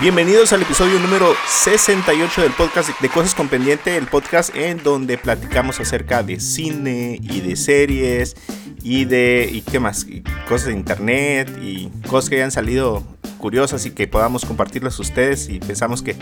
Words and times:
Bienvenidos 0.00 0.52
al 0.52 0.62
episodio 0.62 0.98
número 0.98 1.34
68 1.46 2.42
del 2.42 2.52
podcast 2.52 3.00
de 3.00 3.08
Cosas 3.10 3.34
con 3.34 3.48
Pendiente, 3.48 3.96
el 3.96 4.06
podcast 4.06 4.54
en 4.56 4.82
donde 4.82 5.18
platicamos 5.18 5.78
acerca 5.78 6.22
de 6.22 6.40
cine 6.40 7.20
y 7.22 7.40
de 7.42 7.54
series 7.54 8.34
y 8.82 9.04
de 9.04 9.48
y 9.52 9.60
qué 9.60 9.78
más, 9.78 10.04
y 10.08 10.22
cosas 10.48 10.68
de 10.68 10.72
internet 10.72 11.48
y 11.62 11.90
cosas 12.08 12.28
que 12.30 12.36
hayan 12.36 12.50
salido 12.50 13.04
curiosas 13.38 13.86
y 13.86 13.92
que 13.92 14.08
podamos 14.08 14.44
compartirlas 14.44 14.98
a 14.98 15.02
ustedes 15.02 15.48
y 15.48 15.60
pensamos 15.60 16.02
que 16.02 16.16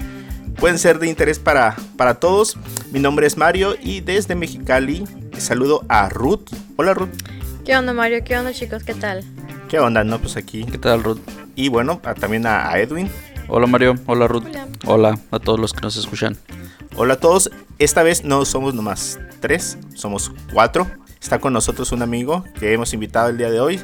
pueden 0.59 0.79
ser 0.79 0.99
de 0.99 1.09
interés 1.09 1.39
para, 1.39 1.77
para 1.97 2.15
todos. 2.15 2.57
Mi 2.91 3.01
nombre 3.01 3.27
es 3.27 3.37
Mario 3.37 3.75
y 3.81 4.01
desde 4.01 4.35
Mexicali 4.35 5.05
saludo 5.39 5.85
a 5.89 6.09
Ruth. 6.09 6.49
Hola 6.77 6.95
Ruth. 6.95 7.11
¿Qué 7.65 7.77
onda 7.77 7.93
Mario? 7.93 8.21
¿Qué 8.25 8.37
onda 8.37 8.53
chicos? 8.53 8.83
¿Qué 8.83 8.95
tal? 8.95 9.25
¿Qué 9.69 9.79
onda? 9.79 10.03
No, 10.05 10.19
pues 10.19 10.37
aquí. 10.37 10.65
¿Qué 10.65 10.79
tal, 10.79 11.03
Ruth? 11.05 11.19
Y 11.55 11.69
bueno, 11.69 12.01
a- 12.05 12.15
también 12.15 12.47
a, 12.47 12.71
a 12.71 12.79
Edwin. 12.81 13.11
Hola, 13.49 13.67
Mario. 13.67 13.95
Hola, 14.07 14.27
Ruth. 14.27 14.45
Hola. 14.47 14.67
Hola 14.87 15.19
a 15.31 15.39
todos 15.39 15.61
los 15.61 15.73
que 15.73 15.81
nos 15.83 15.97
escuchan. 15.97 16.37
Hola 16.97 17.15
a 17.15 17.21
todos. 17.21 17.51
Esta 17.79 18.03
vez 18.03 18.25
no 18.25 18.45
somos 18.45 18.75
nomás 18.75 19.19
tres, 19.41 19.79
somos 19.95 20.33
cuatro. 20.53 20.87
Está 21.21 21.39
con 21.39 21.53
nosotros 21.53 21.93
un 21.93 22.03
amigo 22.03 22.45
que 22.59 22.73
hemos 22.73 22.93
invitado 22.95 23.29
el 23.29 23.39
día 23.39 23.51
de 23.51 23.61
hoy. 23.61 23.81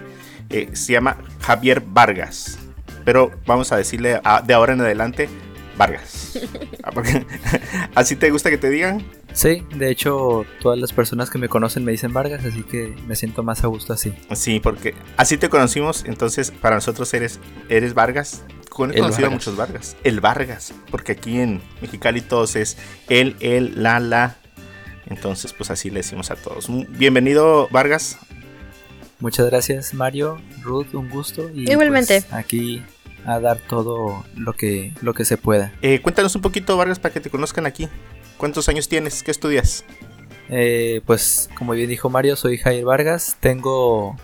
Eh, 0.51 0.71
se 0.73 0.93
llama 0.93 1.19
Javier 1.41 1.83
Vargas. 1.87 2.59
Pero 3.05 3.31
vamos 3.47 3.71
a 3.73 3.77
decirle 3.77 4.21
a- 4.25 4.41
de 4.41 4.55
ahora 4.55 4.73
en 4.73 4.81
adelante 4.81 5.29
Vargas. 5.77 6.39
Ah, 6.83 6.93
¿Así 7.95 8.17
te 8.17 8.31
gusta 8.31 8.51
que 8.51 8.59
te 8.59 8.71
digan? 8.71 9.05
Sí, 9.33 9.65
de 9.75 9.91
hecho, 9.91 10.45
todas 10.61 10.79
las 10.79 10.93
personas 10.93 11.31
que 11.31 11.39
me 11.39 11.49
conocen 11.49 11.85
me 11.85 11.93
dicen 11.93 12.13
Vargas, 12.13 12.45
así 12.45 12.63
que 12.63 12.95
me 13.07 13.17
siento 13.17 13.43
más 13.43 13.65
a 13.65 13.67
gusto 13.67 13.93
así. 13.93 14.15
Sí, 14.35 14.61
porque 14.61 14.95
así 15.17 15.37
te 15.37 15.49
conocimos. 15.49 16.05
Entonces, 16.07 16.51
para 16.51 16.77
nosotros 16.77 17.13
eres, 17.15 17.41
eres 17.69 17.95
Vargas. 17.95 18.45
Con 18.71 18.91
El 18.91 19.01
conocido 19.01 19.27
a 19.27 19.31
Vargas. 19.31 19.47
muchos 19.47 19.57
Vargas. 19.57 19.97
El 20.05 20.21
Vargas. 20.21 20.75
Porque 20.91 21.13
aquí 21.13 21.41
en 21.41 21.63
Mexicali 21.81 22.21
todos 22.21 22.57
es 22.57 22.77
él, 23.09 23.37
él, 23.41 23.75
la, 23.77 24.01
la. 24.01 24.37
Entonces, 25.07 25.53
pues 25.53 25.71
así 25.71 25.91
le 25.91 25.97
decimos 25.97 26.31
a 26.31 26.37
todos. 26.37 26.69
Bienvenido, 26.91 27.69
Vargas. 27.71 28.19
Muchas 29.21 29.47
gracias, 29.47 29.95
Mario, 29.95 30.41
Ruth, 30.63 30.95
un 30.95 31.09
gusto. 31.09 31.49
Y 31.55 31.71
Igualmente. 31.71 32.23
pues, 32.23 32.33
aquí 32.33 32.83
a 33.27 33.41
dar 33.41 33.59
todo 33.59 34.25
lo 34.37 34.53
que, 34.53 34.93
lo 35.03 35.15
que 35.15 35.25
se 35.25 35.37
pueda. 35.37 35.73
Eh, 35.83 36.01
cuéntanos 36.01 36.35
un 36.37 36.43
poquito, 36.43 36.77
Vargas, 36.77 36.99
para 36.99 37.13
que 37.13 37.21
te 37.21 37.31
conozcan 37.31 37.67
aquí. 37.67 37.89
¿Cuántos 38.37 38.69
años 38.69 38.89
tienes? 38.89 39.23
¿Qué 39.23 39.31
estudias? 39.31 39.85
Eh, 40.49 41.01
pues, 41.07 41.49
como 41.57 41.73
bien 41.73 41.89
dijo 41.89 42.11
Mario, 42.11 42.37
soy 42.37 42.59
Jair 42.59 42.85
Vargas, 42.85 43.37
tengo 43.41 44.17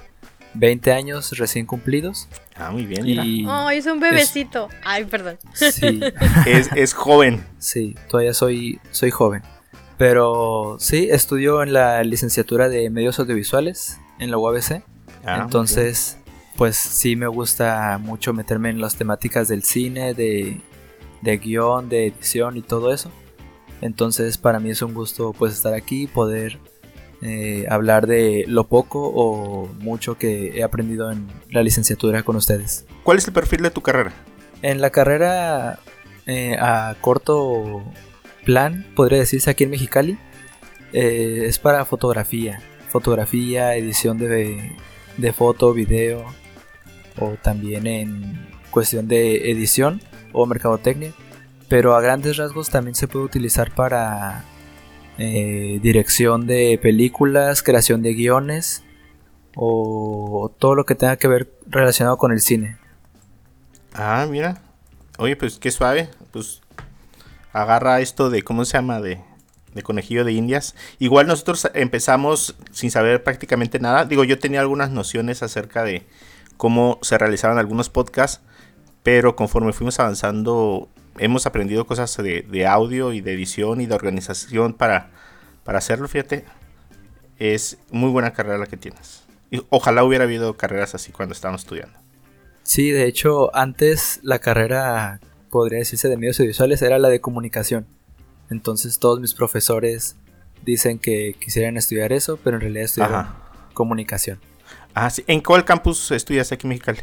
20 0.55 0.93
años 0.93 1.31
recién 1.39 1.65
cumplidos. 1.67 2.29
Ah, 2.57 2.71
muy 2.71 2.85
bien. 2.85 3.05
mira. 3.05 3.25
Y 3.25 3.47
Ay, 3.49 3.79
es 3.79 3.87
un 3.87 4.01
bebecito. 4.01 4.69
Ay, 4.85 5.05
perdón. 5.05 5.39
sí, 5.55 6.01
Es, 6.47 6.69
es 6.75 6.93
joven. 6.93 7.45
sí, 7.59 7.95
todavía 8.09 8.35
soy, 8.35 8.81
soy 8.91 9.11
joven. 9.11 9.43
Pero 9.97 10.77
sí, 10.79 11.09
estudio 11.11 11.63
en 11.63 11.73
la 11.73 12.03
licenciatura 12.05 12.69
de 12.69 12.89
medios 12.91 13.19
audiovisuales 13.19 13.99
en 14.19 14.31
la 14.31 14.39
UABC. 14.39 14.83
Ah, 15.25 15.37
muy 15.37 15.45
Entonces, 15.45 16.17
pues 16.61 16.77
sí 16.77 17.17
me 17.17 17.27
gusta 17.27 17.97
mucho 17.97 18.35
meterme 18.35 18.69
en 18.69 18.83
las 18.83 18.95
temáticas 18.95 19.49
del 19.49 19.63
cine, 19.63 20.13
de, 20.13 20.61
de 21.23 21.39
guion, 21.39 21.89
de 21.89 22.09
edición 22.09 22.59
y 22.59 22.61
todo 22.61 22.93
eso. 22.93 23.11
Entonces 23.81 24.37
para 24.37 24.61
mí 24.61 24.69
es 24.69 24.83
un 24.83 24.93
gusto 24.93 25.33
pues 25.33 25.55
estar 25.55 25.73
aquí, 25.73 26.07
poder 26.07 26.59
eh, 27.23 27.65
hablar 27.71 28.07
de 28.07 28.45
lo 28.47 28.65
poco 28.65 29.11
o 29.11 29.69
mucho 29.79 30.19
que 30.19 30.59
he 30.59 30.63
aprendido 30.63 31.11
en 31.11 31.29
la 31.49 31.63
licenciatura 31.63 32.25
con 32.25 32.37
ustedes. 32.37 32.85
¿Cuál 33.05 33.17
es 33.17 33.27
el 33.27 33.33
perfil 33.33 33.63
de 33.63 33.71
tu 33.71 33.81
carrera? 33.81 34.13
En 34.61 34.83
la 34.83 34.91
carrera 34.91 35.79
eh, 36.27 36.59
a 36.61 36.95
corto 37.01 37.83
plan, 38.45 38.87
podría 38.95 39.21
decirse 39.21 39.49
aquí 39.49 39.65
en 39.65 39.71
Mexicali, 39.71 40.19
eh, 40.93 41.45
es 41.47 41.59
para 41.59 41.87
fotografía. 41.87 42.61
Fotografía, 42.91 43.77
edición 43.77 44.19
de, 44.19 44.77
de 45.17 45.33
foto, 45.33 45.73
video, 45.73 46.39
o 47.19 47.37
también 47.43 47.87
en 47.87 48.49
cuestión 48.71 49.09
de 49.09 49.51
edición 49.51 50.01
o 50.33 50.47
mercadotecnia. 50.47 51.13
Pero 51.69 51.95
a 51.95 52.01
grandes 52.01 52.37
rasgos 52.37 52.71
también 52.71 52.95
se 52.95 53.09
puede 53.09 53.25
utilizar 53.25 53.75
para 53.75 54.45
eh, 55.19 55.79
dirección 55.83 56.47
de 56.47 56.79
películas, 56.83 57.63
creación 57.63 58.03
de 58.03 58.15
guiones 58.15 58.83
o 59.55 60.55
todo 60.59 60.75
lo 60.75 60.85
que 60.85 60.95
tenga 60.95 61.17
que 61.17 61.29
ver 61.29 61.53
relacionado 61.67 62.17
con 62.17 62.33
el 62.33 62.41
cine. 62.41 62.79
Ah, 63.93 64.27
mira. 64.29 64.63
Oye, 65.19 65.37
pues 65.37 65.59
qué 65.59 65.71
suave. 65.71 66.09
Pues 66.33 66.61
agarra 67.53 68.01
esto 68.01 68.31
de, 68.31 68.43
¿cómo 68.43 68.65
se 68.65 68.79
llama? 68.79 69.01
De, 69.01 69.21
de 69.75 69.83
conejillo 69.83 70.25
de 70.25 70.33
indias. 70.33 70.75
Igual 70.99 71.27
nosotros 71.27 71.71
empezamos 71.75 72.57
sin 72.73 72.91
saber 72.91 73.23
prácticamente 73.23 73.79
nada. 73.79 74.05
Digo, 74.05 74.25
yo 74.25 74.39
tenía 74.39 74.61
algunas 74.61 74.91
nociones 74.91 75.43
acerca 75.43 75.85
de 75.85 76.07
cómo 76.61 76.99
se 77.01 77.17
realizaban 77.17 77.57
algunos 77.57 77.89
podcasts. 77.89 78.43
Pero 79.03 79.35
conforme 79.35 79.73
fuimos 79.73 79.99
avanzando, 79.99 80.91
hemos 81.19 81.47
aprendido 81.47 81.87
cosas 81.87 82.15
de, 82.19 82.43
de 82.43 82.67
audio 82.67 83.15
y 83.15 83.23
de 83.23 83.33
edición 83.33 83.81
y 83.81 83.87
de 83.87 83.95
organización 83.95 84.75
para, 84.75 85.11
para 85.65 85.79
hacerlo. 85.79 86.07
Fíjate, 86.07 86.45
es 87.39 87.79
muy 87.91 88.11
buena 88.11 88.35
carrera 88.35 88.59
la 88.59 88.67
que 88.67 88.77
tienes. 88.77 89.25
Y 89.51 89.63
ojalá 89.71 90.05
hubiera 90.05 90.25
habido 90.25 90.59
carreras 90.59 90.95
así 90.95 91.13
cuando 91.13 91.33
estábamos 91.33 91.63
estudiando. 91.63 91.99
Sí, 92.63 92.91
de 92.91 93.07
hecho, 93.07 93.57
antes 93.57 94.21
la 94.23 94.39
carrera, 94.39 95.19
podría 95.49 95.79
decirse, 95.79 96.09
de 96.09 96.19
medios 96.19 96.39
audiovisuales 96.41 96.83
era 96.83 96.99
la 96.99 97.09
de 97.09 97.23
comunicación. 97.23 97.87
Entonces 98.51 98.99
todos 98.99 99.19
mis 99.19 99.33
profesores 99.33 100.17
dicen 100.63 100.99
que 100.99 101.35
quisieran 101.41 101.79
estudiar 101.79 102.13
eso, 102.13 102.39
pero 102.45 102.57
en 102.57 102.61
realidad 102.61 102.85
estudiaron 102.85 103.21
Ajá. 103.21 103.51
comunicación. 103.73 104.39
Ah, 104.95 105.11
sí. 105.11 105.25
¿En 105.27 105.41
cuál 105.41 105.65
campus 105.65 106.11
estudias 106.11 106.53
aquí 106.53 106.67
en 106.67 106.71
Mexicali? 106.71 107.01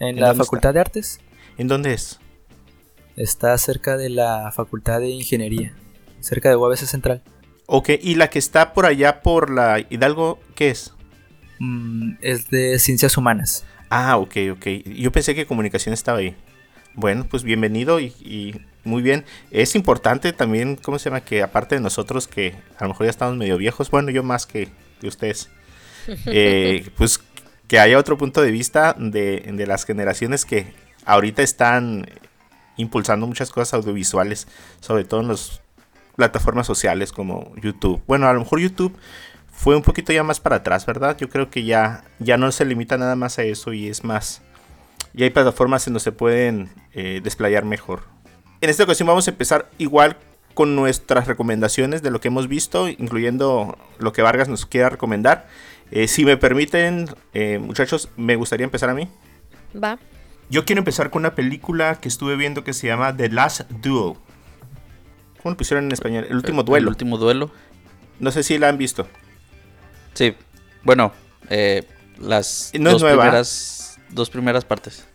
En 0.00 0.08
¿En 0.08 0.20
la 0.20 0.34
Facultad 0.34 0.74
de 0.74 0.80
Artes 0.80 1.20
¿En 1.56 1.68
dónde 1.68 1.94
es? 1.94 2.18
está 3.16 3.56
cerca 3.58 3.96
de 3.96 4.10
la 4.10 4.50
Facultad 4.52 5.00
de 5.00 5.08
Ingeniería, 5.08 5.74
cerca 6.20 6.48
de 6.48 6.56
UABC 6.56 6.78
Central. 6.78 7.22
Ok, 7.66 7.90
y 8.02 8.16
la 8.16 8.28
que 8.28 8.38
está 8.38 8.72
por 8.72 8.86
allá 8.86 9.22
por 9.22 9.50
la 9.50 9.78
Hidalgo, 9.88 10.40
¿qué 10.54 10.70
es? 10.70 10.92
Mm, 11.60 12.14
es 12.20 12.50
de 12.50 12.78
Ciencias 12.78 13.16
Humanas. 13.16 13.64
Ah, 13.88 14.16
ok, 14.16 14.36
ok. 14.52 14.66
Yo 14.96 15.12
pensé 15.12 15.34
que 15.34 15.46
comunicación 15.46 15.92
estaba 15.92 16.18
ahí. 16.18 16.36
Bueno, 16.94 17.26
pues 17.28 17.42
bienvenido 17.44 18.00
y, 18.00 18.06
y 18.20 18.60
muy 18.84 19.02
bien. 19.02 19.24
Es 19.50 19.74
importante 19.74 20.32
también, 20.32 20.76
¿cómo 20.76 20.98
se 20.98 21.04
llama? 21.08 21.20
Que 21.22 21.42
aparte 21.42 21.76
de 21.76 21.80
nosotros, 21.80 22.26
que 22.28 22.54
a 22.78 22.84
lo 22.84 22.88
mejor 22.88 23.06
ya 23.06 23.10
estamos 23.10 23.36
medio 23.36 23.56
viejos, 23.56 23.90
bueno, 23.90 24.10
yo 24.10 24.22
más 24.22 24.46
que, 24.46 24.68
que 25.00 25.06
ustedes, 25.08 25.50
eh, 26.26 26.88
pues 26.96 27.20
que 27.66 27.78
haya 27.78 27.98
otro 27.98 28.18
punto 28.18 28.42
de 28.42 28.50
vista 28.50 28.94
de, 28.98 29.50
de 29.52 29.66
las 29.66 29.84
generaciones 29.84 30.44
que 30.44 30.72
ahorita 31.04 31.42
están 31.42 32.06
impulsando 32.76 33.26
muchas 33.26 33.50
cosas 33.50 33.74
audiovisuales, 33.74 34.48
sobre 34.80 35.04
todo 35.04 35.20
en 35.20 35.28
las 35.28 35.62
plataformas 36.16 36.66
sociales 36.66 37.12
como 37.12 37.52
YouTube. 37.56 38.02
Bueno, 38.06 38.28
a 38.28 38.32
lo 38.32 38.40
mejor 38.40 38.60
YouTube 38.60 38.96
fue 39.52 39.76
un 39.76 39.82
poquito 39.82 40.12
ya 40.12 40.22
más 40.22 40.40
para 40.40 40.56
atrás, 40.56 40.84
¿verdad? 40.86 41.16
Yo 41.16 41.28
creo 41.28 41.50
que 41.50 41.64
ya, 41.64 42.04
ya 42.18 42.36
no 42.36 42.50
se 42.52 42.64
limita 42.64 42.98
nada 42.98 43.16
más 43.16 43.38
a 43.38 43.44
eso 43.44 43.72
y 43.72 43.88
es 43.88 44.04
más... 44.04 44.42
Y 45.14 45.22
hay 45.22 45.30
plataformas 45.30 45.86
en 45.86 45.92
donde 45.92 46.02
se 46.02 46.12
pueden 46.12 46.70
eh, 46.92 47.20
desplayar 47.22 47.64
mejor. 47.64 48.02
En 48.60 48.68
esta 48.68 48.82
ocasión 48.82 49.06
vamos 49.06 49.28
a 49.28 49.30
empezar 49.30 49.70
igual 49.78 50.16
con 50.54 50.74
nuestras 50.74 51.28
recomendaciones 51.28 52.02
de 52.02 52.10
lo 52.10 52.20
que 52.20 52.28
hemos 52.28 52.48
visto, 52.48 52.88
incluyendo 52.88 53.78
lo 53.98 54.12
que 54.12 54.22
Vargas 54.22 54.48
nos 54.48 54.66
quiera 54.66 54.88
recomendar. 54.88 55.46
Eh, 55.90 56.08
si 56.08 56.24
me 56.24 56.36
permiten, 56.36 57.08
eh, 57.32 57.58
muchachos, 57.58 58.08
me 58.16 58.36
gustaría 58.36 58.64
empezar 58.64 58.90
a 58.90 58.94
mí. 58.94 59.08
Va. 59.82 59.98
Yo 60.50 60.64
quiero 60.64 60.80
empezar 60.80 61.10
con 61.10 61.20
una 61.22 61.34
película 61.34 62.00
que 62.00 62.08
estuve 62.08 62.36
viendo 62.36 62.64
que 62.64 62.72
se 62.72 62.86
llama 62.86 63.16
The 63.16 63.28
Last 63.30 63.62
Duel. 63.70 64.14
¿Cómo 65.42 65.50
lo 65.52 65.56
pusieron 65.56 65.84
en 65.86 65.92
español? 65.92 66.26
El 66.28 66.36
último 66.36 66.60
El 66.60 66.66
duelo. 66.66 66.90
último 66.90 67.18
duelo. 67.18 67.50
No 68.18 68.30
sé 68.30 68.42
si 68.42 68.58
la 68.58 68.68
han 68.68 68.78
visto. 68.78 69.06
Sí. 70.14 70.34
Bueno, 70.82 71.12
eh, 71.50 71.86
las 72.18 72.72
No 72.78 72.90
dos 72.92 73.02
primeras 73.02 73.98
dos 74.10 74.30
primeras 74.30 74.64
partes. 74.64 75.06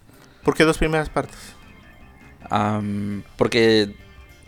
¿Por 0.44 0.56
qué 0.56 0.64
dos 0.66 0.78
primeras 0.78 1.10
partes? 1.10 1.38
Porque 3.38 3.96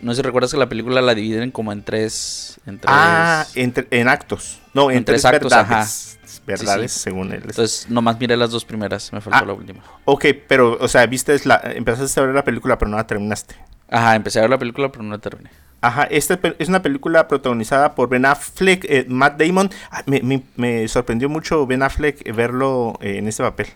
no 0.02 0.12
sé 0.12 0.16
si 0.16 0.22
recuerdas 0.22 0.50
que 0.52 0.58
la 0.58 0.68
película 0.68 1.00
la 1.00 1.14
dividen 1.14 1.50
como 1.50 1.72
en 1.72 1.82
tres. 1.82 2.60
En 2.66 2.78
tres 2.78 2.92
Ah, 2.94 3.46
entre- 3.54 3.86
en 3.90 4.08
actos. 4.08 4.60
No, 4.74 4.90
en, 4.90 4.98
En 4.98 5.04
tres, 5.04 5.22
tres 5.22 5.34
actos, 5.34 5.50
verdades. 5.50 6.18
Verdades, 6.46 6.92
Sí, 6.92 6.98
sí. 6.98 7.04
según 7.04 7.32
él. 7.32 7.42
Entonces, 7.44 7.86
nomás 7.88 8.18
miré 8.18 8.36
las 8.36 8.50
dos 8.50 8.64
primeras, 8.64 9.12
me 9.12 9.20
faltó 9.20 9.38
Ah. 9.38 9.46
la 9.46 9.52
última. 9.52 9.82
Ok, 10.04 10.26
pero, 10.48 10.76
o 10.80 10.88
sea, 10.88 11.06
viste 11.06 11.38
la, 11.44 11.60
empezaste 11.74 12.18
a 12.20 12.24
ver 12.24 12.34
la 12.34 12.42
película, 12.44 12.78
pero 12.78 12.90
no 12.90 12.96
la 12.96 13.06
terminaste. 13.06 13.54
Ajá, 13.88 14.16
empecé 14.16 14.38
a 14.38 14.42
ver 14.42 14.50
la 14.50 14.58
película, 14.58 14.90
pero 14.90 15.04
no 15.04 15.10
la 15.10 15.18
terminé. 15.18 15.50
Ajá, 15.80 16.04
esta 16.04 16.38
es 16.58 16.68
una 16.68 16.80
película 16.82 17.26
protagonizada 17.28 17.94
por 17.94 18.08
Ben 18.08 18.24
Affleck, 18.24 18.84
eh, 18.88 19.04
Matt 19.08 19.40
Damon. 19.40 19.70
Ah, 19.90 20.02
me, 20.06 20.20
me- 20.22 20.42
me 20.56 20.88
sorprendió 20.88 21.28
mucho 21.28 21.66
Ben 21.66 21.82
Affleck 21.82 22.26
eh, 22.26 22.32
verlo 22.32 22.98
eh, 23.00 23.18
en 23.18 23.28
este 23.28 23.42
papel. 23.42 23.66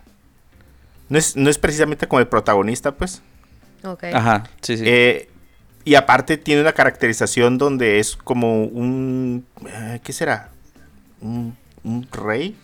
No 1.09 1.19
es, 1.19 1.37
no 1.37 1.51
es 1.51 1.59
precisamente 1.59 2.09
como 2.09 2.21
el 2.21 2.27
protagonista, 2.29 2.93
pues. 2.93 3.23
Ok. 3.85 4.05
Ajá, 4.13 4.45
sí, 4.61 4.77
sí. 4.79 4.85
Eh, 4.87 5.29
y 5.87 5.95
aparte 5.95 6.37
tiene 6.37 6.61
una 6.61 6.73
caracterización 6.75 7.57
donde 7.57 7.99
es 8.01 8.15
como 8.17 8.65
un... 8.65 9.47
eh, 9.67 10.01
¿Qué 10.05 10.13
será? 10.13 10.51
Un, 11.23 11.57
un 11.85 12.07
rey. 12.13 12.55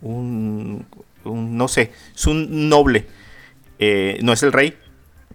Un, 0.00 0.86
un- 1.24 1.56
No 1.56 1.68
sé, 1.68 1.92
es 2.14 2.26
un 2.26 2.68
noble. 2.68 3.06
Eh, 3.78 4.18
no 4.22 4.32
es 4.32 4.42
el 4.42 4.52
rey, 4.52 4.76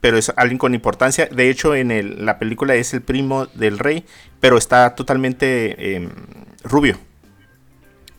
pero 0.01 0.17
es 0.17 0.31
alguien 0.35 0.57
con 0.57 0.73
importancia. 0.73 1.27
De 1.27 1.49
hecho, 1.49 1.75
en 1.75 1.91
el- 1.91 2.25
la 2.25 2.39
película 2.39 2.75
es 2.75 2.93
el 2.93 3.01
primo 3.01 3.45
del 3.47 3.79
rey, 3.79 4.05
pero 4.39 4.57
está 4.57 4.95
totalmente 4.95 5.95
em, 5.95 6.09
rubio. 6.63 6.97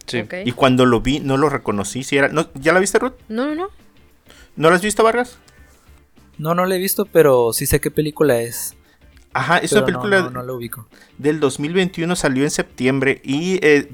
sí. 0.06 0.24
Y 0.44 0.52
cuando 0.52 0.86
lo 0.86 1.00
vi, 1.00 1.20
no 1.20 1.36
lo 1.36 1.48
reconocí. 1.48 2.02
Si 2.04 2.16
era, 2.16 2.28
no, 2.28 2.48
¿Ya 2.54 2.72
la 2.72 2.80
viste, 2.80 2.98
Ruth? 2.98 3.14
No, 3.28 3.46
no, 3.46 3.54
no. 3.54 3.68
¿No 4.56 4.70
la 4.70 4.76
has 4.76 4.82
visto, 4.82 5.04
Vargas? 5.04 5.38
No, 6.40 6.54
no 6.54 6.64
la 6.64 6.74
he 6.76 6.78
visto, 6.78 7.04
pero 7.04 7.52
sí 7.52 7.66
sé 7.66 7.80
qué 7.80 7.90
película 7.90 8.40
es. 8.40 8.74
Ajá, 9.32 9.58
es 9.58 9.70
pero 9.70 9.80
una 9.82 9.86
película 9.86 10.22
no, 10.22 10.30
no 10.30 10.42
la 10.42 10.52
ubico. 10.54 10.88
del 11.18 11.38
2021 11.38 12.16
salió 12.16 12.42
en 12.44 12.50
septiembre 12.50 13.20
y 13.22 13.58
eh, 13.64 13.88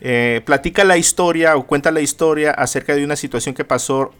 eh, 0.00 0.40
platica 0.44 0.84
la 0.84 0.96
historia 0.96 1.56
o 1.56 1.66
cuenta 1.66 1.90
la 1.90 2.00
historia 2.00 2.52
acerca 2.52 2.94
de 2.94 3.04
una 3.04 3.16
situación 3.16 3.54
que 3.54 3.64
pasó, 3.64 4.14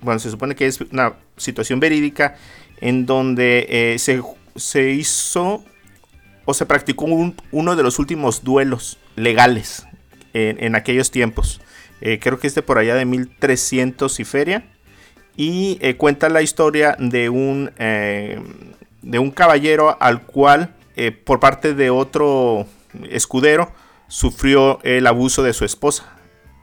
bueno, 0.00 0.18
se 0.18 0.30
supone 0.30 0.54
que 0.54 0.66
es 0.66 0.80
una 0.80 1.14
situación 1.36 1.78
verídica 1.80 2.36
en 2.80 3.04
donde 3.06 3.66
eh, 3.68 3.98
se, 3.98 4.22
se 4.56 4.90
hizo 4.90 5.64
o 6.46 6.54
se 6.54 6.64
practicó 6.66 7.04
un- 7.04 7.36
uno 7.52 7.76
de 7.76 7.82
los 7.82 7.98
últimos 7.98 8.42
duelos 8.42 8.98
legales 9.16 9.86
en, 10.32 10.62
en 10.64 10.74
aquellos 10.74 11.10
tiempos. 11.10 11.60
Eh, 12.00 12.18
creo 12.20 12.38
que 12.38 12.46
es 12.46 12.54
de 12.54 12.62
por 12.62 12.78
allá 12.78 12.94
de 12.94 13.04
1300 13.04 14.18
y 14.20 14.24
feria. 14.24 14.64
Y 15.38 15.78
eh, 15.82 15.96
cuenta 15.96 16.28
la 16.28 16.42
historia 16.42 16.96
de 16.98 17.28
un, 17.28 17.70
eh, 17.78 18.42
de 19.02 19.20
un 19.20 19.30
caballero 19.30 19.96
al 20.00 20.22
cual, 20.22 20.74
eh, 20.96 21.12
por 21.12 21.38
parte 21.38 21.74
de 21.74 21.90
otro 21.90 22.66
escudero, 23.08 23.72
sufrió 24.08 24.80
el 24.82 25.06
abuso 25.06 25.44
de 25.44 25.52
su 25.52 25.64
esposa. 25.64 26.12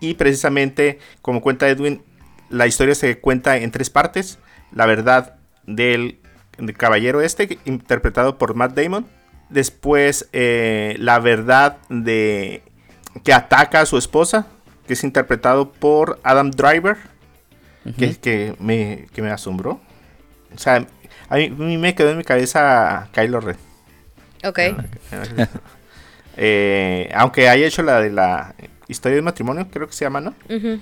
Y 0.01 0.15
precisamente, 0.15 0.99
como 1.21 1.39
cuenta 1.39 1.69
Edwin, 1.69 2.03
la 2.49 2.67
historia 2.67 2.95
se 2.95 3.17
cuenta 3.17 3.55
en 3.55 3.71
tres 3.71 3.89
partes. 3.89 4.39
La 4.73 4.85
verdad 4.85 5.37
del, 5.65 6.19
del 6.57 6.75
caballero 6.75 7.21
este, 7.21 7.57
interpretado 7.63 8.37
por 8.37 8.55
Matt 8.55 8.75
Damon. 8.75 9.07
Después, 9.49 10.27
la 10.33 11.19
verdad 11.19 11.77
de 11.87 12.61
que 13.23 13.31
ataca 13.31 13.79
a 13.79 13.85
su 13.85 13.97
esposa, 13.97 14.47
que 14.85 14.93
es 14.93 15.03
interpretado 15.05 15.71
por 15.71 16.19
Adam 16.23 16.51
Driver 16.51 16.97
que, 17.97 18.15
que 18.15 18.55
me, 18.59 19.07
que 19.13 19.21
me 19.21 19.31
asombró. 19.31 19.79
O 20.53 20.57
sea, 20.57 20.85
a 21.29 21.35
mí, 21.35 21.45
a 21.45 21.61
mí 21.61 21.77
me 21.77 21.95
quedó 21.95 22.11
en 22.11 22.17
mi 22.17 22.23
cabeza 22.23 23.09
Kylo 23.13 23.39
Ren. 23.39 23.57
Ok. 24.43 24.59
Eh, 26.37 27.09
aunque 27.15 27.47
haya 27.47 27.65
hecho 27.65 27.81
la 27.81 28.01
de 28.01 28.09
la 28.09 28.55
historia 28.89 29.15
de 29.15 29.21
matrimonio, 29.21 29.67
creo 29.71 29.87
que 29.87 29.93
se 29.93 30.03
llama, 30.03 30.19
¿no? 30.19 30.33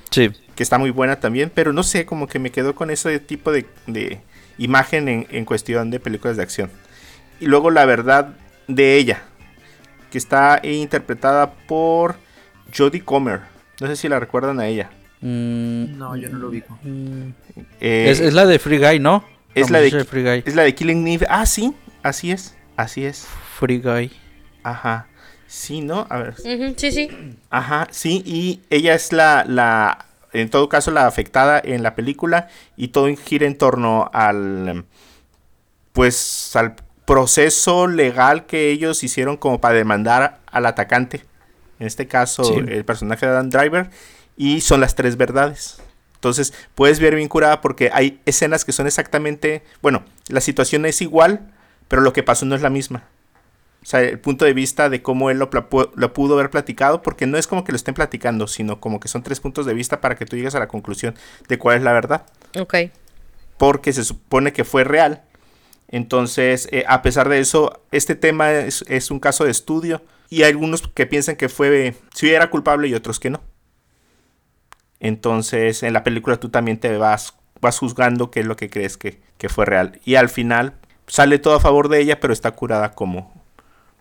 Sí. 0.10 0.32
Que 0.56 0.64
está 0.64 0.80
muy 0.80 0.90
buena 0.90 1.20
también, 1.20 1.52
pero 1.54 1.74
no 1.74 1.84
sé, 1.84 2.08
como 2.08 2.26
que 2.26 2.40
me 2.40 2.50
quedó 2.50 2.74
con 2.74 2.90
ese 2.90 3.20
tipo 3.20 3.52
de, 3.52 3.68
de 3.86 4.20
imagen 4.58 5.08
en, 5.08 5.28
en 5.30 5.46
cuestión 5.46 5.92
de 5.92 6.00
películas 6.00 6.38
de 6.38 6.42
acción. 6.44 6.72
Y 7.40 7.46
luego 7.46 7.70
la 7.70 7.86
verdad 7.86 8.36
de 8.68 8.98
ella, 8.98 9.22
que 10.12 10.18
está 10.18 10.60
interpretada 10.64 11.54
por 11.54 12.16
Jodie 12.76 13.04
Comer. 13.04 13.42
No 13.80 13.88
sé 13.88 13.96
si 13.96 14.10
la 14.10 14.20
recuerdan 14.20 14.60
a 14.60 14.68
ella. 14.68 14.90
Mm, 15.28 15.98
No, 15.98 16.16
yo 16.18 16.30
no 16.30 16.38
lo 16.38 16.50
ubico. 16.50 16.78
mm. 16.84 17.30
Eh, 17.80 18.08
es, 18.10 18.20
es 18.20 18.34
la 18.34 18.46
de 18.46 18.60
Free 18.60 18.78
Guy, 18.78 19.00
¿no? 19.00 19.24
es 19.56 19.70
la 19.70 19.80
de- 19.80 20.04
Free 20.04 20.24
Guy. 20.24 20.44
Es 20.46 20.56
la 20.56 20.64
de 20.64 20.76
Killing 20.76 21.08
Eve. 21.08 21.26
Ah, 21.30 21.46
sí, 21.46 21.74
así 22.02 22.32
es, 22.32 22.56
así 22.76 23.06
es. 23.06 23.26
Free 23.60 23.80
Guy. 23.80 24.12
Ajá. 24.64 25.08
Sí, 25.48 25.82
¿no? 25.82 26.08
A 26.10 26.18
ver. 26.18 26.34
Ujú, 26.40 26.74
Sí, 26.76 26.92
sí. 26.92 27.10
Ajá, 27.52 27.88
sí, 27.92 28.24
y 28.26 28.62
ella 28.72 28.96
es 28.96 29.14
la, 29.14 29.46
la, 29.48 30.06
en 30.34 30.50
todo 30.50 30.68
caso, 30.68 30.90
la 30.92 31.06
afectada 31.06 31.62
en 31.64 31.84
la 31.84 31.94
película 31.96 32.48
y 32.76 32.88
todo 32.90 33.08
gira 33.16 33.46
en 33.46 33.56
torno 33.58 34.10
al, 34.14 34.84
pues, 35.94 36.56
al 36.56 36.76
proceso 37.06 37.88
legal 37.88 38.46
que 38.46 38.72
ellos 38.72 39.04
hicieron 39.04 39.38
como 39.38 39.62
para 39.62 39.76
demandar 39.76 40.40
al 40.52 40.66
atacante. 40.66 41.22
En 41.80 41.88
este 41.88 42.08
caso, 42.08 42.44
Sí. 42.44 42.56
el 42.68 42.84
personaje 42.86 43.26
de 43.26 43.32
Adam 43.34 43.50
Driver. 43.50 43.90
Y 44.36 44.62
son 44.62 44.82
las 44.82 44.96
tres 44.96 45.18
verdades. 45.18 45.82
Entonces, 46.16 46.54
puedes 46.74 47.00
ver 47.00 47.16
bien 47.16 47.28
curada 47.28 47.60
porque 47.60 47.90
hay 47.94 48.22
escenas 48.26 48.64
que 48.64 48.72
son 48.72 48.88
exactamente, 48.88 49.64
bueno, 49.82 50.06
la 50.30 50.40
situación 50.40 50.86
es 50.86 51.02
igual, 51.02 51.52
pero 51.90 52.02
lo 52.02 52.14
que 52.14 52.24
pasó 52.24 52.46
no 52.46 52.56
es 52.56 52.62
la 52.62 52.70
misma. 52.70 53.04
O 53.82 53.86
sea, 53.86 54.00
el 54.00 54.18
punto 54.18 54.46
de 54.46 54.54
vista 54.54 54.90
de 54.90 55.02
cómo 55.02 55.30
él 55.30 55.38
lo, 55.38 55.50
lo 55.96 56.14
pudo 56.14 56.36
haber 56.36 56.50
platicado, 56.50 57.02
porque 57.02 57.28
no 57.28 57.38
es 57.38 57.48
como 57.48 57.66
que 57.66 57.74
lo 57.74 57.76
estén 57.76 57.94
platicando, 57.94 58.48
sino 58.48 58.80
como 58.80 59.02
que 59.02 59.10
son 59.10 59.24
tres 59.24 59.42
puntos 59.42 59.66
de 59.66 59.74
vista 59.74 60.00
para 60.00 60.16
que 60.16 60.26
tú 60.26 60.38
llegues 60.38 60.56
a 60.56 60.60
la 60.60 60.70
conclusión 60.70 61.14
de 61.50 61.60
cuál 61.60 61.78
es 61.78 61.84
la 61.84 61.92
verdad. 61.92 62.26
Ok. 62.58 62.76
Porque 63.58 63.92
se 63.92 64.06
supone 64.06 64.54
que 64.54 64.64
fue 64.64 64.86
real. 64.86 65.24
Entonces, 65.90 66.70
eh, 66.72 66.86
a 66.88 67.02
pesar 67.02 67.28
de 67.28 67.40
eso, 67.40 67.84
este 67.92 68.16
tema 68.16 68.54
es, 68.54 68.86
es 68.88 69.12
un 69.12 69.20
caso 69.20 69.44
de 69.44 69.52
estudio. 69.52 70.02
Y 70.30 70.44
hay 70.44 70.52
algunos 70.52 70.88
que 70.88 71.06
piensan 71.06 71.36
que 71.36 71.50
fue, 71.50 71.96
si 72.16 72.30
era 72.30 72.50
culpable 72.50 72.88
y 72.88 72.96
otros 72.96 73.20
que 73.20 73.30
no. 73.30 73.42
Entonces, 75.04 75.84
en 75.84 75.94
la 75.94 76.04
película 76.04 76.38
tú 76.38 76.50
también 76.50 76.80
te 76.80 76.98
vas, 76.98 77.36
vas 77.62 77.78
juzgando 77.78 78.32
qué 78.32 78.40
es 78.40 78.46
lo 78.46 78.56
que 78.56 78.70
crees 78.70 78.98
que, 78.98 79.20
que 79.38 79.50
fue 79.50 79.66
real. 79.66 80.00
Y 80.06 80.16
al 80.16 80.30
final 80.30 80.74
sale 81.08 81.38
todo 81.40 81.56
a 81.56 81.60
favor 81.60 81.90
de 81.90 82.00
ella, 82.00 82.20
pero 82.20 82.32
está 82.34 82.52
curada 82.52 82.94
como, 82.94 83.32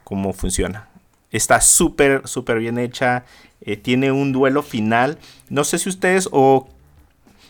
como 0.05 0.33
funciona. 0.33 0.89
Está 1.33 1.61
súper, 1.61 2.27
súper 2.29 2.59
bien 2.61 2.79
hecha. 2.79 3.25
eh, 3.63 3.77
tiene 3.77 4.13
un 4.13 4.33
duelo 4.33 4.63
final. 4.63 5.19
No 5.51 5.65
sé 5.65 5.79
si 5.79 5.89
ustedes 5.89 6.29
o... 6.33 6.69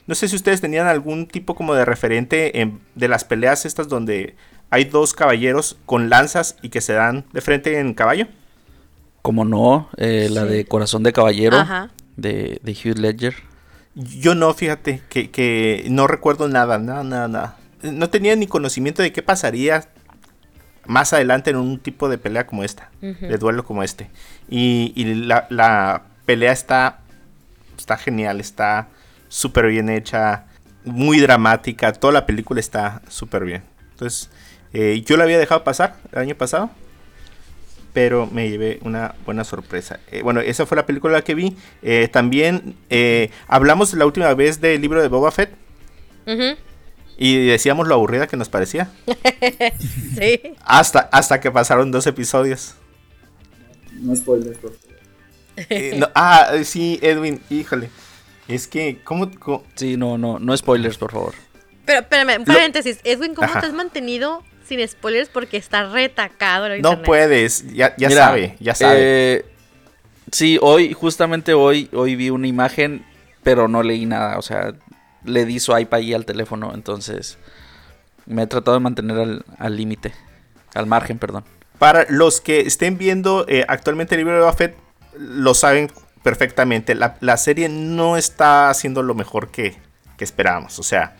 No 0.06 0.14
sé 0.16 0.26
si 0.28 0.34
ustedes 0.36 0.60
tenían 0.60 0.86
algún 0.88 1.26
tipo 1.28 1.54
como 1.54 1.74
de 1.74 1.84
referente 1.84 2.60
en- 2.60 2.80
de 2.96 3.06
las 3.08 3.24
peleas 3.24 3.64
estas 3.66 3.88
donde 3.88 4.34
hay 4.70 4.84
dos 4.84 5.12
caballeros 5.14 5.76
con 5.86 6.08
lanzas 6.10 6.56
y 6.62 6.70
que 6.70 6.80
se 6.80 6.94
dan 6.94 7.24
de 7.32 7.40
frente 7.42 7.78
en 7.78 7.94
caballo. 7.94 8.26
Como 9.20 9.44
no, 9.44 9.88
eh, 9.98 10.28
la 10.30 10.44
de 10.44 10.64
Corazón 10.64 11.02
de 11.04 11.12
Caballero 11.12 11.56
Ajá. 11.58 11.90
De, 12.16 12.60
de 12.62 12.72
Hugh 12.72 12.98
Ledger. 12.98 13.34
Yo 13.94 14.34
no, 14.34 14.54
fíjate, 14.54 15.02
que, 15.08 15.30
que 15.30 15.86
no 15.88 16.06
recuerdo 16.06 16.48
nada, 16.48 16.78
nada, 16.78 17.04
nada, 17.04 17.28
nada. 17.28 17.56
No 17.82 18.08
tenía 18.10 18.34
ni 18.36 18.46
conocimiento 18.46 19.02
de 19.02 19.12
qué 19.12 19.22
pasaría 19.22 19.88
más 20.86 21.12
adelante 21.12 21.50
en 21.50 21.56
un 21.56 21.78
tipo 21.78 22.08
de 22.08 22.18
pelea 22.18 22.46
como 22.46 22.64
esta, 22.64 22.90
de 23.00 23.36
duelo 23.38 23.64
como 23.64 23.82
este. 23.82 24.10
Y, 24.48 24.92
y 24.96 25.14
la, 25.14 25.46
la 25.50 26.02
pelea 26.24 26.52
está, 26.52 27.00
está 27.76 27.96
genial, 27.96 28.40
está 28.40 28.88
súper 29.28 29.66
bien 29.68 29.88
hecha, 29.88 30.46
muy 30.84 31.20
dramática, 31.20 31.92
toda 31.92 32.12
la 32.12 32.26
película 32.26 32.60
está 32.60 33.02
súper 33.08 33.44
bien. 33.44 33.62
Entonces, 33.92 34.30
eh, 34.72 35.02
yo 35.06 35.16
la 35.16 35.24
había 35.24 35.38
dejado 35.38 35.64
pasar 35.64 35.96
el 36.12 36.18
año 36.18 36.34
pasado, 36.34 36.70
pero 37.92 38.26
me 38.26 38.48
llevé 38.48 38.78
una 38.82 39.14
buena 39.24 39.44
sorpresa. 39.44 40.00
Eh, 40.10 40.22
bueno, 40.22 40.40
esa 40.40 40.64
fue 40.66 40.76
la 40.76 40.86
película 40.86 41.22
que 41.22 41.34
vi. 41.34 41.56
Eh, 41.82 42.08
también 42.10 42.76
eh, 42.90 43.30
hablamos 43.48 43.92
la 43.94 44.06
última 44.06 44.32
vez 44.34 44.60
del 44.60 44.80
libro 44.80 45.02
de 45.02 45.08
Boba 45.08 45.30
Fett 45.30 45.50
y 47.18 47.46
decíamos 47.46 47.86
lo 47.88 47.94
aburrida 47.94 48.26
que 48.26 48.36
nos 48.36 48.48
parecía. 48.48 48.90
Sí. 50.16 50.54
Hasta, 50.64 51.00
hasta 51.12 51.40
que 51.40 51.50
pasaron 51.50 51.90
dos 51.90 52.06
episodios. 52.06 52.74
No 54.00 54.14
spoilers, 54.14 54.58
por 54.58 54.72
favor. 54.72 54.96
Eh, 55.56 55.94
no, 55.98 56.08
ah, 56.14 56.52
sí, 56.64 56.98
Edwin, 57.02 57.40
híjole. 57.50 57.90
Es 58.48 58.66
que, 58.68 58.98
¿cómo? 59.04 59.30
cómo- 59.38 59.64
Sí, 59.74 59.96
no, 59.96 60.18
no, 60.18 60.38
no 60.38 60.56
spoilers, 60.56 60.96
por 60.98 61.12
favor. 61.12 61.34
Pero, 61.84 62.00
espérame, 62.00 62.40
un 62.40 62.46
Lo- 62.46 62.54
paréntesis. 62.54 62.98
Edwin, 63.04 63.34
¿cómo 63.34 63.48
Ajá. 63.48 63.60
te 63.60 63.66
has 63.66 63.72
mantenido 63.72 64.42
sin 64.66 64.86
spoilers? 64.86 65.28
Porque 65.28 65.56
está 65.56 65.88
retacado 65.88 66.66
el 66.66 66.82
No 66.82 66.90
internet. 66.90 67.06
puedes, 67.06 67.72
ya, 67.74 67.94
ya 67.96 68.08
Mira, 68.08 68.26
sabe, 68.26 68.56
ya 68.60 68.74
sabe. 68.74 68.94
eh, 68.98 69.44
sí, 70.30 70.58
hoy, 70.60 70.92
justamente 70.92 71.54
hoy, 71.54 71.88
hoy 71.92 72.16
vi 72.16 72.30
una 72.30 72.46
imagen, 72.46 73.04
pero 73.42 73.68
no 73.68 73.82
leí 73.82 74.06
nada. 74.06 74.38
O 74.38 74.42
sea, 74.42 74.74
le 75.24 75.44
di 75.44 75.60
swipe 75.60 75.94
ahí 75.96 76.14
al 76.14 76.24
teléfono, 76.24 76.72
entonces 76.74 77.38
me 78.26 78.42
he 78.42 78.46
tratado 78.46 78.76
de 78.76 78.80
mantener 78.80 79.18
al 79.18 79.44
al 79.58 79.76
límite, 79.76 80.12
al 80.74 80.86
margen, 80.86 81.18
perdón. 81.18 81.44
Para 81.78 82.06
los 82.08 82.40
que 82.40 82.60
estén 82.60 82.96
viendo 82.98 83.44
eh, 83.48 83.64
actualmente 83.68 84.14
el 84.14 84.20
libro 84.20 84.34
de 84.34 84.40
Boba 84.40 84.52
Fett, 84.52 84.76
lo 85.18 85.54
saben 85.54 85.90
perfectamente. 86.22 86.94
La, 86.94 87.16
la 87.20 87.36
serie 87.36 87.68
no 87.68 88.16
está 88.16 88.70
haciendo 88.70 89.02
lo 89.02 89.14
mejor 89.16 89.50
que, 89.50 89.76
que 90.16 90.22
esperábamos. 90.24 90.78
O 90.78 90.84
sea, 90.84 91.16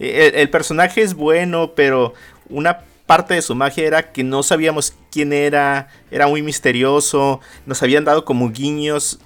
eh, 0.00 0.32
el, 0.34 0.40
el 0.40 0.50
personaje 0.50 1.02
es 1.02 1.14
bueno, 1.14 1.74
pero 1.76 2.14
una 2.50 2.80
parte 3.06 3.34
de 3.34 3.42
su 3.42 3.54
magia 3.54 3.84
era 3.86 4.12
que 4.12 4.22
no 4.22 4.42
sabíamos 4.42 4.94
quién 5.10 5.32
era, 5.32 5.88
era 6.10 6.28
muy 6.28 6.42
misterioso, 6.42 7.40
nos 7.66 7.82
habían 7.82 8.04
dado 8.04 8.24
como 8.24 8.50
guiños 8.50 9.18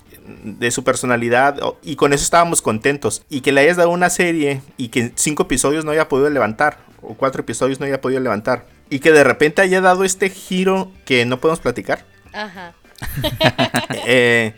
de 0.42 0.70
su 0.70 0.84
personalidad 0.84 1.58
y 1.82 1.96
con 1.96 2.12
eso 2.12 2.24
estábamos 2.24 2.62
contentos. 2.62 3.22
Y 3.28 3.42
que 3.42 3.52
le 3.52 3.60
hayas 3.60 3.76
dado 3.76 3.90
una 3.90 4.10
serie 4.10 4.62
y 4.76 4.88
que 4.88 5.00
en 5.00 5.12
cinco 5.16 5.42
episodios 5.42 5.84
no 5.84 5.90
haya 5.90 6.08
podido 6.08 6.30
levantar, 6.30 6.78
o 7.02 7.14
cuatro 7.14 7.42
episodios 7.42 7.78
no 7.78 7.86
haya 7.86 8.00
podido 8.00 8.20
levantar. 8.20 8.66
Y 8.88 9.00
que 9.00 9.12
de 9.12 9.24
repente 9.24 9.62
haya 9.62 9.80
dado 9.80 10.04
este 10.04 10.30
giro 10.30 10.90
que 11.04 11.26
no 11.26 11.40
podemos 11.40 11.60
platicar. 11.60 12.04
Ajá. 12.32 12.74
Eh, 14.06 14.54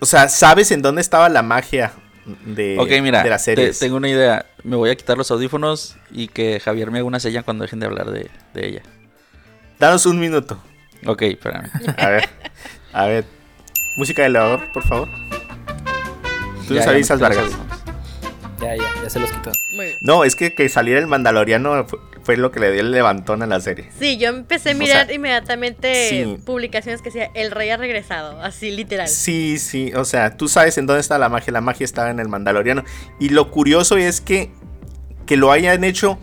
o 0.00 0.06
sea, 0.06 0.28
¿sabes 0.28 0.72
en 0.72 0.82
dónde 0.82 1.00
estaba 1.00 1.28
la 1.28 1.42
magia 1.42 1.92
de, 2.44 2.76
ok, 2.78 2.90
mira, 3.02 3.22
de 3.22 3.30
las 3.30 3.44
te- 3.44 3.54
series? 3.56 3.78
tengo 3.78 3.96
una 3.96 4.08
idea. 4.08 4.46
Me 4.64 4.76
voy 4.76 4.90
a 4.90 4.96
quitar 4.96 5.16
los 5.16 5.30
audífonos 5.30 5.96
y 6.10 6.28
que 6.28 6.60
Javier 6.60 6.90
me 6.90 6.98
haga 6.98 7.06
una 7.06 7.20
seña 7.20 7.42
cuando 7.42 7.62
dejen 7.62 7.80
de 7.80 7.86
hablar 7.86 8.10
de, 8.10 8.30
de 8.54 8.66
ella. 8.68 8.82
Danos 9.78 10.06
un 10.06 10.18
minuto. 10.20 10.62
Ok, 11.06 11.22
espérame. 11.22 11.70
A 11.96 12.08
ver, 12.08 12.28
a 12.92 13.06
ver. 13.06 13.24
Música 13.96 14.22
de 14.22 14.28
elevador, 14.28 14.72
por 14.72 14.82
favor. 14.82 15.08
Tú 16.66 16.74
Ya, 16.74 16.80
nos 16.80 16.86
avisas, 16.88 17.20
Vargas. 17.20 17.50
Ya, 18.60 18.74
ya, 18.76 18.82
ya 19.04 19.10
se 19.10 19.20
los 19.20 19.30
quitó. 19.30 19.52
No, 20.02 20.24
es 20.24 20.34
que 20.36 20.52
que 20.54 20.68
saliera 20.68 21.00
el 21.00 21.06
Mandaloriano 21.06 21.86
fue, 22.28 22.36
lo 22.36 22.50
que 22.50 22.60
le 22.60 22.70
dio 22.72 22.82
el 22.82 22.90
levantón 22.90 23.42
a 23.42 23.46
la 23.46 23.58
serie. 23.60 23.88
Sí, 23.98 24.18
yo 24.18 24.28
empecé 24.28 24.70
a 24.70 24.74
O 24.74 24.76
mirar 24.76 25.06
sea, 25.06 25.14
inmediatamente 25.14 26.08
sí. 26.10 26.38
publicaciones 26.44 27.00
que 27.00 27.08
decía 27.10 27.30
El 27.34 27.50
Rey 27.50 27.70
ha 27.70 27.76
regresado, 27.78 28.42
así 28.42 28.70
literal. 28.70 29.08
Sí, 29.08 29.58
sí, 29.58 29.92
o 29.94 30.04
sea, 30.04 30.36
tú 30.36 30.46
sabes 30.48 30.76
en 30.76 30.86
dónde 30.86 31.00
está 31.00 31.16
la 31.18 31.28
magia. 31.30 31.52
La 31.52 31.60
magia 31.62 31.84
estaba 31.84 32.10
en 32.10 32.20
el 32.20 32.28
Mandaloriano. 32.28 32.84
Y 33.18 33.30
lo 33.30 33.50
curioso 33.50 33.96
es 33.96 34.20
que, 34.20 34.50
que 35.26 35.36
lo 35.38 35.50
hayan 35.52 35.84
hecho 35.84 36.18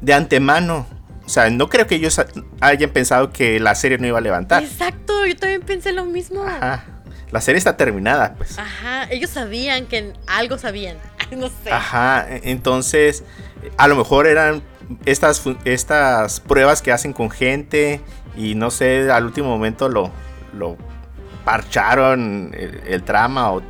de 0.00 0.14
antemano. 0.14 0.86
O 1.26 1.28
sea, 1.28 1.50
no 1.50 1.68
creo 1.68 1.86
que 1.86 1.94
ellos 1.96 2.18
ha- 2.18 2.26
hayan 2.60 2.90
pensado 2.90 3.30
que 3.32 3.60
la 3.60 3.74
serie 3.74 3.98
no 3.98 4.06
iba 4.06 4.18
a 4.18 4.22
levantar. 4.22 4.62
Exacto, 4.62 5.26
yo 5.26 5.36
también 5.36 5.60
pensé 5.62 5.92
lo 5.92 6.04
mismo. 6.04 6.42
Ajá. 6.42 6.74
Ajá. 6.74 6.84
La 7.30 7.40
serie 7.40 7.58
está 7.58 7.76
terminada, 7.76 8.34
pues. 8.36 8.56
ellos 9.10 9.30
sabían 9.30 9.86
que 9.86 10.12
algo 10.26 10.58
sabían. 10.58 10.96
no 11.36 11.48
sé. 11.48 11.70
Ajá, 11.70 12.26
e- 12.28 12.50
entonces 12.50 13.24
a 13.78 13.88
lo 13.88 13.96
mejor 13.96 14.26
eran 14.26 14.62
estas, 15.04 15.42
estas 15.64 16.40
pruebas 16.40 16.82
que 16.82 16.92
hacen 16.92 17.12
con 17.12 17.30
gente 17.30 18.00
y 18.36 18.54
no 18.54 18.70
sé, 18.70 19.10
al 19.10 19.24
último 19.26 19.48
momento 19.48 19.88
lo, 19.88 20.10
lo 20.52 20.76
parcharon 21.44 22.54
el, 22.54 23.02
trama. 23.02 23.52
O, 23.52 23.62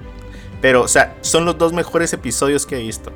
pero, 0.60 0.82
o 0.82 0.88
sea, 0.88 1.14
son 1.20 1.44
los 1.44 1.58
dos 1.58 1.72
mejores 1.72 2.12
episodios 2.12 2.66
que 2.66 2.76
he 2.78 2.82
visto. 2.82 3.12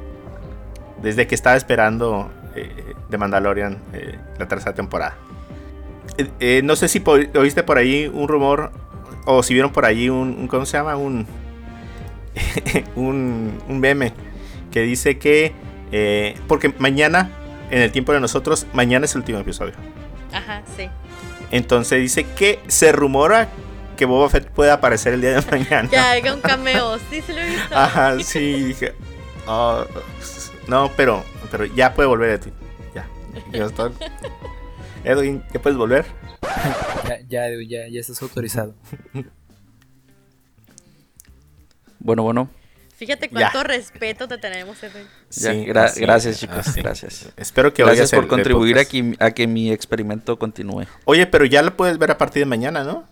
Desde 1.03 1.27
que 1.27 1.35
estaba 1.35 1.57
esperando 1.57 2.31
eh, 2.55 2.95
The 3.11 3.19
Mandalorian 3.19 3.79
eh, 3.93 4.19
la 4.39 4.49
tercera 4.49 4.75
temporada. 4.75 5.15
Eh, 6.19 6.29
eh, 6.41 6.61
no 6.65 6.75
sé 6.77 6.89
si 6.89 7.03
oíste 7.35 7.63
por 7.63 7.79
ahí 7.79 8.11
un 8.13 8.27
rumor 8.29 8.73
o 9.27 9.43
si 9.43 9.55
vieron 9.55 9.73
por 9.73 9.85
ahí 9.85 10.09
un, 10.09 10.37
un- 10.39 10.49
¿cómo 10.49 10.65
se 10.67 10.77
llama? 10.79 10.97
Un, 10.97 11.27
un, 12.97 13.59
un 13.69 13.81
meme 13.81 14.13
que 14.71 14.83
dice 14.83 15.19
que, 15.19 15.53
eh, 15.93 16.35
porque 16.49 16.73
mañana, 16.79 17.31
en 17.71 17.83
el 17.83 17.93
tiempo 17.93 18.13
de 18.13 18.21
nosotros, 18.21 18.67
mañana 18.73 19.05
es 19.07 19.13
el 19.15 19.21
último 19.21 19.39
episodio. 19.39 19.75
Ajá, 20.33 20.63
sí. 20.77 20.89
Entonces 21.51 22.01
dice 22.01 22.25
que 22.25 22.59
se 22.67 22.93
rumora 22.93 23.49
que 23.97 24.05
Boba 24.05 24.29
Fett 24.29 24.49
puede 24.51 24.71
aparecer 24.71 25.15
el 25.15 25.21
día 25.21 25.41
de 25.41 25.51
mañana. 25.51 25.89
Que 25.89 25.97
haga 25.97 26.35
un 26.35 26.41
cameo. 26.41 26.99
Sí, 27.11 27.23
se 27.23 27.33
lo 27.33 27.41
he 27.41 27.49
visto. 27.49 27.77
Ajá, 27.77 28.19
sí, 28.21 28.63
dije, 28.65 28.95
"Oh, 29.47 29.85
no, 30.69 30.91
pero, 30.97 31.25
pero 31.51 31.65
ya 31.65 31.95
puede 31.95 32.09
volver 32.09 32.31
Edwin. 32.31 32.55
Ya, 32.95 33.07
ya 33.53 33.65
está. 33.67 33.91
Edwin, 35.05 35.43
¿ya 35.55 35.63
puedes 35.63 35.79
volver? 35.79 36.05
Ya, 37.09 37.21
ya, 37.29 37.47
Edwin, 37.49 37.69
ya, 37.69 37.89
ya 37.89 38.01
estás 38.01 38.21
autorizado. 38.23 38.75
Bueno, 41.99 42.23
bueno. 42.23 42.49
Fíjate 42.97 43.29
Ya. 43.31 43.51
cuánto 43.51 43.63
respeto 43.63 44.27
te 44.27 44.39
tenemos, 44.39 44.83
Edwin. 44.83 45.05
Ya, 45.31 45.53
Sí, 45.53 45.67
gra- 45.67 45.93
gracias, 46.01 46.41
chicos. 46.41 46.67
así. 46.67 46.81
Gracias. 46.81 47.29
Espero 47.37 47.73
que 47.75 47.85
Gracias 47.85 48.13
el- 48.13 48.17
por 48.17 48.25
el 48.25 48.29
contribuir 48.31 48.79
a 48.79 48.85
que, 48.87 49.15
a 49.19 49.31
que 49.33 49.47
mi 49.47 49.71
experimento 49.71 50.39
continúe. 50.39 50.87
Oye, 51.05 51.27
pero 51.27 51.45
ya 51.45 51.61
lo 51.63 51.77
puedes 51.77 51.99
ver 51.99 52.11
a 52.11 52.17
partir 52.19 52.41
de 52.41 52.47
mañana, 52.47 52.85
¿no? 52.85 53.07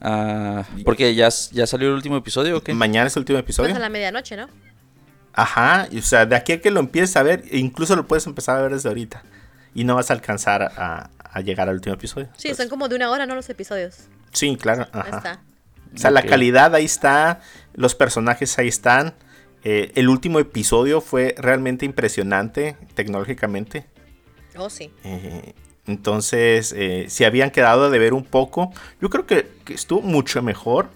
Ah, 0.00 0.64
porque 0.84 1.14
ya, 1.14 1.28
ya 1.52 1.66
salió 1.66 1.88
el 1.88 1.94
último 1.94 2.16
episodio, 2.16 2.58
¿o 2.58 2.60
qué? 2.62 2.74
Mañana 2.74 3.06
es 3.06 3.16
el 3.16 3.20
último 3.20 3.38
Pues 3.38 3.44
episodio. 3.46 3.74
a 3.74 3.78
la 3.78 3.88
medianoche, 3.88 4.36
¿no? 4.36 4.48
Ajá, 5.32 5.88
y, 5.90 5.98
o 5.98 6.02
sea, 6.02 6.26
de 6.26 6.36
aquí 6.36 6.52
a 6.52 6.60
que 6.60 6.70
lo 6.70 6.78
empieces 6.80 7.16
a 7.16 7.22
ver, 7.22 7.42
e 7.50 7.58
incluso 7.58 7.96
lo 7.96 8.06
puedes 8.06 8.26
empezar 8.26 8.58
a 8.58 8.62
ver 8.62 8.72
desde 8.72 8.88
ahorita. 8.88 9.22
Y 9.74 9.82
no 9.84 9.96
vas 9.96 10.10
a 10.10 10.14
alcanzar 10.14 10.62
a, 10.62 11.10
a 11.18 11.40
llegar 11.40 11.68
al 11.68 11.74
último 11.76 11.94
episodio. 11.94 12.28
Sí, 12.36 12.48
Pues, 12.48 12.58
son 12.58 12.68
como 12.68 12.86
de 12.88 12.94
una 12.96 13.10
hora, 13.10 13.26
¿no? 13.26 13.34
Los 13.34 13.48
episodios. 13.50 13.96
Sí, 14.32 14.56
claro. 14.56 14.86
Ahí 14.92 15.00
Ajá. 15.08 15.16
está. 15.16 15.40
O 15.94 15.98
sea, 15.98 16.10
la 16.10 16.22
calidad 16.22 16.74
ahí 16.74 16.84
está, 16.84 17.40
los 17.74 17.94
personajes 17.94 18.58
ahí 18.58 18.68
están. 18.68 19.14
eh, 19.64 19.92
el 19.94 20.08
último 20.08 20.38
episodio 20.40 21.00
fue 21.00 21.34
realmente 21.38 21.86
impresionante 21.86 22.76
tecnológicamente. 22.94 23.86
Oh, 24.56 24.68
sí. 24.70 24.90
eh, 25.04 25.54
entonces, 25.86 26.72
eh, 26.76 27.06
si 27.08 27.24
habían 27.24 27.50
quedado 27.50 27.90
de 27.90 27.98
ver 27.98 28.14
un 28.14 28.24
poco, 28.24 28.72
yo 29.00 29.10
creo 29.10 29.26
que, 29.26 29.48
que 29.64 29.74
estuvo 29.74 30.00
mucho 30.02 30.42
mejor. 30.42 30.88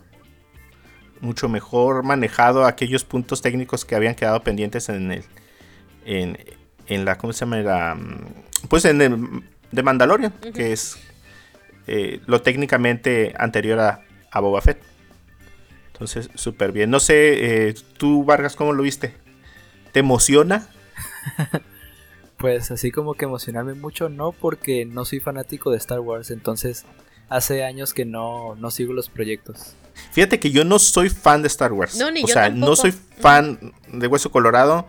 Mucho 1.20 1.49
mejor 1.49 2.04
manejado 2.04 2.64
aquellos 2.64 3.04
puntos 3.04 3.42
técnicos 3.42 3.85
que 3.85 3.97
habían 3.97 4.14
quedado 4.14 4.42
pendientes 4.42 4.88
en 4.88 5.11
el. 5.12 5.25
En, 6.06 6.38
en 6.87 7.04
la. 7.04 7.18
¿Cómo 7.18 7.32
se 7.32 7.40
llama? 7.40 7.56
La, 7.58 7.94
mm, 7.97 8.66
pues 8.68 8.85
en 8.85 9.00
el 9.02 9.42
de 9.73 9.82
Mandalorian, 9.82 10.32
que 10.54 10.73
es 10.73 10.97
lo 12.26 12.42
técnicamente 12.42 13.35
anterior 13.38 13.80
a, 13.80 14.04
a 14.30 14.40
Boba 14.40 14.61
Fett. 14.61 14.78
Entonces, 15.98 16.30
súper 16.36 16.70
bien. 16.70 16.90
No 16.90 17.00
sé, 17.00 17.68
eh, 17.68 17.74
tú, 17.96 18.22
Vargas, 18.24 18.54
¿cómo 18.54 18.72
lo 18.72 18.84
viste? 18.84 19.14
¿Te 19.92 20.00
emociona? 20.00 20.68
Pues 22.36 22.70
así 22.70 22.92
como 22.92 23.14
que 23.14 23.24
emocionarme 23.24 23.74
mucho, 23.74 24.08
no, 24.08 24.30
porque 24.30 24.84
no 24.84 25.04
soy 25.04 25.18
fanático 25.18 25.72
de 25.72 25.76
Star 25.78 25.98
Wars, 25.98 26.30
entonces 26.30 26.84
hace 27.28 27.64
años 27.64 27.92
que 27.92 28.04
no, 28.04 28.54
no 28.54 28.70
sigo 28.70 28.92
los 28.92 29.08
proyectos. 29.10 29.74
Fíjate 30.12 30.38
que 30.38 30.52
yo 30.52 30.64
no 30.64 30.78
soy 30.78 31.10
fan 31.10 31.42
de 31.42 31.48
Star 31.48 31.72
Wars. 31.72 31.98
No, 31.98 32.12
ni 32.12 32.22
o 32.22 32.26
yo 32.28 32.32
sea, 32.34 32.44
tampoco. 32.44 32.70
no 32.70 32.76
soy 32.76 32.92
fan 32.92 33.72
de 33.92 34.06
Hueso 34.06 34.30
Colorado. 34.30 34.86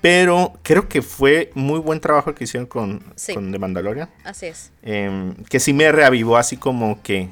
Pero 0.00 0.54
creo 0.62 0.88
que 0.88 1.02
fue 1.02 1.50
muy 1.54 1.78
buen 1.78 2.00
trabajo 2.00 2.34
que 2.34 2.44
hicieron 2.44 2.66
con, 2.66 3.04
Sí. 3.16 3.34
con 3.34 3.52
The 3.52 3.58
Mandalorian. 3.58 4.08
Así 4.24 4.46
es. 4.46 4.72
Em, 4.80 5.34
que 5.50 5.60
sí 5.60 5.74
me 5.74 5.92
reavivó 5.92 6.38
así 6.38 6.56
como 6.56 7.02
que... 7.02 7.28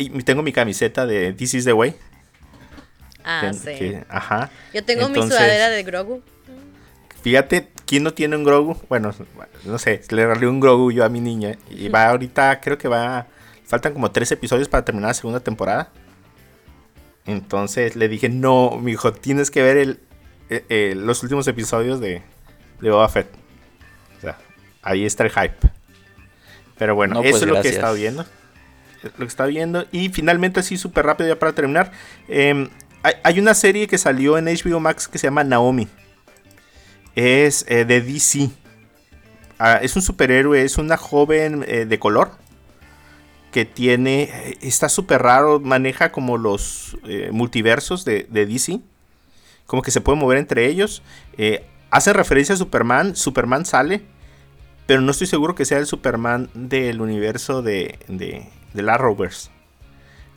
Y 0.00 0.22
tengo 0.22 0.42
mi 0.42 0.52
camiseta 0.52 1.06
de 1.06 1.32
This 1.34 1.54
is 1.54 1.64
the 1.64 1.72
Way. 1.74 1.94
Ah, 3.22 3.50
que- 3.50 3.54
sí. 3.54 3.78
que- 3.78 4.04
ajá. 4.08 4.50
Yo 4.72 4.82
tengo 4.84 5.08
mi 5.08 5.20
sudadera 5.22 5.68
de 5.68 5.82
Grogu. 5.82 6.22
Fíjate, 7.22 7.68
¿quién 7.86 8.02
no 8.02 8.14
tiene 8.14 8.34
un 8.36 8.44
Grogu? 8.44 8.76
Bueno, 8.88 9.14
no 9.64 9.78
sé, 9.78 10.00
le 10.08 10.26
regalé 10.26 10.46
un 10.46 10.58
Grogu 10.58 10.90
yo 10.90 11.04
a 11.04 11.10
mi 11.10 11.20
niña. 11.20 11.56
Y 11.68 11.88
va 11.88 12.08
ahorita, 12.08 12.60
creo 12.60 12.78
que 12.78 12.88
va... 12.88 13.26
Faltan 13.66 13.92
como 13.92 14.10
tres 14.10 14.32
episodios 14.32 14.68
para 14.68 14.84
terminar 14.84 15.08
la 15.08 15.14
segunda 15.14 15.40
temporada. 15.40 15.92
Entonces 17.26 17.94
le 17.94 18.08
dije, 18.08 18.28
no, 18.28 18.78
mi 18.80 18.92
hijo, 18.92 19.12
tienes 19.12 19.50
que 19.50 19.62
ver 19.62 19.76
el, 19.76 20.00
eh, 20.48 20.64
eh, 20.70 20.94
los 20.96 21.22
últimos 21.22 21.46
episodios 21.46 22.00
de, 22.00 22.22
de 22.80 22.90
Boba 22.90 23.08
Fett. 23.10 23.28
O 24.16 24.20
sea, 24.22 24.38
ahí 24.82 25.04
está 25.04 25.24
el 25.24 25.30
hype. 25.30 25.56
Pero 26.78 26.94
bueno, 26.94 27.14
No, 27.16 27.20
eso 27.20 27.30
pues, 27.32 27.42
es 27.42 27.48
lo 27.48 27.60
que 27.60 27.68
he 27.68 27.72
estado 27.72 27.94
viendo. 27.94 28.24
Lo 29.02 29.10
que 29.18 29.24
estaba 29.24 29.48
viendo. 29.48 29.86
Y 29.92 30.08
finalmente, 30.10 30.60
así 30.60 30.76
súper 30.76 31.06
rápido 31.06 31.28
ya 31.28 31.38
para 31.38 31.52
terminar. 31.52 31.92
em, 32.28 32.68
hay, 33.02 33.38
una 33.38 33.54
serie 33.54 33.86
que 33.86 33.98
salió 33.98 34.36
en 34.36 34.44
HBO 34.44 34.80
Max 34.80 35.08
que 35.08 35.18
se 35.18 35.26
llama 35.26 35.44
Naomi. 35.44 35.88
Es 37.14 37.64
eh, 37.68 37.84
de 37.84 38.00
DC. 38.00 38.50
Ah, 39.58 39.80
es 39.82 39.96
un 39.96 40.02
superhéroe, 40.02 40.62
es 40.62 40.78
una 40.78 40.96
joven 40.96 41.64
eh, 41.66 41.84
de 41.86 41.98
color 41.98 42.32
que 43.52 43.64
tiene, 43.64 44.22
eh, 44.22 44.58
está 44.62 44.88
súper 44.88 45.22
raro, 45.22 45.60
maneja 45.60 46.12
como 46.12 46.38
los 46.38 46.96
multiversos 47.32 48.04
de, 48.04 48.26
DC, 48.30 48.80
como 49.66 49.82
que 49.82 49.90
se 49.90 50.00
puede 50.00 50.18
mover 50.18 50.38
entre 50.38 50.66
ellos. 50.66 51.02
Hace 51.90 52.12
referencia 52.12 52.54
a 52.54 52.58
Superman, 52.58 53.16
Superman 53.16 53.66
sale, 53.66 54.02
pero 54.86 55.00
no 55.00 55.10
estoy 55.10 55.26
seguro 55.26 55.54
que 55.54 55.64
sea 55.64 55.78
el 55.78 55.86
Superman 55.86 56.48
del 56.54 57.00
universo 57.00 57.62
de, 57.62 57.98
de 58.74 58.82
la 58.82 58.96
Rovers. 58.98 59.50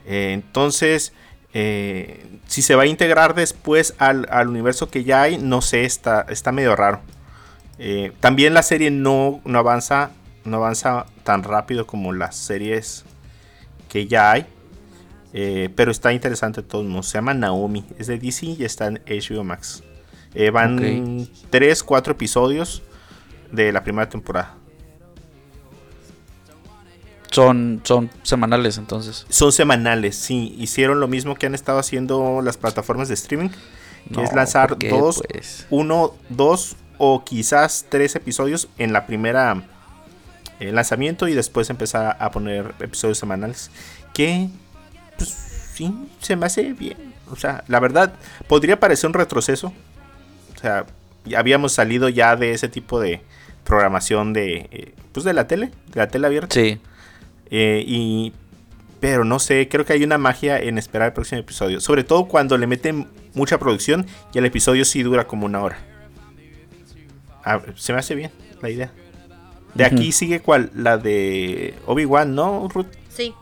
Eh, 0.06 0.32
entonces, 0.32 1.12
eh, 1.54 2.26
si 2.46 2.62
se 2.62 2.74
va 2.74 2.82
a 2.82 2.86
integrar 2.86 3.34
después 3.34 3.94
al, 3.98 4.26
al 4.30 4.48
universo 4.48 4.90
que 4.90 5.04
ya 5.04 5.22
hay, 5.22 5.38
no 5.38 5.62
sé, 5.62 5.84
está, 5.84 6.26
está 6.28 6.52
medio 6.52 6.76
raro. 6.76 7.00
Eh, 7.78 8.12
también 8.20 8.54
la 8.54 8.62
serie 8.62 8.90
no, 8.90 9.40
no 9.44 9.58
avanza 9.58 10.10
no 10.44 10.58
avanza 10.58 11.06
tan 11.24 11.42
rápido 11.42 11.86
como 11.86 12.12
las 12.12 12.36
series 12.36 13.04
que 13.88 14.06
ya 14.06 14.30
hay. 14.32 14.46
eh, 15.32 15.70
pero 15.74 15.90
está 15.90 16.12
interesante 16.12 16.62
de 16.62 16.68
todos 16.68 16.84
modos. 16.84 17.08
Se 17.08 17.18
llama 17.18 17.34
Naomi. 17.34 17.84
Es 17.98 18.06
de 18.08 18.18
DC 18.18 18.46
y 18.46 18.64
está 18.64 18.86
en 18.88 19.00
HBO 19.06 19.42
Max. 19.44 19.82
Van 20.52 20.78
Ok. 20.78 21.28
3, 21.50 21.82
4 21.82 22.12
episodios. 22.12 22.82
de 23.52 23.72
la 23.72 23.82
primera 23.84 24.08
temporada. 24.08 24.56
Son, 27.34 27.80
son 27.82 28.10
semanales 28.22 28.78
entonces. 28.78 29.26
Son 29.28 29.50
semanales, 29.50 30.14
sí. 30.14 30.54
Hicieron 30.56 31.00
lo 31.00 31.08
mismo 31.08 31.34
que 31.34 31.46
han 31.46 31.54
estado 31.54 31.80
haciendo 31.80 32.42
las 32.42 32.56
plataformas 32.56 33.08
de 33.08 33.14
streaming. 33.14 33.48
Que 34.12 34.22
es 34.22 34.32
lanzar 34.34 34.68
¿por 34.68 34.78
qué, 34.78 34.90
dos, 34.90 35.22
pues? 35.28 35.66
uno, 35.70 36.14
dos 36.28 36.76
o 36.98 37.24
quizás 37.24 37.86
tres 37.88 38.14
episodios 38.14 38.68
en 38.78 38.92
la 38.92 39.06
primera 39.06 39.62
eh, 40.60 40.70
lanzamiento 40.72 41.26
y 41.26 41.34
después 41.34 41.70
empezar 41.70 42.16
a 42.20 42.30
poner 42.30 42.74
episodios 42.80 43.18
semanales. 43.18 43.70
Que, 44.12 44.48
pues, 45.16 45.30
sí, 45.74 45.92
se 46.20 46.36
me 46.36 46.46
hace 46.46 46.72
bien. 46.72 47.14
O 47.32 47.36
sea, 47.36 47.64
la 47.66 47.80
verdad, 47.80 48.12
podría 48.46 48.78
parecer 48.78 49.08
un 49.08 49.14
retroceso. 49.14 49.72
O 50.54 50.58
sea, 50.60 50.86
ya 51.24 51.40
habíamos 51.40 51.72
salido 51.72 52.08
ya 52.08 52.36
de 52.36 52.52
ese 52.52 52.68
tipo 52.68 53.00
de 53.00 53.22
programación 53.64 54.32
de, 54.32 54.68
eh, 54.70 54.94
pues, 55.10 55.24
de 55.24 55.32
la 55.32 55.48
tele, 55.48 55.72
de 55.88 56.00
la 56.00 56.06
tele 56.06 56.28
abierta. 56.28 56.54
Sí. 56.54 56.78
Eh, 57.50 57.84
y 57.86 58.32
pero 59.00 59.24
no 59.24 59.38
sé, 59.38 59.68
creo 59.68 59.84
que 59.84 59.92
hay 59.92 60.02
una 60.02 60.16
magia 60.16 60.58
en 60.58 60.78
esperar 60.78 61.08
el 61.08 61.12
próximo 61.12 61.40
episodio. 61.40 61.80
Sobre 61.80 62.04
todo 62.04 62.24
cuando 62.24 62.56
le 62.56 62.66
meten 62.66 63.06
mucha 63.34 63.58
producción 63.58 64.06
y 64.32 64.38
el 64.38 64.46
episodio 64.46 64.84
sí 64.86 65.02
dura 65.02 65.26
como 65.26 65.44
una 65.44 65.62
hora. 65.62 65.78
Ah, 67.44 67.60
se 67.76 67.92
me 67.92 67.98
hace 67.98 68.14
bien 68.14 68.30
la 68.62 68.70
idea. 68.70 68.92
De 69.74 69.84
aquí 69.84 70.12
sigue 70.12 70.40
cuál, 70.40 70.70
la 70.74 70.96
de 70.96 71.74
Obi-Wan, 71.86 72.34
¿no, 72.34 72.68
Ruth? 72.72 72.86
Sí. 73.10 73.34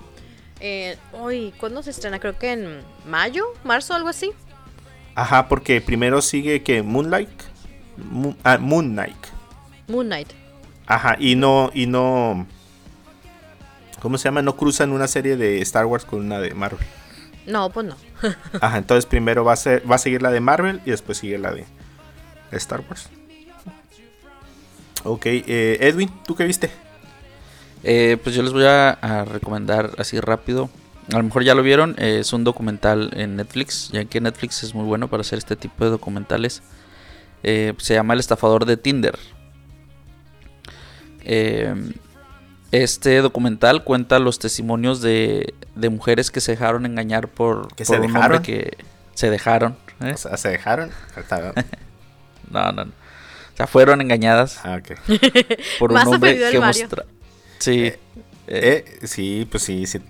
Eh, 0.60 0.96
uy, 1.12 1.52
¿cuándo 1.58 1.82
se 1.82 1.90
estrena? 1.90 2.18
Creo 2.18 2.38
que 2.38 2.52
en 2.52 2.80
mayo, 3.06 3.44
marzo, 3.64 3.94
algo 3.94 4.08
así. 4.08 4.32
Ajá, 5.14 5.48
porque 5.48 5.80
primero 5.80 6.22
sigue 6.22 6.62
que 6.62 6.82
Moonlight. 6.82 7.28
Moon, 7.98 8.36
ah, 8.44 8.58
Moon 8.58 8.92
Knight. 8.92 9.26
Moon 9.88 10.06
Knight. 10.06 10.28
Ajá, 10.86 11.16
y 11.18 11.36
no, 11.36 11.70
y 11.74 11.86
no. 11.86 12.46
¿Cómo 14.02 14.18
se 14.18 14.24
llama? 14.24 14.42
No 14.42 14.56
cruzan 14.56 14.90
una 14.90 15.06
serie 15.06 15.36
de 15.36 15.62
Star 15.62 15.86
Wars 15.86 16.04
con 16.04 16.18
una 16.18 16.40
de 16.40 16.54
Marvel. 16.54 16.84
No, 17.46 17.70
pues 17.70 17.86
no. 17.86 17.94
Ajá, 18.60 18.78
entonces 18.78 19.06
primero 19.06 19.44
va 19.44 19.52
a 19.52 19.56
ser, 19.56 19.88
va 19.88 19.94
a 19.94 19.98
seguir 19.98 20.22
la 20.22 20.32
de 20.32 20.40
Marvel 20.40 20.80
y 20.84 20.90
después 20.90 21.18
sigue 21.18 21.38
la 21.38 21.52
de 21.52 21.64
Star 22.50 22.82
Wars. 22.88 23.10
Ok, 25.04 25.26
eh, 25.26 25.78
Edwin, 25.80 26.10
¿tú 26.26 26.34
qué 26.34 26.44
viste? 26.44 26.68
Eh, 27.84 28.16
pues 28.24 28.34
yo 28.34 28.42
les 28.42 28.52
voy 28.52 28.64
a, 28.64 28.90
a 28.90 29.24
recomendar 29.24 29.92
así 29.98 30.18
rápido. 30.18 30.68
A 31.12 31.18
lo 31.18 31.22
mejor 31.22 31.44
ya 31.44 31.54
lo 31.54 31.62
vieron. 31.62 31.94
eh, 31.98 32.18
es 32.20 32.32
un 32.32 32.42
documental 32.42 33.10
en 33.14 33.36
Netflix. 33.36 33.90
Ya 33.92 34.04
que 34.04 34.20
Netflix 34.20 34.64
es 34.64 34.74
muy 34.74 34.84
bueno 34.84 35.06
para 35.06 35.20
hacer 35.20 35.38
este 35.38 35.54
tipo 35.54 35.84
de 35.84 35.90
documentales. 35.90 36.60
Eh, 37.44 37.74
se 37.78 37.94
llama 37.94 38.14
El 38.14 38.20
estafador 38.20 38.66
de 38.66 38.76
Tinder. 38.76 39.16
Eh, 41.24 41.72
este 42.72 43.18
documental 43.22 43.84
cuenta 43.84 44.18
los 44.18 44.38
testimonios 44.38 45.00
de, 45.00 45.54
de 45.74 45.88
mujeres 45.90 46.30
que 46.30 46.40
se 46.40 46.52
dejaron 46.52 46.86
engañar 46.86 47.28
por, 47.28 47.68
¿Que 47.74 47.84
por 47.84 47.94
se 47.96 48.00
un 48.00 48.06
dejaron? 48.08 48.36
hombre 48.38 48.42
que 48.42 48.76
se 49.14 49.30
dejaron. 49.30 49.76
¿eh? 50.00 50.12
O 50.14 50.16
sea, 50.16 50.36
¿se 50.36 50.48
dejaron? 50.48 50.90
No, 52.50 52.72
no, 52.72 52.84
no. 52.84 52.90
O 52.92 53.56
sea, 53.56 53.66
fueron 53.66 54.00
engañadas 54.00 54.60
Ah, 54.64 54.78
ok. 54.80 54.98
por 55.78 55.90
un 55.90 55.94
Más 55.94 56.06
hombre 56.06 56.36
que 56.36 56.58
Mario. 56.58 56.62
mostra... 56.62 57.04
Sí. 57.58 57.80
Eh, 57.84 57.98
eh, 58.46 58.84
Eh, 59.00 59.06
sí, 59.06 59.46
pues 59.50 59.62
sí, 59.62 59.86
sí. 59.86 60.00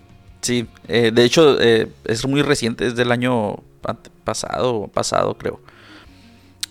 Sí, 0.40 0.66
eh, 0.88 1.12
de 1.14 1.24
hecho 1.24 1.60
eh, 1.60 1.88
es 2.04 2.26
muy 2.26 2.42
reciente, 2.42 2.86
es 2.86 2.96
del 2.96 3.12
año 3.12 3.56
pasado, 4.24 4.88
pasado 4.88 5.36
creo. 5.38 5.60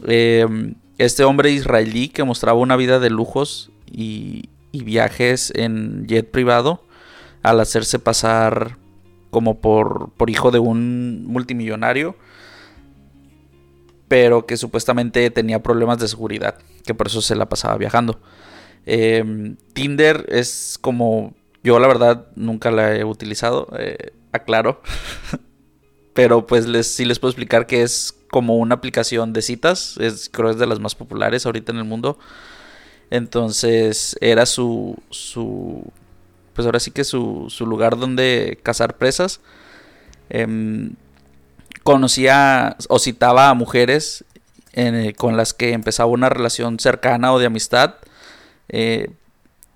Eh, 0.07 0.73
este 0.97 1.23
hombre 1.23 1.51
israelí 1.51 2.09
que 2.09 2.23
mostraba 2.23 2.59
una 2.59 2.75
vida 2.75 2.99
de 2.99 3.09
lujos 3.09 3.71
y, 3.89 4.49
y 4.71 4.83
viajes 4.83 5.51
en 5.55 6.07
jet 6.07 6.29
privado 6.29 6.85
al 7.43 7.59
hacerse 7.59 7.99
pasar 7.99 8.77
como 9.29 9.61
por, 9.61 10.11
hijo 10.27 10.51
de 10.51 10.59
un 10.59 11.25
multimillonario, 11.25 12.15
pero 14.07 14.45
que 14.45 14.57
supuestamente 14.57 15.29
tenía 15.31 15.63
problemas 15.63 15.99
de 15.99 16.07
seguridad, 16.07 16.57
que 16.85 16.93
por 16.93 17.07
eso 17.07 17.21
se 17.21 17.35
la 17.35 17.47
pasaba 17.47 17.77
viajando. 17.77 18.19
Eh, 18.85 19.55
Tinder 19.73 20.25
es 20.29 20.77
como 20.81 21.33
yo 21.63 21.79
la 21.79 21.87
verdad 21.87 22.27
nunca 22.35 22.71
la 22.71 22.95
he 22.95 23.03
utilizado, 23.03 23.67
eh, 23.77 24.13
aclaro. 24.31 24.81
Pero 26.13 26.45
pues 26.45 26.67
les, 26.67 26.87
sí 26.87 27.05
les 27.05 27.19
puedo 27.19 27.29
explicar 27.29 27.67
que 27.67 27.83
es 27.83 28.17
como 28.29 28.57
una 28.57 28.75
aplicación 28.75 29.31
de 29.31 29.41
citas. 29.41 29.97
Es, 29.99 30.29
creo 30.29 30.49
es 30.49 30.57
de 30.57 30.67
las 30.67 30.79
más 30.79 30.95
populares 30.95 31.45
ahorita 31.45 31.71
en 31.71 31.77
el 31.77 31.85
mundo. 31.85 32.17
Entonces 33.11 34.17
era 34.21 34.45
su, 34.47 34.97
su 35.11 35.83
pues 36.53 36.65
ahora 36.65 36.79
sí 36.79 36.91
que 36.91 37.03
su, 37.03 37.45
su 37.49 37.65
lugar 37.67 37.97
donde 37.97 38.59
cazar 38.63 38.97
presas. 38.97 39.41
Em, 40.29 40.95
conocía 41.83 42.77
o 42.89 42.99
citaba 42.99 43.49
a 43.49 43.53
mujeres 43.53 44.23
en- 44.73 45.13
con 45.13 45.37
las 45.37 45.53
que 45.53 45.73
empezaba 45.73 46.09
una 46.11 46.29
relación 46.29 46.79
cercana 46.79 47.33
o 47.33 47.39
de 47.39 47.45
amistad. 47.47 47.95
eh, 48.69 49.09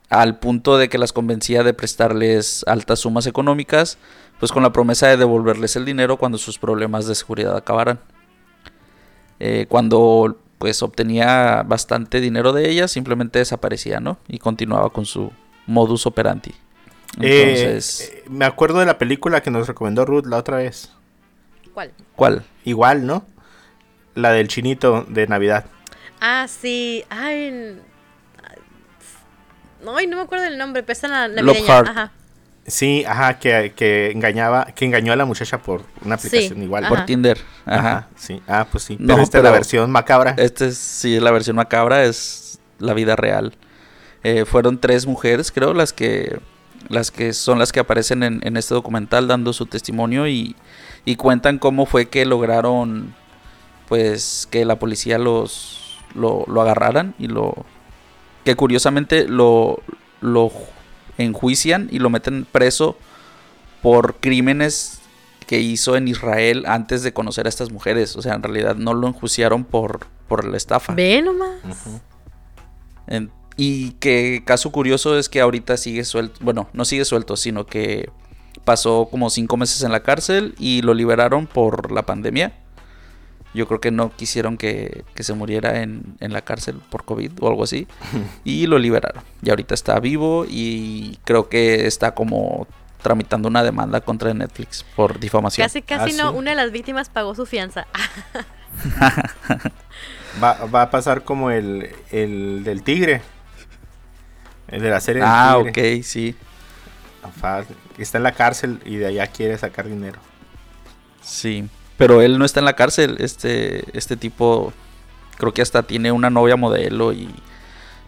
al 0.09 0.39
punto 0.39 0.77
de 0.77 0.87
que 0.87 0.97
las 0.99 1.11
convencía 1.13 1.63
de 1.63 1.73
prestarles 1.73 2.63
altas 2.67 2.99
sumas 2.99 3.25
económicas, 3.27 3.97
pues 4.39 4.51
con 4.51 4.63
la 4.63 4.71
promesa 4.71 5.07
de 5.07 5.17
devolverles 5.17 5.75
el 5.75 5.83
dinero 5.83 6.17
cuando 6.17 6.37
sus 6.37 6.59
problemas 6.59 7.07
de 7.07 7.15
seguridad 7.15 7.57
acabaran. 7.57 7.99
Eh, 9.39 9.65
cuando 9.67 10.37
pues 10.65 10.81
obtenía 10.81 11.61
bastante 11.61 12.19
dinero 12.19 12.51
de 12.51 12.67
ellas, 12.67 12.89
simplemente 12.89 13.37
desaparecía, 13.37 13.99
¿no? 13.99 14.17
Y 14.27 14.39
continuaba 14.39 14.89
con 14.89 15.05
su 15.05 15.31
modus 15.67 16.07
operandi. 16.07 16.55
Eh, 17.21 17.51
Entonces, 17.51 18.11
eh, 18.11 18.23
me 18.31 18.45
acuerdo 18.45 18.79
de 18.79 18.87
la 18.87 18.97
película 18.97 19.43
que 19.43 19.51
nos 19.51 19.67
recomendó 19.67 20.05
Ruth 20.05 20.25
la 20.25 20.37
otra 20.37 20.57
vez. 20.57 20.91
¿Cuál? 21.71 21.91
¿cuál? 22.15 22.43
Igual, 22.63 23.05
¿no? 23.05 23.27
La 24.15 24.31
del 24.31 24.47
chinito 24.47 25.05
de 25.07 25.27
Navidad. 25.27 25.65
Ah, 26.19 26.47
sí. 26.49 27.05
Ay. 27.11 27.79
Ay, 29.87 30.07
no 30.07 30.17
me 30.17 30.23
acuerdo 30.23 30.45
del 30.45 30.57
nombre, 30.57 30.81
pero 30.81 30.93
está 30.93 31.05
en 31.05 31.13
la 31.13 31.27
Love 31.43 31.45
navideña. 31.45 31.67
Heart. 31.67 31.87
Ajá. 31.89 32.11
Sí, 32.67 33.03
ajá, 33.05 33.37
que, 33.37 33.73
que 33.75 34.11
engañaba, 34.11 34.65
que 34.65 34.85
engañó 34.85 35.13
a 35.13 35.15
la 35.15 35.25
muchacha 35.25 35.59
por 35.59 35.83
una 36.03 36.15
aplicación 36.15 36.57
Sí, 36.57 36.63
igual. 36.63 36.87
Por. 36.87 37.05
Tinder. 37.05 37.37
Ajá, 37.65 37.79
Ajá. 37.79 38.07
sí. 38.15 38.41
Ah, 38.47 38.65
pues 38.71 38.83
sí. 38.85 38.97
No, 38.99 39.13
pero 39.13 39.21
esta 39.23 39.37
es 39.37 39.43
la 39.43 39.51
versión 39.51 39.91
macabra. 39.91 40.33
Este 40.37 40.67
es, 40.67 40.77
sí, 40.77 41.19
la 41.19 41.31
versión 41.31 41.55
macabra 41.55 42.05
es 42.05 42.59
la 42.79 42.93
vida 42.93 43.15
real. 43.15 43.55
Eh, 44.23 44.45
fueron 44.45 44.79
tres 44.79 45.05
mujeres, 45.05 45.51
creo, 45.51 45.73
las 45.73 45.93
que 45.93 46.39
las 46.89 47.11
que 47.11 47.33
son 47.33 47.57
las 47.59 47.71
que 47.71 47.79
aparecen 47.79 48.23
en, 48.23 48.41
en 48.43 48.57
este 48.57 48.73
documental 48.73 49.27
dando 49.27 49.53
su 49.53 49.65
testimonio 49.65 50.27
y, 50.27 50.55
y 51.03 51.15
cuentan 51.15 51.57
cómo 51.57 51.85
fue 51.85 52.09
que 52.09 52.25
lograron 52.25 53.15
pues 53.87 54.47
que 54.51 54.65
la 54.65 54.77
policía 54.77 55.17
los 55.17 55.99
lo, 56.13 56.45
lo 56.47 56.61
agarraran 56.61 57.15
y 57.17 57.27
lo 57.27 57.65
que 58.43 58.55
curiosamente 58.55 59.27
lo 59.27 59.79
lo 60.21 60.51
enjuician 61.17 61.87
y 61.91 61.99
lo 61.99 62.09
meten 62.09 62.45
preso 62.51 62.97
por 63.81 64.15
crímenes 64.15 64.99
que 65.47 65.59
hizo 65.59 65.95
en 65.95 66.07
Israel 66.07 66.65
antes 66.67 67.03
de 67.03 67.13
conocer 67.13 67.45
a 67.45 67.49
estas 67.49 67.71
mujeres. 67.71 68.15
O 68.15 68.21
sea, 68.21 68.33
en 68.33 68.43
realidad 68.43 68.75
no 68.75 68.93
lo 68.93 69.07
enjuiciaron 69.07 69.63
por, 69.63 70.07
por 70.27 70.43
la 70.45 70.57
estafa. 70.57 70.93
Ve 70.93 71.21
nomás. 71.21 71.49
En- 73.07 73.31
y 73.57 73.91
que 73.91 74.43
caso 74.45 74.71
curioso 74.71 75.17
es 75.17 75.29
que 75.29 75.39
ahorita 75.39 75.77
sigue 75.77 76.03
suelto. 76.03 76.39
Bueno, 76.41 76.67
no 76.73 76.83
sigue 76.83 77.05
suelto, 77.05 77.37
sino 77.37 77.65
que 77.65 78.09
pasó 78.65 79.07
como 79.09 79.29
cinco 79.29 79.55
meses 79.55 79.81
en 79.83 79.91
la 79.91 80.01
cárcel 80.03 80.55
y 80.59 80.81
lo 80.81 80.93
liberaron 80.93 81.47
por 81.47 81.91
la 81.91 82.05
pandemia. 82.05 82.53
Yo 83.55 83.67
creo 83.67 83.79
que 83.81 83.89
no 83.91 84.11
quisieron 84.15 84.57
que, 84.57 85.03
que 85.15 85.23
se 85.23 85.33
muriera 85.33 85.81
en, 85.81 86.03
en 86.19 86.33
la 86.33 86.41
cárcel 86.43 86.79
por 86.89 87.05
COVID 87.05 87.31
o 87.41 87.47
algo 87.47 87.63
así. 87.63 87.87
Y 88.43 88.67
lo 88.67 88.77
liberaron. 88.77 89.23
Y 89.41 89.49
ahorita 89.49 89.73
está 89.73 89.99
vivo 89.99 90.45
y 90.47 91.17
creo 91.23 91.49
que 91.49 91.87
está 91.87 92.13
como 92.13 92.67
tramitando 93.01 93.47
una 93.47 93.63
demanda 93.63 94.01
contra 94.01 94.33
Netflix 94.33 94.83
por 94.95 95.19
difamación. 95.19 95.65
Casi, 95.65 95.81
casi 95.81 96.13
Ah, 96.19 96.23
no. 96.23 96.31
sí. 96.31 96.37
Una 96.37 96.51
de 96.51 96.55
las 96.57 96.71
víctimas 96.71 97.09
pagó 97.09 97.33
su 97.35 97.45
fianza. 97.45 97.87
Va, 100.43 100.65
va 100.65 100.81
a 100.83 100.89
pasar 100.91 101.23
como 101.23 101.49
el, 101.51 101.89
el 102.11 102.63
del 102.63 102.83
tigre. 102.83 103.21
El 104.67 104.81
de 104.81 104.89
la 104.89 104.99
serie 104.99 105.21
del 105.21 105.31
Ah, 105.31 105.57
tigre. 105.63 105.97
ok, 105.99 106.03
sí. 106.03 106.35
Está 107.97 108.17
en 108.17 108.23
la 108.23 108.33
cárcel 108.33 108.79
y 108.85 108.97
de 108.97 109.07
allá 109.07 109.27
quiere 109.27 109.57
sacar 109.57 109.87
dinero. 109.87 110.19
Sí, 111.21 111.67
pero 111.97 112.21
él 112.21 112.37
no 112.37 112.45
está 112.45 112.59
en 112.59 112.65
la 112.65 112.75
cárcel. 112.75 113.17
Este, 113.19 113.83
este 113.97 114.17
tipo 114.17 114.73
creo 115.37 115.53
que 115.53 115.61
hasta 115.61 115.83
tiene 115.83 116.11
una 116.11 116.29
novia 116.29 116.55
modelo 116.55 117.13
y 117.13 117.29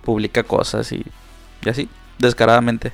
publica 0.04 0.44
cosas 0.44 0.92
y, 0.92 1.06
y 1.64 1.70
así, 1.70 1.90
descaradamente. 2.20 2.94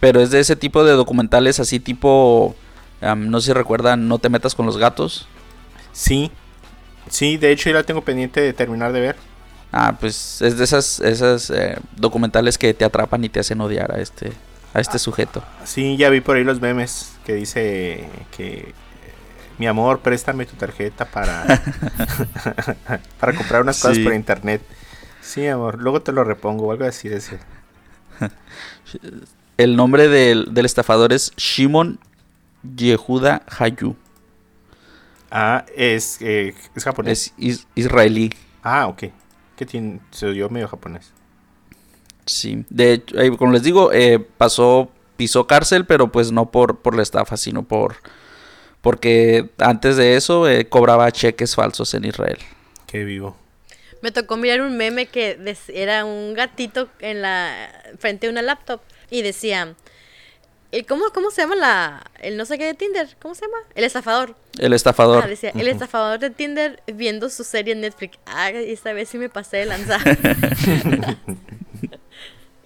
Pero 0.00 0.20
es 0.20 0.30
de 0.30 0.40
ese 0.40 0.56
tipo 0.56 0.84
de 0.84 0.92
documentales 0.92 1.60
así 1.60 1.80
tipo, 1.80 2.54
am, 3.00 3.30
no 3.30 3.40
sé 3.40 3.46
si 3.46 3.52
recuerdan, 3.52 4.06
no 4.08 4.18
te 4.18 4.28
metas 4.28 4.54
con 4.54 4.66
los 4.66 4.76
gatos. 4.76 5.26
Sí. 5.92 6.30
Sí, 7.08 7.36
de 7.36 7.52
hecho 7.52 7.70
yo 7.70 7.76
la 7.76 7.84
tengo 7.84 8.02
pendiente 8.02 8.40
de 8.40 8.52
terminar 8.52 8.92
de 8.92 9.00
ver. 9.00 9.16
Ah, 9.72 9.96
pues 9.98 10.40
es 10.42 10.56
de 10.56 10.64
esas, 10.64 11.00
esas 11.00 11.50
eh, 11.50 11.76
documentales 11.96 12.58
que 12.58 12.72
te 12.74 12.84
atrapan 12.84 13.24
y 13.24 13.28
te 13.28 13.40
hacen 13.40 13.60
odiar 13.60 13.92
a 13.92 14.00
este, 14.00 14.32
a 14.72 14.80
este 14.80 14.98
sujeto. 14.98 15.42
Sí, 15.64 15.96
ya 15.96 16.10
vi 16.10 16.20
por 16.20 16.36
ahí 16.36 16.44
los 16.44 16.60
memes 16.60 17.12
que 17.24 17.34
dice 17.34 18.08
que 18.36 18.72
mi 19.58 19.66
amor, 19.66 20.00
préstame 20.00 20.46
tu 20.46 20.56
tarjeta 20.56 21.04
para 21.04 21.44
para 23.20 23.34
comprar 23.34 23.62
unas 23.62 23.80
cosas 23.80 23.96
Sí. 23.98 24.04
por 24.04 24.14
internet. 24.14 24.62
Sí, 25.20 25.46
amor, 25.46 25.78
luego 25.80 26.02
te 26.02 26.12
lo 26.12 26.22
repongo 26.24 26.66
o 26.66 26.72
algo 26.72 26.84
así 26.84 27.08
decía. 27.08 27.38
El 29.56 29.76
nombre 29.76 30.08
del, 30.08 30.52
del 30.52 30.66
estafador 30.66 31.12
es 31.12 31.32
Shimon 31.36 31.98
Yehuda 32.76 33.42
Hayu. 33.58 33.96
Ah, 35.30 35.64
es, 35.76 36.18
eh, 36.20 36.54
es 36.74 36.84
japonés. 36.84 37.26
Es 37.28 37.34
is- 37.38 37.66
israelí. 37.74 38.30
Ah, 38.62 38.86
ok. 38.86 39.04
¿Qué 39.56 39.66
tiene? 39.66 40.00
Se 40.10 40.26
oyó 40.26 40.48
medio 40.50 40.68
japonés. 40.68 41.12
Sí. 42.26 42.64
De 42.70 42.94
hecho, 42.94 43.18
eh, 43.20 43.36
como 43.36 43.52
les 43.52 43.62
digo, 43.62 43.92
eh, 43.92 44.18
pasó, 44.18 44.90
pisó 45.16 45.46
cárcel, 45.46 45.86
pero 45.86 46.10
pues 46.12 46.32
no 46.32 46.50
por, 46.50 46.78
por 46.78 46.94
la 46.96 47.02
estafa, 47.02 47.36
sino 47.36 47.62
por... 47.62 47.96
Porque 48.84 49.48
antes 49.58 49.96
de 49.96 50.14
eso 50.14 50.46
eh, 50.46 50.68
cobraba 50.68 51.10
cheques 51.10 51.54
falsos 51.56 51.94
en 51.94 52.04
Israel. 52.04 52.36
Qué 52.86 53.02
vivo. 53.02 53.34
Me 54.02 54.12
tocó 54.12 54.36
mirar 54.36 54.60
un 54.60 54.76
meme 54.76 55.06
que 55.06 55.38
era 55.68 56.04
un 56.04 56.34
gatito 56.34 56.90
en 57.00 57.22
la 57.22 57.72
frente 57.98 58.26
a 58.26 58.30
una 58.30 58.42
laptop 58.42 58.82
y 59.10 59.22
decía, 59.22 59.74
el- 60.70 60.84
¿cómo, 60.84 61.06
¿cómo 61.14 61.30
se 61.30 61.40
llama 61.40 61.56
la, 61.56 62.04
el 62.20 62.36
no 62.36 62.44
sé 62.44 62.58
qué 62.58 62.66
de 62.66 62.74
Tinder? 62.74 63.08
¿Cómo 63.22 63.34
se 63.34 63.46
llama? 63.46 63.56
El 63.74 63.84
estafador. 63.84 64.36
El 64.58 64.74
estafador. 64.74 65.24
Ah, 65.24 65.28
decía, 65.28 65.52
el 65.58 65.66
estafador 65.68 66.18
de 66.18 66.28
Tinder 66.28 66.82
viendo 66.86 67.30
su 67.30 67.42
serie 67.42 67.72
en 67.72 67.80
Netflix. 67.80 68.18
Ah, 68.26 68.50
esta 68.50 68.92
vez 68.92 69.08
sí 69.08 69.16
me 69.16 69.30
pasé 69.30 69.56
de 69.56 69.64
lanzar. 69.64 70.02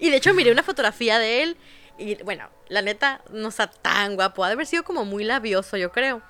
y 0.01 0.11
de 0.11 0.17
hecho 0.17 0.35
miré 0.35 0.51
una 0.51 0.65
fotografía 0.65 1.21
de 1.21 1.45
él 1.45 1.57
y 1.99 2.15
bueno, 2.23 2.49
la 2.69 2.83
neta 2.83 3.21
no 3.31 3.49
está 3.49 3.67
tan 3.69 4.15
guapo. 4.15 4.45
Ha 4.45 4.49
de 4.49 4.55
haber 4.55 4.67
sido 4.67 4.85
como 4.85 5.05
muy 5.05 5.25
labioso, 5.25 5.77
yo 5.77 5.91
creo. 5.93 6.23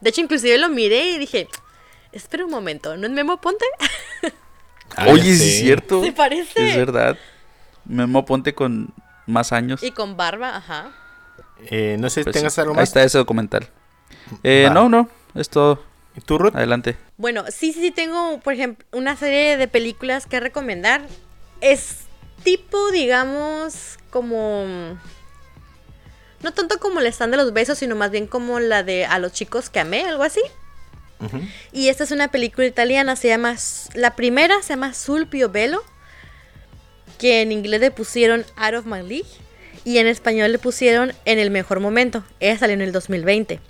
De 0.00 0.10
hecho, 0.10 0.20
inclusive 0.20 0.58
lo 0.58 0.68
miré 0.68 1.10
y 1.10 1.18
dije, 1.18 1.48
espera 2.12 2.44
un 2.44 2.50
momento, 2.50 2.96
¿no 2.96 3.06
es 3.06 3.12
Memo 3.12 3.40
Ponte? 3.40 3.64
Ah, 4.96 5.06
Oye, 5.08 5.22
sí 5.24 5.30
es 5.54 5.58
cierto. 5.60 6.04
Se 6.04 6.12
parece. 6.12 6.70
Es 6.70 6.76
verdad. 6.76 7.16
Memo 7.84 8.24
Ponte 8.24 8.54
con 8.54 8.94
más 9.26 9.52
años. 9.52 9.82
Y 9.82 9.90
con 9.90 10.16
barba, 10.16 10.54
ajá. 10.56 10.92
Eh, 11.66 11.96
no 11.98 12.08
sé 12.10 12.20
si 12.20 12.24
Pues 12.24 12.34
tengas 12.36 12.54
sí, 12.54 12.60
algo 12.60 12.74
Ahí 12.74 12.76
más. 12.76 12.90
está 12.90 13.02
ese 13.02 13.18
documental. 13.18 13.68
Eh, 14.44 14.68
no, 14.72 14.88
no. 14.88 15.08
Es 15.34 15.48
todo. 15.48 15.82
¿Y 16.16 16.20
tú, 16.20 16.38
Ruth? 16.38 16.54
Adelante. 16.54 16.96
Bueno, 17.16 17.44
sí, 17.48 17.72
sí, 17.72 17.80
sí, 17.80 17.90
tengo, 17.90 18.38
por 18.40 18.52
ejemplo, 18.52 18.86
una 18.92 19.16
serie 19.16 19.56
de 19.56 19.66
películas 19.66 20.26
que 20.26 20.38
recomendar. 20.38 21.02
Es 21.60 22.02
tipo, 22.44 22.90
digamos, 22.92 23.98
como... 24.10 24.96
No 26.44 26.52
tanto 26.52 26.78
como 26.78 27.00
el 27.00 27.06
stand 27.06 27.32
de 27.32 27.38
los 27.38 27.54
besos, 27.54 27.78
sino 27.78 27.96
más 27.96 28.10
bien 28.10 28.26
como 28.26 28.60
la 28.60 28.82
de 28.82 29.06
A 29.06 29.18
los 29.18 29.32
chicos 29.32 29.70
que 29.70 29.80
amé, 29.80 30.04
algo 30.04 30.24
así. 30.24 30.42
Y 31.72 31.88
esta 31.88 32.04
es 32.04 32.10
una 32.10 32.28
película 32.28 32.66
italiana, 32.66 33.16
se 33.16 33.28
llama... 33.28 33.56
La 33.94 34.14
primera 34.14 34.60
se 34.60 34.74
llama 34.74 34.92
Sul 34.92 35.26
Pio 35.26 35.48
Bello, 35.48 35.82
que 37.16 37.40
en 37.40 37.50
inglés 37.50 37.80
le 37.80 37.90
pusieron 37.90 38.44
Out 38.56 38.74
of 38.74 38.84
My 38.84 39.02
League, 39.02 39.30
y 39.86 39.96
en 39.96 40.06
español 40.06 40.52
le 40.52 40.58
pusieron 40.58 41.14
En 41.24 41.38
el 41.38 41.50
mejor 41.50 41.80
momento. 41.80 42.22
Ella 42.40 42.58
salió 42.58 42.74
en 42.74 42.82
el 42.82 42.92
2020. 42.92 43.60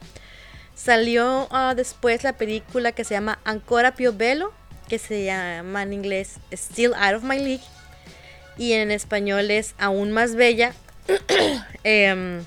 Salió 0.74 1.46
ah, 1.52 1.74
después 1.76 2.24
la 2.24 2.32
película 2.32 2.90
que 2.90 3.04
se 3.04 3.14
llama 3.14 3.38
Ancora 3.44 3.94
Pio 3.94 4.14
Bello, 4.14 4.52
que 4.88 4.98
se 4.98 5.22
llama 5.22 5.84
en 5.84 5.92
inglés 5.92 6.40
Still 6.52 6.92
Out 6.94 7.18
of 7.18 7.22
My 7.22 7.38
League, 7.38 7.62
y 8.58 8.72
en 8.72 8.90
español 8.90 9.52
es 9.52 9.76
Aún 9.78 10.10
más 10.10 10.34
bella. 10.34 10.74
Em, 11.84 12.42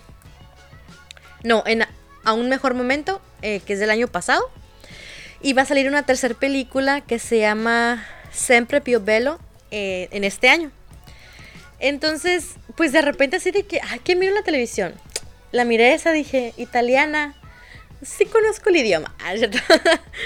no, 1.48 1.64
en 1.66 1.86
Aún 2.24 2.50
mejor 2.50 2.74
momento, 2.74 3.22
eh, 3.42 3.62
que 3.66 3.74
es 3.74 3.80
del 3.80 3.90
año 3.90 4.10
pasado. 4.10 4.44
Y 5.42 5.54
va 5.54 5.62
a 5.62 5.66
salir 5.66 5.88
una 5.88 6.04
tercera 6.04 6.34
película 6.34 7.00
que 7.00 7.20
se 7.20 7.40
llama 7.40 8.06
Sempre 8.32 8.82
Pio 8.82 9.00
Bello 9.00 9.40
eh, 9.72 10.10
en 10.12 10.26
este 10.26 10.50
año. 10.50 10.72
Entonces, 11.80 12.56
pues 12.76 12.92
de 12.92 13.02
repente 13.02 13.38
así 13.38 13.52
de 13.52 13.64
que, 13.64 13.80
ay, 13.82 14.00
¿qué 14.04 14.18
miro 14.18 14.36
la 14.36 14.42
televisión? 14.42 14.94
La 15.54 15.64
miré 15.64 15.94
esa, 15.94 16.12
dije, 16.12 16.54
italiana. 16.58 17.34
Sí 18.02 18.26
conozco 18.26 18.70
el 18.70 18.78
idioma. 18.78 19.16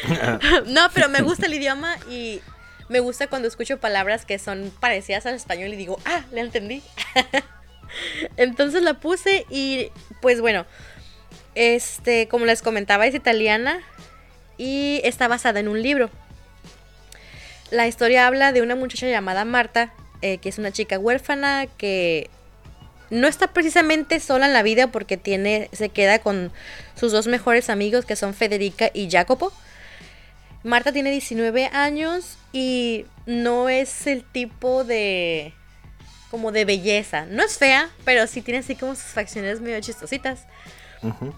No, 0.66 0.90
pero 0.96 1.08
me 1.08 1.22
gusta 1.22 1.46
el 1.46 1.54
idioma 1.54 1.98
y 2.10 2.42
me 2.90 3.00
gusta 3.00 3.28
cuando 3.28 3.48
escucho 3.48 3.80
palabras 3.80 4.26
que 4.26 4.40
son 4.40 4.72
parecidas 4.80 5.28
al 5.28 5.36
español 5.36 5.72
y 5.72 5.76
digo, 5.76 6.00
ah, 6.06 6.24
le 6.32 6.42
entendí. 6.42 6.82
Entonces 8.38 8.82
la 8.82 8.96
puse 8.96 9.46
y 9.50 9.92
pues 10.22 10.42
bueno, 10.42 10.66
este, 11.56 12.28
como 12.28 12.46
les 12.46 12.62
comentaba, 12.62 13.06
es 13.06 13.16
italiana 13.16 13.82
y 14.58 15.02
está 15.04 15.28
basada 15.28 15.60
en 15.60 15.68
un 15.68 15.82
libro. 15.82 16.10
La 17.72 17.88
historia 17.88 18.28
habla 18.28 18.52
de 18.52 18.62
una 18.62 18.76
muchacha 18.76 19.08
llamada 19.08 19.46
Marta, 19.46 19.94
eh, 20.22 20.38
que 20.38 20.50
es 20.50 20.58
una 20.58 20.72
chica 20.72 21.00
huérfana 21.00 21.68
que 21.78 22.30
no 23.10 23.28
está 23.28 23.54
precisamente 23.54 24.20
sola 24.20 24.48
en 24.48 24.54
la 24.54 24.64
vida 24.64 24.88
porque 24.88 25.18
tiene, 25.18 25.70
se 25.74 25.90
queda 25.90 26.20
con 26.20 26.52
sus 26.96 27.12
dos 27.12 27.28
mejores 27.28 27.70
amigos 27.70 28.06
que 28.06 28.16
son 28.16 28.34
Federica 28.34 28.90
y 28.94 29.10
Jacopo. 29.10 29.52
Marta 30.64 30.92
tiene 30.92 31.12
19 31.12 31.68
años 31.68 32.38
y 32.54 33.06
no 33.26 33.68
es 33.70 34.08
el 34.08 34.24
tipo 34.24 34.84
de 34.84 35.54
como 36.30 36.52
de 36.54 36.64
belleza. 36.64 37.26
No 37.26 37.44
es 37.44 37.58
fea, 37.58 37.90
pero 38.06 38.26
sí 38.28 38.42
tiene 38.42 38.60
así 38.60 38.76
como 38.76 38.96
sus 38.96 39.12
facciones 39.12 39.60
medio 39.60 39.82
chistositas. 39.82 40.46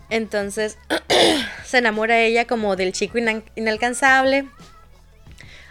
Entonces 0.10 0.78
se 1.65 1.78
enamora 1.78 2.19
ella 2.19 2.45
como 2.45 2.76
del 2.76 2.91
chico 2.91 3.17
inalcanzable. 3.56 4.45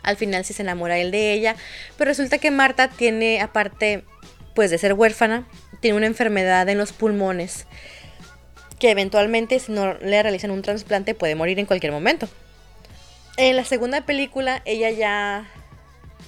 Al 0.02 0.16
final 0.16 0.44
sí 0.44 0.52
se 0.52 0.62
enamora 0.62 0.98
él 0.98 1.11
de 1.11 1.33
ella. 1.33 1.57
Pero 1.96 2.09
resulta 2.09 2.38
que 2.38 2.50
Marta 2.50 2.88
tiene, 2.88 3.40
aparte 3.40 4.05
pues 4.55 4.70
de 4.70 4.78
ser 4.78 4.94
huérfana, 4.94 5.46
tiene 5.81 5.96
una 5.96 6.07
enfermedad 6.07 6.68
en 6.68 6.78
los 6.78 6.92
pulmones. 6.92 7.66
Que 8.78 8.90
eventualmente 8.90 9.59
si 9.61 9.72
no 9.72 9.94
le 9.94 10.22
realizan 10.22 10.50
un 10.50 10.62
trasplante 10.62 11.14
puede 11.14 11.35
morir 11.35 11.59
en 11.59 11.66
cualquier 11.66 11.92
momento. 11.92 12.28
En 13.37 13.57
la 13.57 13.64
segunda 13.64 14.05
película 14.05 14.62
ella 14.64 14.90
ya 14.90 15.46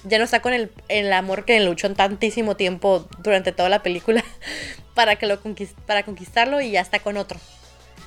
ya 0.05 0.17
no 0.17 0.23
está 0.23 0.41
con 0.41 0.53
el, 0.53 0.71
el 0.87 1.11
amor 1.13 1.45
que 1.45 1.59
luchó 1.59 1.91
tantísimo 1.93 2.55
tiempo 2.55 3.07
durante 3.19 3.51
toda 3.51 3.69
la 3.69 3.83
película 3.83 4.23
para 4.95 5.17
que 5.17 5.25
lo 5.25 5.41
conquist- 5.43 5.75
para 5.85 6.03
conquistarlo 6.03 6.61
y 6.61 6.71
ya 6.71 6.81
está 6.81 6.99
con 6.99 7.17
otro. 7.17 7.39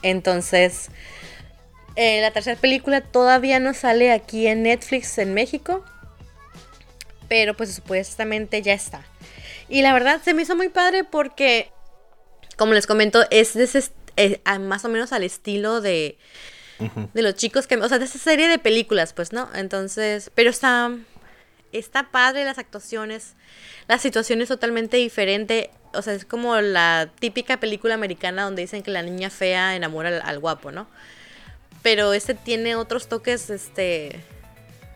Entonces, 0.03 0.89
eh, 1.97 2.21
la 2.21 2.31
tercera 2.31 2.59
película 2.61 3.01
todavía 3.01 3.59
no 3.61 3.75
sale 3.75 4.13
aquí 4.13 4.47
en 4.47 4.63
Netflix 4.63 5.19
en 5.19 5.35
México, 5.35 5.85
pero 7.29 7.55
pues 7.55 7.75
supuestamente 7.75 8.63
ya 8.63 8.73
está. 8.73 9.05
Y 9.69 9.83
la 9.83 9.93
verdad 9.93 10.21
se 10.25 10.33
me 10.35 10.43
hizo 10.43 10.57
muy 10.57 10.69
padre 10.69 11.05
porque, 11.05 11.71
como 12.57 12.73
les 12.75 12.87
comento, 12.87 13.25
es 13.31 13.55
de 13.55 13.65
ese 13.65 13.79
est- 13.79 13.93
eh, 14.17 14.41
más 14.61 14.85
o 14.85 14.89
menos 14.89 15.13
al 15.13 15.25
estilo 15.25 15.81
de, 15.81 16.17
de 17.13 17.23
los 17.23 17.35
chicos 17.35 17.67
que, 17.67 17.77
o 17.77 17.89
sea, 17.89 17.99
de 17.99 18.05
esa 18.07 18.19
serie 18.19 18.49
de 18.49 18.59
películas, 18.59 19.13
pues, 19.13 19.33
¿no? 19.33 19.49
Entonces, 19.55 20.31
pero 20.35 20.51
está, 20.51 20.91
está 21.73 22.11
padre 22.11 22.45
las 22.45 22.59
actuaciones, 22.59 23.35
la 23.87 23.99
situación 23.99 24.41
es 24.41 24.49
totalmente 24.49 24.97
diferente, 24.97 25.71
o 25.95 26.03
sea, 26.03 26.15
es 26.15 26.25
como 26.25 26.57
la 26.61 27.11
típica 27.19 27.59
película 27.59 27.95
americana 27.95 28.45
donde 28.45 28.63
dicen 28.63 28.83
que 28.83 28.91
la 28.91 29.03
niña 29.03 29.31
fea 29.31 29.77
enamora 29.77 30.21
al, 30.21 30.39
guapo, 30.39 30.71
¿no? 30.71 30.87
Pero 31.83 32.13
este 32.13 32.35
tiene 32.35 32.77
otros 32.77 33.09
toques, 33.09 33.51
este, 33.51 34.21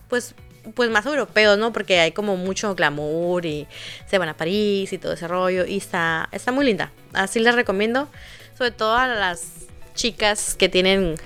pues, 0.08 0.34
pues 0.74 0.90
más 0.90 1.06
europeos, 1.06 1.58
¿no? 1.58 1.72
Porque 1.72 2.00
hay 2.00 2.12
como 2.12 2.36
mucho 2.36 2.74
glamour 2.74 3.46
y 3.46 3.66
se 4.06 4.18
van 4.18 4.28
a 4.28 4.36
París 4.36 4.92
y 4.92 4.98
todo 4.98 5.12
ese 5.12 5.28
rollo 5.28 5.64
y 5.64 5.76
está, 5.76 6.28
está 6.32 6.52
muy 6.52 6.66
linda. 6.66 6.92
Así 7.12 7.40
les 7.40 7.54
recomiendo, 7.54 8.08
sobre 8.56 8.72
todo 8.72 8.94
a 8.94 9.06
las 9.08 9.48
chicas 9.94 10.54
que 10.54 10.68
tienen 10.68 11.16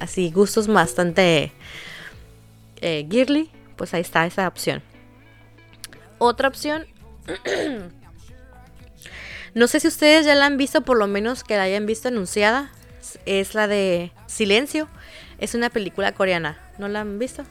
así 0.00 0.30
gustos 0.30 0.66
bastante 0.66 1.52
eh, 2.80 3.06
girly, 3.10 3.50
pues 3.76 3.94
ahí 3.94 4.00
está 4.00 4.26
esa 4.26 4.48
opción. 4.48 4.82
Otra 6.24 6.46
opción, 6.46 6.86
no 9.54 9.66
sé 9.66 9.80
si 9.80 9.88
ustedes 9.88 10.24
ya 10.24 10.36
la 10.36 10.46
han 10.46 10.56
visto, 10.56 10.82
por 10.82 10.96
lo 10.96 11.06
menos 11.08 11.42
que 11.42 11.56
la 11.56 11.64
hayan 11.64 11.84
visto 11.84 12.06
anunciada, 12.08 12.70
es 13.26 13.54
la 13.54 13.66
de 13.66 14.12
Silencio. 14.26 14.88
Es 15.38 15.56
una 15.56 15.68
película 15.70 16.12
coreana, 16.12 16.58
¿no 16.78 16.86
la 16.86 17.00
han 17.00 17.18
visto? 17.18 17.42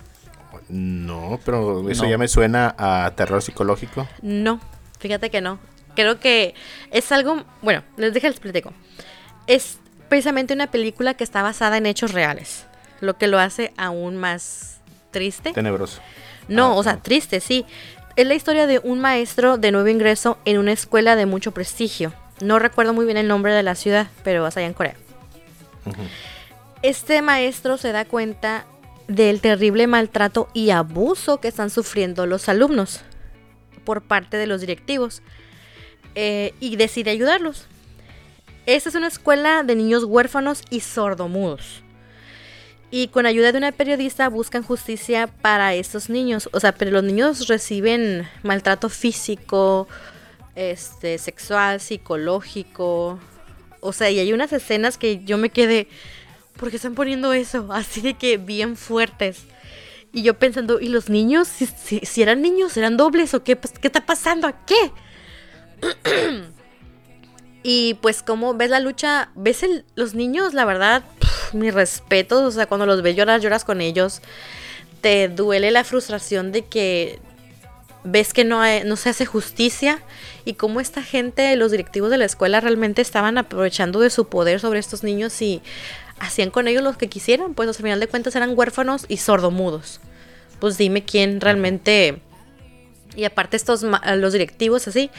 No, 0.69 1.37
pero 1.43 1.89
eso 1.89 2.03
No. 2.03 2.09
ya 2.09 2.17
me 2.17 2.29
suena 2.29 2.73
a 2.77 3.11
terror 3.17 3.41
psicológico. 3.41 4.07
No, 4.21 4.61
fíjate 4.99 5.29
que 5.29 5.41
no. 5.41 5.59
Creo 5.95 6.21
que 6.21 6.55
es 6.91 7.11
algo, 7.11 7.43
bueno, 7.61 7.83
les 7.97 8.13
dije 8.13 8.27
el 8.27 8.35
platico. 8.35 8.71
Es 9.47 9.79
precisamente 10.07 10.53
una 10.53 10.71
película 10.71 11.13
que 11.15 11.25
está 11.25 11.41
basada 11.43 11.75
en 11.77 11.85
hechos 11.85 12.13
reales, 12.13 12.65
lo 13.01 13.17
que 13.17 13.27
lo 13.27 13.37
hace 13.37 13.73
aún 13.75 14.15
más 14.15 14.79
triste. 15.11 15.51
Tenebroso. 15.51 15.99
No, 16.47 16.67
Ah, 16.71 16.75
o 16.75 16.83
sea, 16.83 16.93
no. 16.93 17.01
triste, 17.01 17.41
sí. 17.41 17.65
Es 18.15 18.27
la 18.27 18.33
historia 18.33 18.67
de 18.67 18.79
un 18.79 18.99
maestro 18.99 19.57
de 19.57 19.71
nuevo 19.71 19.87
ingreso 19.87 20.37
en 20.45 20.57
una 20.57 20.71
escuela 20.71 21.15
de 21.15 21.25
mucho 21.25 21.51
prestigio. 21.51 22.13
No 22.41 22.59
recuerdo 22.59 22.93
muy 22.93 23.05
bien 23.05 23.17
el 23.17 23.27
nombre 23.27 23.53
de 23.53 23.63
la 23.63 23.75
ciudad, 23.75 24.07
pero 24.23 24.43
vas 24.43 24.57
allá 24.57 24.67
en 24.67 24.73
Corea. 24.73 24.95
Este 26.81 27.21
maestro 27.21 27.77
se 27.77 27.91
da 27.91 28.05
cuenta 28.05 28.65
del 29.07 29.41
terrible 29.41 29.87
maltrato 29.87 30.49
y 30.53 30.71
abuso 30.71 31.39
que 31.39 31.47
están 31.47 31.69
sufriendo 31.69 32.25
los 32.25 32.49
alumnos 32.49 33.01
por 33.83 34.01
parte 34.01 34.37
de 34.37 34.47
los 34.47 34.61
directivos 34.61 35.21
eh, 36.15 36.53
y 36.59 36.75
decide 36.75 37.11
ayudarlos. 37.11 37.67
Esta 38.65 38.89
es 38.89 38.95
una 38.95 39.07
escuela 39.07 39.63
de 39.63 39.75
niños 39.75 40.03
huérfanos 40.03 40.63
y 40.69 40.81
sordomudos. 40.81 41.80
Y 42.93 43.07
con 43.07 43.25
ayuda 43.25 43.53
de 43.53 43.57
una 43.57 43.71
periodista 43.71 44.27
buscan 44.27 44.63
justicia 44.63 45.27
para 45.27 45.73
estos 45.75 46.09
niños. 46.09 46.49
O 46.51 46.59
sea, 46.59 46.73
pero 46.73 46.91
los 46.91 47.03
niños 47.03 47.47
reciben 47.47 48.27
maltrato 48.43 48.89
físico, 48.89 49.87
este, 50.55 51.17
sexual, 51.17 51.79
psicológico. 51.79 53.17
O 53.79 53.93
sea, 53.93 54.09
y 54.11 54.19
hay 54.19 54.33
unas 54.33 54.51
escenas 54.51 54.97
que 54.97 55.23
yo 55.23 55.37
me 55.37 55.49
quedé, 55.49 55.87
¿por 56.57 56.69
qué 56.69 56.75
están 56.75 56.93
poniendo 56.93 57.31
eso? 57.31 57.67
Así 57.71 58.01
de 58.01 58.15
que 58.15 58.37
bien 58.37 58.75
fuertes. 58.75 59.43
Y 60.11 60.23
yo 60.23 60.33
pensando, 60.37 60.81
¿y 60.81 60.89
los 60.89 61.09
niños? 61.09 61.47
Si, 61.47 62.21
eran 62.21 62.41
niños, 62.41 62.75
¿eran 62.75 62.97
dobles 62.97 63.33
o 63.33 63.41
qué? 63.45 63.55
Pues, 63.55 63.73
¿Qué 63.79 63.87
está 63.87 64.05
pasando? 64.05 64.45
¿A 64.47 64.65
qué? 64.65 64.91
y 67.63 67.93
pues 68.01 68.21
como 68.21 68.53
ves 68.53 68.69
la 68.69 68.81
lucha, 68.81 69.29
ves 69.35 69.63
el- 69.63 69.85
los 69.95 70.13
niños, 70.13 70.53
la 70.53 70.65
verdad, 70.65 71.03
mis 71.53 71.73
respetos, 71.73 72.41
o 72.41 72.51
sea, 72.51 72.65
cuando 72.65 72.85
los 72.85 73.01
ves 73.01 73.15
llorar, 73.15 73.39
lloras 73.41 73.63
con 73.63 73.81
ellos. 73.81 74.21
Te 75.01 75.27
duele 75.29 75.71
la 75.71 75.83
frustración 75.83 76.51
de 76.51 76.63
que 76.63 77.19
ves 78.03 78.33
que 78.33 78.43
no, 78.43 78.61
hay- 78.61 78.83
no 78.83 78.95
se 78.95 79.09
hace 79.09 79.25
justicia 79.25 79.99
y 80.45 80.53
cómo 80.53 80.79
esta 80.79 81.03
gente, 81.03 81.55
los 81.55 81.71
directivos 81.71 82.09
de 82.09 82.17
la 82.17 82.25
escuela 82.25 82.59
realmente 82.59 83.01
estaban 83.01 83.37
aprovechando 83.37 83.99
de 83.99 84.09
su 84.09 84.27
poder 84.27 84.59
sobre 84.59 84.79
estos 84.79 85.03
niños 85.03 85.39
y 85.41 85.61
hacían 86.19 86.51
con 86.51 86.67
ellos 86.67 86.83
lo 86.83 86.97
que 86.97 87.07
quisieran, 87.09 87.53
pues 87.53 87.67
al 87.69 87.75
final 87.75 87.99
de 87.99 88.07
cuentas 88.07 88.35
eran 88.35 88.57
huérfanos 88.57 89.05
y 89.07 89.17
sordomudos. 89.17 89.99
Pues 90.59 90.77
dime 90.77 91.03
quién 91.03 91.41
realmente... 91.41 92.21
Y 93.15 93.25
aparte 93.25 93.57
estos, 93.57 93.83
ma- 93.83 94.01
los 94.15 94.31
directivos 94.33 94.87
así, 94.87 95.09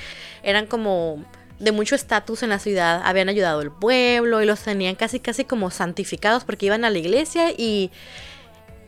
eran 0.43 0.67
como 0.67 1.25
de 1.63 1.73
mucho 1.73 1.95
estatus 1.95 2.43
en 2.43 2.51
la 2.51 2.59
ciudad, 2.59 3.03
habían 3.05 3.29
ayudado 3.29 3.61
al 3.61 3.73
pueblo 3.73 4.43
y 4.43 4.47
los 4.47 4.61
tenían 4.61 4.97
casi 4.97 5.21
casi 5.21 5.45
como 5.45 5.71
santificados 5.71 6.45
porque 6.45 6.67
iban 6.67 6.85
a 6.85 6.91
la 6.91 6.99
iglesia 6.99 7.53
y 7.53 7.91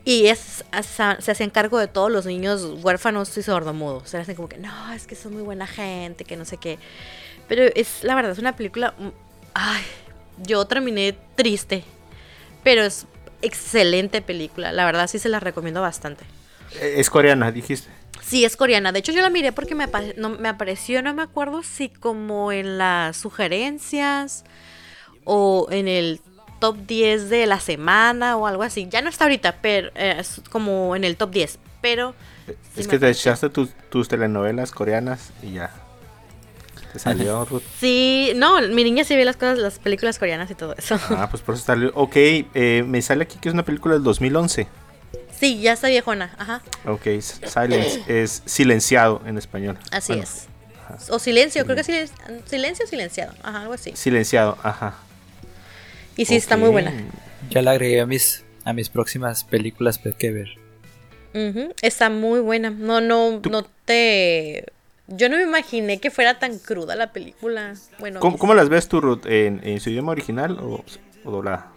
y 0.03 0.27
es, 0.27 0.63
se 0.83 1.31
hacían 1.31 1.49
cargo 1.49 1.79
de 1.79 1.87
todos 1.87 2.11
los 2.11 2.27
niños 2.27 2.63
huérfanos 2.83 3.35
y 3.37 3.41
sordomudos. 3.43 4.13
Era 4.13 4.21
así 4.23 4.35
como 4.35 4.47
que, 4.49 4.57
no, 4.59 4.93
es 4.93 5.07
que 5.07 5.15
son 5.15 5.33
muy 5.33 5.41
buena 5.41 5.65
gente, 5.65 6.25
que 6.25 6.37
no 6.37 6.45
sé 6.45 6.59
qué. 6.59 6.79
Pero 7.47 7.63
es, 7.75 8.03
la 8.03 8.15
verdad, 8.15 8.31
es 8.31 8.39
una 8.39 8.55
película... 8.55 8.93
mm, 8.97 9.09
Ay, 9.55 9.83
yo 10.37 10.65
terminé 10.67 11.13
triste. 11.35 11.85
Pero 12.63 12.83
es 12.83 13.07
excelente 13.41 14.21
película. 14.21 14.71
La 14.73 14.85
verdad, 14.85 15.07
sí 15.07 15.19
se 15.19 15.29
la 15.29 15.39
recomiendo 15.39 15.81
bastante. 15.81 16.25
Eh, 16.69 16.95
Es 16.97 17.09
coreana, 17.09 17.51
dijiste. 17.51 17.94
Sí, 18.25 18.43
es 18.43 18.57
coreana. 18.57 18.91
De 18.91 18.99
hecho, 18.99 19.11
yo 19.11 19.21
la 19.21 19.29
miré 19.29 19.51
porque 19.51 19.75
me, 19.75 19.83
apa- 19.85 20.01
no, 20.17 20.29
me 20.29 20.49
apareció, 20.49 21.01
no 21.03 21.13
me 21.13 21.21
acuerdo 21.21 21.61
si 21.63 21.89
como 21.89 22.51
en 22.51 22.77
las 22.77 23.17
sugerencias 23.17 24.43
o 25.25 25.67
en 25.71 25.87
el 25.87 26.19
top 26.59 26.77
10 26.87 27.29
de 27.29 27.45
la 27.45 27.59
semana 27.59 28.37
o 28.37 28.47
algo 28.47 28.63
así. 28.63 28.87
Ya 28.89 29.01
no 29.01 29.09
está 29.09 29.25
ahorita, 29.25 29.57
pero 29.61 29.89
eh, 29.95 30.15
es 30.19 30.41
como 30.49 30.95
en 30.95 31.03
el 31.03 31.17
top 31.17 31.31
10. 31.31 31.59
Pero 31.81 32.15
sí 32.73 32.81
es 32.81 32.87
que 32.87 32.97
te 32.97 33.09
echaste 33.09 33.49
tus, 33.49 33.69
tus 33.89 34.07
telenovelas 34.07 34.71
coreanas 34.71 35.31
y 35.43 35.53
ya. 35.53 35.71
Te 36.93 36.99
salió, 36.99 37.43
Ruth. 37.45 37.61
Sí, 37.79 38.31
no, 38.37 38.61
mi 38.69 38.83
niña 38.83 39.03
sí 39.03 39.15
ve 39.15 39.25
las 39.25 39.35
cosas, 39.35 39.59
las 39.59 39.79
películas 39.79 40.17
coreanas 40.17 40.49
y 40.49 40.55
todo 40.55 40.73
eso. 40.77 40.97
Ah, 41.09 41.27
pues 41.29 41.43
por 41.43 41.55
eso 41.55 41.65
salió. 41.65 41.91
Ok, 41.93 42.15
eh, 42.15 42.83
me 42.87 43.01
sale 43.01 43.23
aquí 43.23 43.37
que 43.39 43.49
es 43.49 43.53
una 43.53 43.63
película 43.65 43.95
del 43.95 44.03
2011. 44.03 44.67
Sí, 45.39 45.59
ya 45.61 45.73
está 45.73 45.87
viejona, 45.89 46.33
ajá, 46.37 46.61
Ok, 46.85 47.03
Silence 47.19 48.01
es 48.07 48.41
silenciado 48.45 49.21
en 49.25 49.37
español. 49.37 49.77
así 49.91 50.13
Bueno, 50.13 50.23
es. 50.23 50.47
O 51.09 51.19
silencio, 51.19 51.65
creo 51.65 51.75
que 51.75 51.83
sí, 51.83 51.93
silencio 52.45 52.85
o 52.85 52.87
silenciado, 52.87 53.33
ajá, 53.43 53.61
algo 53.61 53.73
así. 53.73 53.91
Silenciado, 53.95 54.57
ajá. 54.63 54.95
Y 56.15 56.25
sí, 56.25 56.35
está 56.35 56.55
muy 56.57 56.69
buena. 56.69 56.93
Ya 57.49 57.61
la 57.61 57.71
agregué 57.71 57.99
a 58.01 58.05
mis, 58.05 58.43
a 58.63 58.71
mis 58.73 58.89
próximas 58.89 59.43
películas 59.43 59.97
que 60.17 60.31
ver. 60.31 60.49
Ujú, 61.33 61.73
Está 61.81 62.09
muy 62.09 62.39
buena. 62.39 62.69
No, 62.69 63.01
no, 63.01 63.41
no 63.51 63.63
te. 63.83 64.65
Yo 65.07 65.27
no 65.27 65.35
me 65.37 65.43
imaginé 65.43 65.99
que 65.99 66.09
fuera 66.09 66.39
tan 66.39 66.57
cruda 66.59 66.95
la 66.95 67.11
película. 67.11 67.75
Bueno, 67.99 68.19
¿Cómo, 68.21 68.33
mis- 68.33 68.39
cómo 68.39 68.53
las 68.53 68.69
ves 68.69 68.87
tú, 68.87 69.01
Ruth? 69.01 69.25
¿En, 69.25 69.59
en 69.67 69.79
su 69.81 69.89
idioma 69.89 70.13
original 70.13 70.57
o, 70.59 70.83
o 71.25 71.31
doblada? 71.31 71.71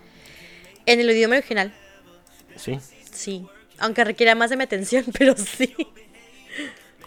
en 0.87 1.01
el 1.01 1.11
idioma 1.11 1.37
original, 1.37 1.73
Sí. 2.57 2.79
Sí. 3.13 3.47
Aunque 3.79 4.05
requiera 4.05 4.35
más 4.35 4.51
de 4.51 4.57
mi 4.57 4.65
atención, 4.65 5.05
pero 5.19 5.37
sí. 5.37 5.75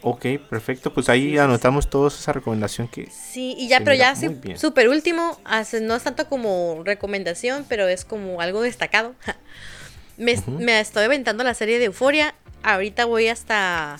Ok, 0.02 0.26
perfecto. 0.50 0.94
Pues 0.94 1.10
ahí 1.10 1.38
anotamos 1.38 1.90
todos 1.90 2.20
esa 2.20 2.34
recomendación 2.34 2.88
que... 2.88 3.08
Sí, 3.12 3.56
y 3.58 3.68
ya, 3.68 3.82
pero 3.82 3.96
ya 3.96 4.16
súper 4.56 4.90
último, 4.90 5.40
no 5.82 5.96
es 5.96 6.04
tanto 6.04 6.28
como 6.28 6.82
recomendación, 6.84 7.66
pero 7.70 7.88
es 7.88 8.04
como 8.04 8.42
algo 8.42 8.62
destacado. 8.62 9.16
me, 10.18 10.36
me 10.48 10.80
estoy 10.80 11.04
aventando 11.04 11.44
la 11.44 11.54
serie 11.54 11.78
de 11.78 11.86
Euforia. 11.86 12.34
Ahorita 12.64 13.06
voy 13.06 13.28
hasta 13.28 14.00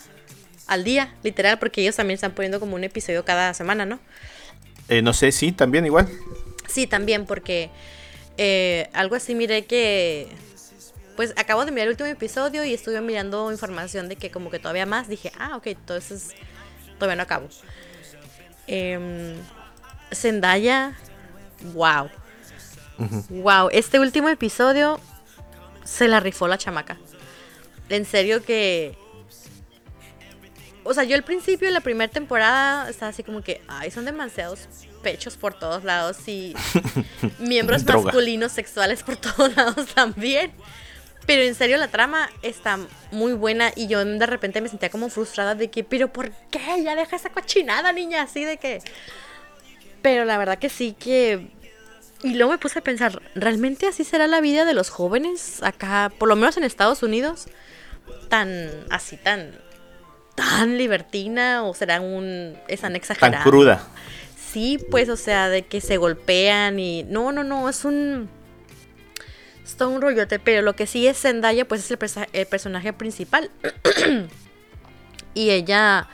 al 0.68 0.84
día, 0.84 1.14
literal, 1.24 1.60
porque 1.60 1.82
ellos 1.82 1.96
también 1.96 2.16
están 2.16 2.32
poniendo 2.32 2.60
como 2.60 2.76
un 2.76 2.84
episodio 2.84 3.26
cada 3.26 3.54
semana, 3.54 3.86
¿no? 3.86 4.00
eh, 4.88 5.02
no 5.02 5.14
sé, 5.14 5.32
sí, 5.32 5.52
también 5.52 5.86
igual. 5.86 6.08
Sí, 6.68 6.88
también, 6.88 7.26
porque 7.26 7.70
eh, 8.38 8.90
algo 8.94 9.16
así 9.16 9.36
miré 9.36 9.66
que. 9.66 10.28
Pues 11.22 11.36
acabo 11.38 11.64
de 11.66 11.70
mirar 11.70 11.86
el 11.86 11.92
último 11.92 12.10
episodio 12.10 12.66
y 12.66 12.74
estuve 12.74 13.00
mirando 13.00 13.52
información 13.52 14.10
de 14.10 14.16
que 14.16 14.32
como 14.32 14.50
que 14.50 14.58
todavía 14.58 14.88
más. 14.88 15.08
Dije, 15.08 15.32
ah, 15.38 15.56
ok, 15.56 15.68
entonces 15.68 16.30
todavía 16.98 17.16
no 17.16 17.22
acabo. 17.22 17.48
Em, 18.66 19.36
Zendaya, 20.12 20.98
wow. 21.76 22.10
Wow, 23.30 23.70
este 23.72 24.00
último 24.00 24.30
episodio 24.30 25.00
se 25.84 26.08
la 26.08 26.20
rifó 26.20 26.48
la 26.48 26.58
chamaca. 26.58 26.98
En 27.90 28.04
serio 28.06 28.44
que. 28.44 28.98
O 30.84 30.96
sea, 30.96 31.04
yo 31.04 31.16
al 31.16 31.24
principio 31.24 31.68
de 31.68 31.74
la 31.76 31.82
primera 31.82 32.12
temporada 32.12 32.90
estaba 32.90 33.12
así 33.12 33.22
como 33.22 33.44
que, 33.44 33.62
ay, 33.68 33.92
son 33.92 34.06
demasiados 34.06 34.68
pechos 35.04 35.38
por 35.38 35.54
todos 35.54 35.84
lados 35.84 36.18
y 36.28 36.56
miembros 37.38 37.86
masculinos 37.86 38.52
sexuales 38.52 39.04
por 39.04 39.18
todos 39.18 39.56
lados 39.56 39.86
también. 39.94 40.52
Pero 41.28 41.44
en 41.44 41.56
serio 41.56 41.78
la 41.78 41.88
trama 41.88 42.30
está 42.42 42.80
muy 43.12 43.34
buena 43.34 43.72
y 43.76 43.88
yo 43.88 44.04
de 44.04 44.26
repente 44.26 44.60
me 44.60 44.70
sentía 44.70 44.90
como 44.90 45.10
frustrada 45.10 45.56
de 45.56 45.70
que, 45.70 45.84
pero 45.84 46.12
¿por 46.12 46.32
qué? 46.50 46.84
Ya 46.84 46.96
deja 46.96 47.16
esa 47.16 47.30
cochinada, 47.30 47.94
niña, 47.94 48.24
así 48.24 48.44
de 48.44 48.58
que... 48.58 48.82
Pero 50.02 50.26
la 50.26 50.38
verdad 50.38 50.58
que 50.58 50.70
sí 50.70 50.96
que... 50.98 51.48
Y 52.24 52.34
luego 52.34 52.52
me 52.52 52.58
puse 52.58 52.80
a 52.80 52.84
pensar, 52.84 53.22
¿realmente 53.36 53.88
así 53.88 54.04
será 54.04 54.28
la 54.28 54.42
vida 54.42 54.66
de 54.66 54.74
los 54.74 54.90
jóvenes 54.90 55.62
acá, 55.64 56.12
por 56.18 56.28
lo 56.28 56.36
menos 56.36 56.58
en 56.58 56.64
Estados 56.64 57.04
Unidos? 57.04 57.48
Tan 58.28 58.70
así, 58.90 59.18
tan... 59.18 59.52
tan 60.36 60.78
libertina 60.78 61.64
o 61.64 61.74
será 61.76 62.02
un... 62.02 62.58
están 62.68 62.96
exagerando? 62.96 63.38
Tan 63.38 63.44
cruda. 63.44 63.88
Sí, 64.52 64.80
pues, 64.90 65.08
o 65.08 65.18
sea, 65.18 65.50
de 65.50 65.62
que 65.62 65.82
se 65.82 65.98
golpean 65.98 66.80
y... 66.80 67.04
No, 67.04 67.32
no, 67.32 67.44
no, 67.44 67.70
es 67.70 67.86
un... 67.86 68.30
Es 69.72 69.78
todo 69.78 69.90
un 69.90 70.02
rollote, 70.02 70.38
pero 70.38 70.62
lo 70.62 70.76
que 70.76 70.86
sí 70.86 71.08
es 71.08 71.18
Zendaya, 71.18 71.66
pues 71.66 71.80
es 71.86 71.92
el, 71.92 71.98
persa- 71.98 72.28
el 72.34 72.46
personaje 72.46 72.92
principal. 72.92 73.50
y 75.34 75.52
ella, 75.52 76.10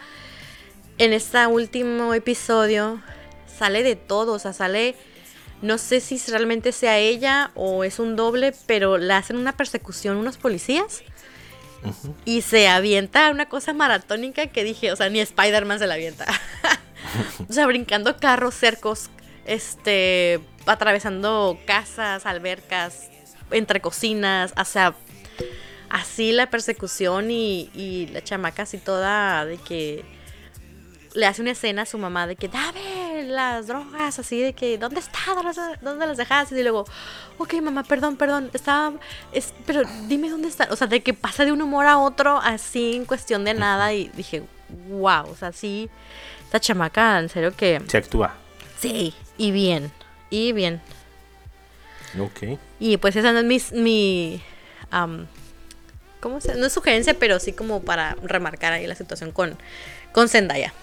en 0.99 1.11
este 1.11 1.47
último 1.47 2.13
episodio, 2.13 3.01
sale 3.57 3.81
de 3.81 3.95
todo, 3.95 4.33
o 4.33 4.39
sea, 4.39 4.53
sale... 4.53 4.95
No 5.63 5.79
sé 5.79 6.01
si 6.01 6.19
realmente 6.29 6.71
sea 6.71 6.99
ella 6.99 7.49
o 7.55 7.83
es 7.83 7.97
un 7.97 8.15
doble, 8.15 8.53
pero 8.67 8.99
le 8.99 9.11
hacen 9.11 9.37
una 9.37 9.57
persecución 9.57 10.17
unos 10.17 10.37
policías. 10.37 11.01
Y 12.25 12.43
se 12.43 12.67
avienta 12.67 13.31
una 13.31 13.49
cosa 13.49 13.73
maratónica 13.73 14.45
que 14.45 14.63
dije, 14.63 14.91
o 14.91 14.95
sea, 14.95 15.09
ni 15.09 15.19
Spider-Man 15.19 15.79
se 15.79 15.87
la 15.87 15.95
avienta. 15.95 16.27
o 17.49 17.51
sea, 17.51 17.65
brincando 17.65 18.17
carros, 18.17 18.53
cercos, 18.53 19.09
este, 19.47 20.41
atravesando 20.67 21.57
casas, 21.65 22.27
albercas, 22.27 23.09
entre 23.51 23.81
cocinas, 23.81 24.53
o 24.59 24.65
sea, 24.65 24.95
así 25.89 26.31
la 26.31 26.49
persecución 26.49 27.31
y, 27.31 27.69
y 27.73 28.07
la 28.07 28.23
chamaca 28.23 28.63
así 28.63 28.77
toda 28.77 29.45
de 29.45 29.57
que 29.57 30.03
le 31.17 31.25
hace 31.25 31.41
una 31.41 31.51
escena 31.51 31.81
a 31.81 31.85
su 31.85 31.97
mamá 31.97 32.27
de 32.27 32.35
que 32.35 32.47
dame 32.47 33.23
las 33.23 33.65
drogas, 33.67 34.19
así 34.19 34.39
de 34.39 34.53
que 34.53 34.77
¿dónde 34.77 34.99
está? 34.99 35.19
¿Dónde 35.81 36.05
las, 36.05 36.17
dejaste? 36.17 36.59
Y 36.59 36.61
luego, 36.61 36.85
ok 37.39 37.55
mamá, 37.55 37.83
perdón, 37.83 38.17
perdón, 38.17 38.51
estaba, 38.53 38.93
es, 39.31 39.53
pero 39.65 39.81
dime 40.07 40.29
dónde 40.29 40.47
está. 40.47 40.67
O 40.69 40.75
sea, 40.75 40.85
de 40.85 41.01
que 41.01 41.15
pasa 41.15 41.43
de 41.43 41.51
un 41.51 41.61
humor 41.61 41.87
a 41.87 41.97
otro 41.97 42.37
así 42.37 42.95
en 42.95 43.05
cuestión 43.05 43.45
de 43.45 43.55
nada 43.55 43.93
y 43.93 44.09
dije, 44.09 44.43
wow, 44.89 45.27
o 45.27 45.35
sea, 45.35 45.51
sí, 45.51 45.89
esta 46.43 46.59
chamaca, 46.59 47.19
en 47.19 47.29
serio 47.29 47.55
que... 47.55 47.81
Se 47.87 47.97
actúa. 47.97 48.35
Sí, 48.79 49.15
y 49.37 49.51
bien, 49.51 49.91
y 50.29 50.51
bien. 50.51 50.81
Ok. 52.19 52.59
Y 52.79 52.97
pues 52.97 53.15
esa 53.15 53.31
no 53.31 53.39
es 53.39 53.71
mi... 53.73 53.81
mi 53.81 54.43
¿Cómo 56.19 56.41
se 56.41 56.55
No 56.55 56.65
es 56.65 56.73
sugerencia, 56.73 57.13
pero 57.19 57.39
sí 57.39 57.53
como 57.53 57.81
para 57.81 58.15
remarcar 58.23 58.73
ahí 58.73 58.87
la 58.87 58.95
situación 58.95 59.31
con, 59.31 59.57
con 60.11 60.29
Zendaya. 60.29 60.73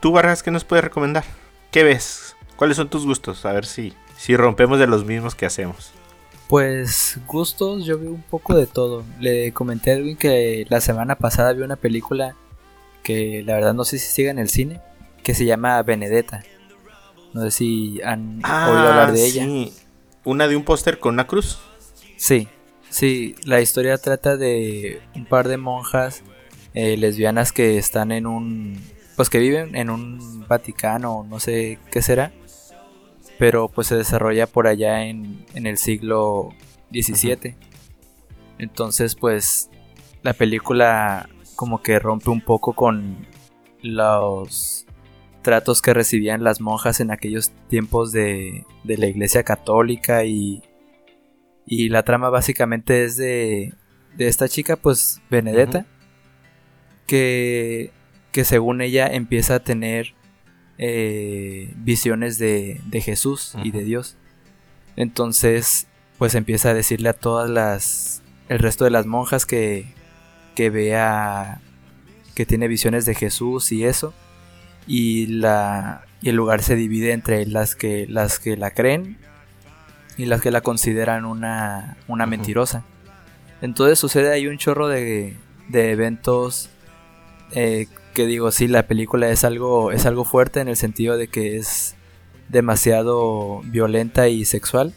¿Tú, 0.00 0.12
Vargas, 0.12 0.42
qué 0.42 0.50
nos 0.50 0.64
puedes 0.64 0.84
recomendar? 0.84 1.24
¿Qué 1.70 1.84
ves? 1.84 2.34
¿Cuáles 2.56 2.76
son 2.76 2.88
tus 2.88 3.04
gustos? 3.04 3.44
A 3.44 3.52
ver 3.52 3.66
si, 3.66 3.94
si 4.16 4.36
rompemos 4.36 4.78
de 4.78 4.86
los 4.86 5.04
mismos 5.04 5.34
que 5.34 5.46
hacemos. 5.46 5.92
Pues 6.48 7.18
gustos, 7.26 7.84
yo 7.84 7.98
veo 7.98 8.10
un 8.10 8.22
poco 8.22 8.56
de 8.56 8.66
todo. 8.66 9.04
Le 9.20 9.52
comenté 9.52 9.90
a 9.90 9.94
Edwin 9.94 10.16
que 10.16 10.66
la 10.68 10.80
semana 10.80 11.14
pasada 11.16 11.52
vi 11.52 11.62
una 11.62 11.76
película 11.76 12.34
que 13.02 13.42
la 13.46 13.54
verdad 13.54 13.74
no 13.74 13.84
sé 13.84 13.98
si 13.98 14.10
sigue 14.10 14.30
en 14.30 14.38
el 14.38 14.48
cine, 14.48 14.80
que 15.22 15.34
se 15.34 15.44
llama 15.44 15.82
Benedetta. 15.82 16.42
No 17.32 17.42
sé 17.42 17.50
si 17.50 18.02
han 18.02 18.42
oído 18.44 18.88
hablar 18.88 19.12
de 19.12 19.24
ella. 19.24 19.46
Una 20.24 20.48
de 20.48 20.56
un 20.56 20.64
póster 20.64 20.98
con 20.98 21.14
una 21.14 21.26
cruz. 21.26 21.58
Sí, 22.16 22.48
sí, 22.90 23.34
la 23.44 23.60
historia 23.60 23.96
trata 23.96 24.36
de 24.36 25.00
un 25.14 25.24
par 25.24 25.48
de 25.48 25.56
monjas 25.56 26.22
eh, 26.74 26.96
lesbianas 26.96 27.52
que 27.52 27.78
están 27.78 28.12
en 28.12 28.26
un, 28.26 28.80
pues 29.16 29.30
que 29.30 29.38
viven 29.38 29.74
en 29.74 29.88
un 29.90 30.46
Vaticano, 30.46 31.26
no 31.28 31.40
sé 31.40 31.78
qué 31.90 32.02
será, 32.02 32.32
pero 33.38 33.68
pues 33.68 33.86
se 33.86 33.96
desarrolla 33.96 34.46
por 34.46 34.66
allá 34.66 35.06
en, 35.06 35.46
en 35.54 35.66
el 35.66 35.78
siglo 35.78 36.50
XVII. 36.92 37.56
Entonces 38.58 39.14
pues 39.14 39.70
la 40.22 40.34
película 40.34 41.28
como 41.56 41.82
que 41.82 41.98
rompe 41.98 42.30
un 42.30 42.42
poco 42.42 42.74
con 42.74 43.26
los 43.82 44.86
tratos 45.42 45.82
que 45.82 45.94
recibían 45.94 46.44
las 46.44 46.60
monjas 46.60 47.00
en 47.00 47.10
aquellos 47.10 47.50
tiempos 47.68 48.12
de, 48.12 48.64
de 48.84 48.98
la 48.98 49.06
iglesia 49.06 49.42
católica 49.42 50.24
y, 50.24 50.62
y 51.66 51.88
la 51.88 52.02
trama 52.02 52.30
básicamente 52.30 53.04
es 53.04 53.16
de, 53.16 53.74
de 54.16 54.28
esta 54.28 54.48
chica 54.48 54.76
pues 54.76 55.20
Benedetta 55.30 55.86
que, 57.06 57.90
que 58.32 58.44
según 58.44 58.80
ella 58.80 59.06
empieza 59.06 59.56
a 59.56 59.60
tener 59.60 60.14
eh, 60.78 61.72
visiones 61.76 62.38
de, 62.38 62.80
de 62.86 63.00
Jesús 63.00 63.54
y 63.62 63.70
de. 63.70 63.84
Dios. 63.84 64.16
Entonces 64.96 65.86
pues 66.18 66.34
empieza 66.34 66.70
a 66.70 66.74
decirle 66.74 67.08
a 67.08 67.14
todas 67.14 67.48
las 67.48 68.22
el 68.48 68.58
resto 68.58 68.84
de 68.84 68.90
las 68.90 69.06
monjas 69.06 69.46
que, 69.46 69.94
que 70.54 70.70
vea 70.70 71.60
que 72.34 72.46
tiene 72.46 72.68
visiones 72.68 73.04
de 73.06 73.14
Jesús 73.14 73.72
y 73.72 73.84
eso 73.84 74.12
y 74.86 75.26
la 75.26 76.02
y 76.22 76.28
el 76.30 76.36
lugar 76.36 76.62
se 76.62 76.76
divide 76.76 77.12
entre 77.12 77.46
las 77.46 77.74
que 77.74 78.06
las 78.08 78.38
que 78.38 78.56
la 78.56 78.72
creen 78.72 79.18
y 80.16 80.26
las 80.26 80.40
que 80.40 80.50
la 80.50 80.60
consideran 80.60 81.24
una 81.24 81.96
una 82.08 82.26
mentirosa. 82.26 82.84
Entonces 83.62 83.98
sucede 83.98 84.32
ahí 84.32 84.46
un 84.46 84.58
chorro 84.58 84.88
de, 84.88 85.36
de 85.68 85.92
eventos 85.92 86.70
eh, 87.52 87.86
que 88.14 88.26
digo 88.26 88.50
sí 88.50 88.68
la 88.68 88.86
película 88.86 89.28
es 89.30 89.44
algo 89.44 89.92
es 89.92 90.06
algo 90.06 90.24
fuerte 90.24 90.60
en 90.60 90.68
el 90.68 90.76
sentido 90.76 91.16
de 91.16 91.28
que 91.28 91.56
es 91.56 91.94
demasiado 92.48 93.60
violenta 93.64 94.28
y 94.28 94.44
sexual 94.44 94.94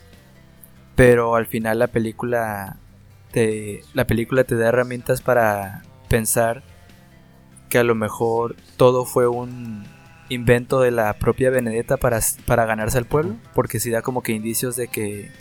pero 0.95 1.35
al 1.35 1.45
final 1.45 1.79
la 1.79 1.87
película 1.87 2.77
te 3.31 3.81
la 3.93 4.05
película 4.05 4.43
te 4.43 4.55
da 4.55 4.69
herramientas 4.69 5.21
para 5.21 5.83
pensar 6.09 6.63
que 7.73 7.79
a 7.79 7.83
lo 7.83 7.95
mejor 7.95 8.55
todo 8.77 9.03
fue 9.03 9.27
un 9.27 9.83
invento 10.29 10.79
de 10.79 10.91
la 10.91 11.11
propia 11.13 11.49
Benedetta 11.49 11.97
para, 11.97 12.19
para 12.45 12.67
ganarse 12.67 12.99
al 12.99 13.05
pueblo, 13.05 13.35
porque 13.55 13.79
sí 13.79 13.89
da 13.89 14.03
como 14.03 14.21
que 14.21 14.31
indicios 14.31 14.75
de 14.75 14.89
que 14.89 15.31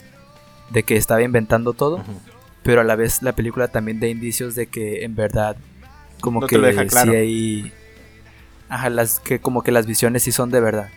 de 0.71 0.81
que 0.81 0.95
estaba 0.95 1.21
inventando 1.21 1.73
todo, 1.73 2.03
pero 2.63 2.81
a 2.81 2.83
la 2.83 2.95
vez 2.95 3.21
la 3.21 3.33
película 3.33 3.67
también 3.67 3.99
da 3.99 4.07
indicios 4.07 4.55
de 4.55 4.65
que 4.65 5.03
en 5.03 5.13
verdad 5.13 5.57
como 6.21 6.41
No 6.41 6.47
que 6.47 6.57
deja 6.57 6.87
claro. 6.87 7.11
sí 7.11 7.17
hay 7.19 7.71
ajá, 8.67 8.89
las 8.89 9.19
que 9.19 9.37
como 9.37 9.61
que 9.61 9.71
las 9.71 9.85
visiones 9.85 10.23
sí 10.23 10.31
son 10.31 10.49
de 10.49 10.59
verdad. 10.59 10.89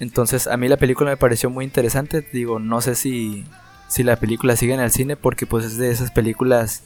Entonces, 0.00 0.46
a 0.46 0.56
mí 0.56 0.68
la 0.68 0.78
película 0.78 1.10
me 1.10 1.18
pareció 1.18 1.50
muy 1.50 1.66
interesante, 1.66 2.26
digo, 2.32 2.58
no 2.60 2.80
sé 2.80 2.94
si 2.94 3.44
si 3.88 4.04
la 4.04 4.16
película 4.16 4.56
sigue 4.56 4.72
en 4.72 4.80
el 4.80 4.90
cine 4.90 5.16
porque 5.16 5.44
pues 5.44 5.66
es 5.66 5.76
de 5.76 5.90
esas 5.90 6.12
películas 6.12 6.84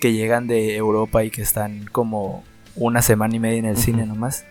que 0.00 0.12
llegan 0.12 0.48
de 0.48 0.74
Europa 0.74 1.22
y 1.22 1.30
que 1.30 1.42
están 1.42 1.86
como 1.92 2.42
una 2.76 3.02
semana 3.02 3.36
y 3.36 3.40
media 3.40 3.58
en 3.58 3.64
el 3.64 3.76
cine 3.76 4.06
nomás. 4.06 4.44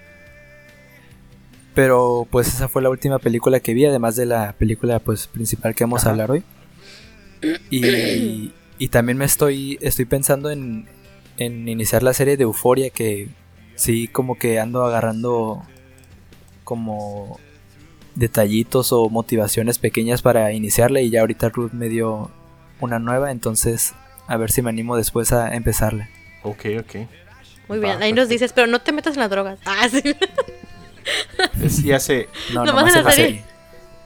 Pero 1.74 2.28
pues 2.30 2.48
esa 2.48 2.68
fue 2.68 2.82
la 2.82 2.90
última 2.90 3.20
película 3.20 3.60
que 3.60 3.74
vi, 3.74 3.86
además 3.86 4.16
de 4.16 4.26
la 4.26 4.54
película 4.54 5.00
pues 5.00 5.28
principal 5.28 5.76
que 5.76 5.84
vamos 5.84 6.02
Ajá. 6.02 6.10
a 6.10 6.12
hablar 6.14 6.32
hoy. 6.32 6.44
Y, 7.70 8.54
y 8.80 8.88
también 8.88 9.18
me 9.18 9.26
estoy, 9.26 9.78
estoy 9.82 10.06
pensando 10.06 10.50
en, 10.50 10.88
en 11.38 11.68
iniciar 11.68 12.02
la 12.02 12.14
serie 12.14 12.38
de 12.38 12.44
Euforia 12.44 12.90
que 12.90 13.30
sí 13.76 14.08
como 14.08 14.38
que 14.38 14.60
ando 14.60 14.86
agarrando 14.86 15.64
como 16.64 17.40
detallitos 18.16 18.94
o 18.94 19.10
motivaciones 19.10 19.78
pequeñas 19.78 20.22
para 20.22 20.54
iniciarla 20.54 21.02
y 21.02 21.10
ya 21.10 21.22
ahorita 21.22 21.50
Ruth 21.50 21.74
me 21.74 21.90
dio 21.90 22.32
una 22.80 23.00
nueva, 23.00 23.32
entonces 23.32 23.94
a 24.28 24.38
ver 24.38 24.52
si 24.52 24.62
me 24.62 24.70
animo 24.70 24.96
después 24.96 25.34
a 25.34 25.54
empezarla. 25.56 26.10
Ok, 26.44 26.66
ok. 26.80 26.96
Muy 27.68 27.80
bien, 27.80 28.00
Va, 28.00 28.04
ahí 28.04 28.14
nos 28.14 28.30
dices, 28.30 28.54
pero 28.54 28.68
no 28.68 28.80
te 28.82 28.92
metas 28.92 29.16
en 29.16 29.22
las 29.22 29.30
drogas. 29.30 29.60
Ah, 29.66 29.88
sí. 29.90 30.02
Sí, 31.70 31.92
hace, 31.92 32.30
No, 32.54 32.66
Nomás 32.66 32.86
nomás 32.86 32.94
en 32.94 32.98
en 33.00 33.04
la 33.04 33.10
la 33.10 33.16
serie. 33.16 33.26
serie. 33.40 33.46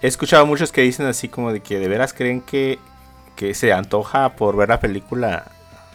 he 0.02 0.08
escuchado 0.08 0.46
muchos 0.46 0.72
que 0.72 0.82
dicen 0.82 1.06
así 1.06 1.30
como 1.30 1.54
de 1.54 1.62
que 1.62 1.80
de 1.80 1.88
veras 1.88 2.14
creen 2.14 2.42
que, 2.42 2.78
que 3.36 3.54
se 3.54 3.72
antoja 3.72 4.36
por 4.36 4.58
ver 4.58 4.70
la 4.70 4.80
película 4.80 5.46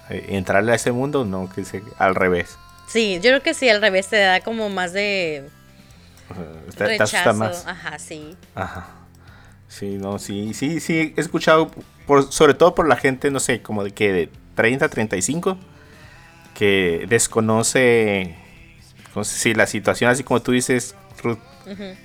eh, 0.09 0.27
entrarle 0.31 0.73
a 0.73 0.75
ese 0.77 0.93
mundo, 0.93 1.25
no, 1.25 1.51
que 1.51 1.65
se, 1.65 1.83
al 1.99 2.15
revés. 2.15 2.57
Sí, 2.89 3.15
yo 3.17 3.31
creo 3.31 3.43
que 3.43 3.55
sí, 3.55 3.69
al 3.69 3.81
revés 3.81 4.09
te 4.09 4.17
da 4.19 4.41
como 4.41 4.69
más 4.71 4.93
de 4.93 5.49
O 6.69 6.73
sea, 6.73 6.87
te, 6.87 6.99
te 6.99 7.33
más. 7.33 7.67
Ajá, 7.67 7.99
sí. 7.99 8.37
Ajá. 8.55 8.87
Sí, 9.69 9.97
no, 9.99 10.19
sí, 10.19 10.55
sí, 10.55 10.81
sí, 10.81 11.15
he 11.17 11.21
escuchado, 11.21 11.71
por, 12.07 12.31
sobre 12.33 12.55
todo 12.55 12.75
por 12.75 12.87
la 12.87 12.97
gente, 12.97 13.31
no 13.31 13.41
sé, 13.41 13.61
como 13.61 13.83
de 13.83 13.91
que 13.91 14.13
de 14.13 14.31
30, 14.55 14.89
35, 14.89 15.59
que 16.55 17.07
desconoce, 17.09 18.35
no 19.15 19.25
sé 19.25 19.39
si 19.39 19.55
la 19.55 19.67
situación, 19.67 20.11
así 20.11 20.23
como 20.23 20.41
tú 20.41 20.53
dices, 20.53 20.95
Ruth, 21.23 21.39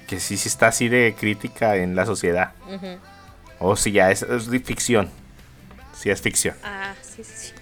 que 0.08 0.20
sí, 0.20 0.38
sí 0.38 0.48
está 0.48 0.68
así 0.68 0.90
de 0.90 1.16
crítica 1.18 1.78
en 1.78 1.96
la 1.96 2.06
sociedad, 2.06 2.54
o 3.60 3.76
si 3.76 3.92
ya 3.92 4.12
es, 4.12 4.26
ficción, 4.64 5.10
si 5.94 6.10
es 6.10 6.22
ficción, 6.22 6.56
Ah, 6.64 6.94
sí, 7.02 7.24
sí, 7.24 7.54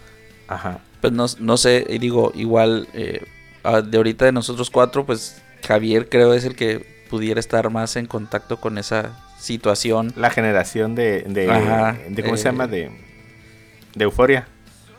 ajá. 0.47 0.79
Pues 1.01 1.13
no, 1.13 1.25
no 1.39 1.57
sé, 1.57 1.85
y 1.89 1.99
digo, 1.99 2.31
igual 2.33 2.87
eh, 2.93 3.23
ah, 3.63 3.81
de 3.81 3.97
ahorita 3.97 4.25
de 4.25 4.31
nosotros 4.31 4.69
cuatro, 4.69 5.05
pues 5.05 5.41
Javier 5.67 6.09
creo 6.09 6.33
es 6.33 6.45
el 6.45 6.55
que 6.55 6.97
pudiera 7.09 7.39
estar 7.39 7.69
más 7.69 7.95
en 7.95 8.05
contacto 8.05 8.59
con 8.59 8.77
esa 8.77 9.17
situación. 9.39 10.13
La 10.15 10.29
generación 10.29 10.95
de, 10.95 11.21
de, 11.23 11.49
Ajá, 11.51 11.97
de 12.09 12.23
¿cómo 12.23 12.37
se 12.37 12.47
eh, 12.47 12.51
llama? 12.51 12.67
De, 12.67 12.89
de 13.95 14.03
euforia. 14.03 14.47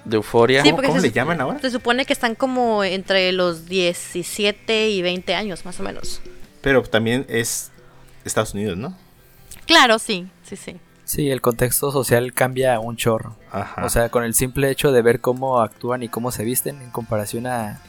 De 0.08 0.16
euforia. 0.16 0.62
Sí, 0.62 0.70
¿Cómo- 0.70 0.82
cómo 0.82 1.00
se 1.00 1.06
le 1.08 1.12
llaman 1.12 1.40
ahora? 1.40 1.58
Se 1.60 1.70
supone 1.70 2.04
que 2.06 2.12
están 2.12 2.34
como 2.34 2.82
entre 2.84 3.30
los 3.32 3.66
17 3.66 4.90
y 4.90 5.02
20 5.02 5.34
años, 5.34 5.64
más 5.64 5.78
o 5.80 5.82
menos. 5.82 6.20
Pero 6.60 6.82
también 6.82 7.26
es 7.28 7.70
Estados 8.24 8.54
Unidos, 8.54 8.76
¿no? 8.78 8.96
Claro, 9.66 9.98
sí, 9.98 10.28
sí, 10.42 10.56
sí. 10.56 10.76
Sí, 11.04 11.30
el 11.30 11.40
contexto 11.40 11.90
social 11.90 12.34
cambia 12.34 12.78
un 12.80 12.96
chorro. 12.96 13.36
Ajá. 13.50 13.84
O 13.84 13.88
sea, 13.88 14.08
con 14.10 14.24
el 14.24 14.34
simple 14.34 14.70
hecho 14.70 14.92
de 14.92 15.00
ver 15.02 15.20
cómo 15.20 15.60
actúan 15.60 16.02
y 16.02 16.08
cómo 16.08 16.30
se 16.32 16.44
visten 16.44 16.82
en 16.82 16.90
comparación 16.90 17.46
a 17.46 17.80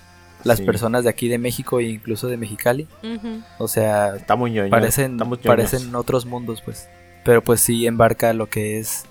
las 0.46 0.60
Sí. 0.60 0.64
personas 0.66 1.04
de 1.04 1.10
aquí 1.10 1.28
de 1.28 1.38
México 1.38 1.80
e 1.82 1.84
incluso 1.90 2.28
de 2.28 2.38
Mexicali. 2.38 2.88
Ujú. 3.04 3.42
O 3.58 3.68
sea, 3.68 4.16
está 4.16 4.36
muy 4.38 4.52
ñoño. 4.52 4.70
parecen, 4.70 5.18
parecen 5.44 5.94
otros 5.96 6.26
mundos, 6.26 6.62
pues. 6.64 6.88
Pero 7.26 7.44
pues 7.44 7.60
sí 7.60 7.86
embarca 7.88 8.32
lo 8.34 8.48
que 8.50 8.80
es 8.80 9.04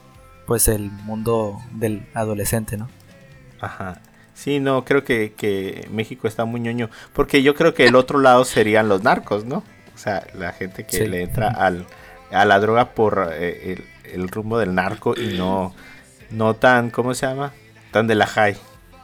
pues 0.47 0.67
el 0.69 0.91
mundo 0.91 1.59
del 1.73 2.07
adolescente, 2.15 2.79
¿no? 2.79 2.89
Ajá. 3.61 4.01
Sí, 4.35 4.61
no, 4.61 4.85
creo 4.85 5.03
que, 5.05 5.33
que 5.37 5.89
México 5.91 6.29
está 6.29 6.45
muy 6.45 6.61
ñoño. 6.61 6.91
Porque 7.13 7.43
yo 7.43 7.55
creo 7.55 7.75
que 7.75 7.87
el 7.87 7.97
otro 7.97 8.21
lado 8.21 8.45
serían 8.45 8.89
los 8.89 9.03
narcos, 9.03 9.45
¿no? 9.45 9.65
O 9.95 9.99
sea, 9.99 10.25
la 10.35 10.53
gente 10.53 10.85
que 10.87 10.97
Sí. 10.99 11.07
le 11.09 11.23
entra 11.23 11.49
al, 11.49 11.87
a 12.31 12.45
la 12.45 12.61
droga 12.61 12.91
por 12.95 13.31
eh, 13.33 13.85
el, 14.05 14.13
el 14.21 14.29
rumbo 14.29 14.59
del 14.59 14.75
narco 14.77 15.15
y 15.21 15.37
no, 15.37 15.75
no 16.31 16.55
tan, 16.55 16.91
¿cómo 16.91 17.15
se 17.15 17.27
llama? 17.27 17.53
Tan 17.91 18.07
de 18.07 18.15
la 18.15 18.27
high. 18.27 18.57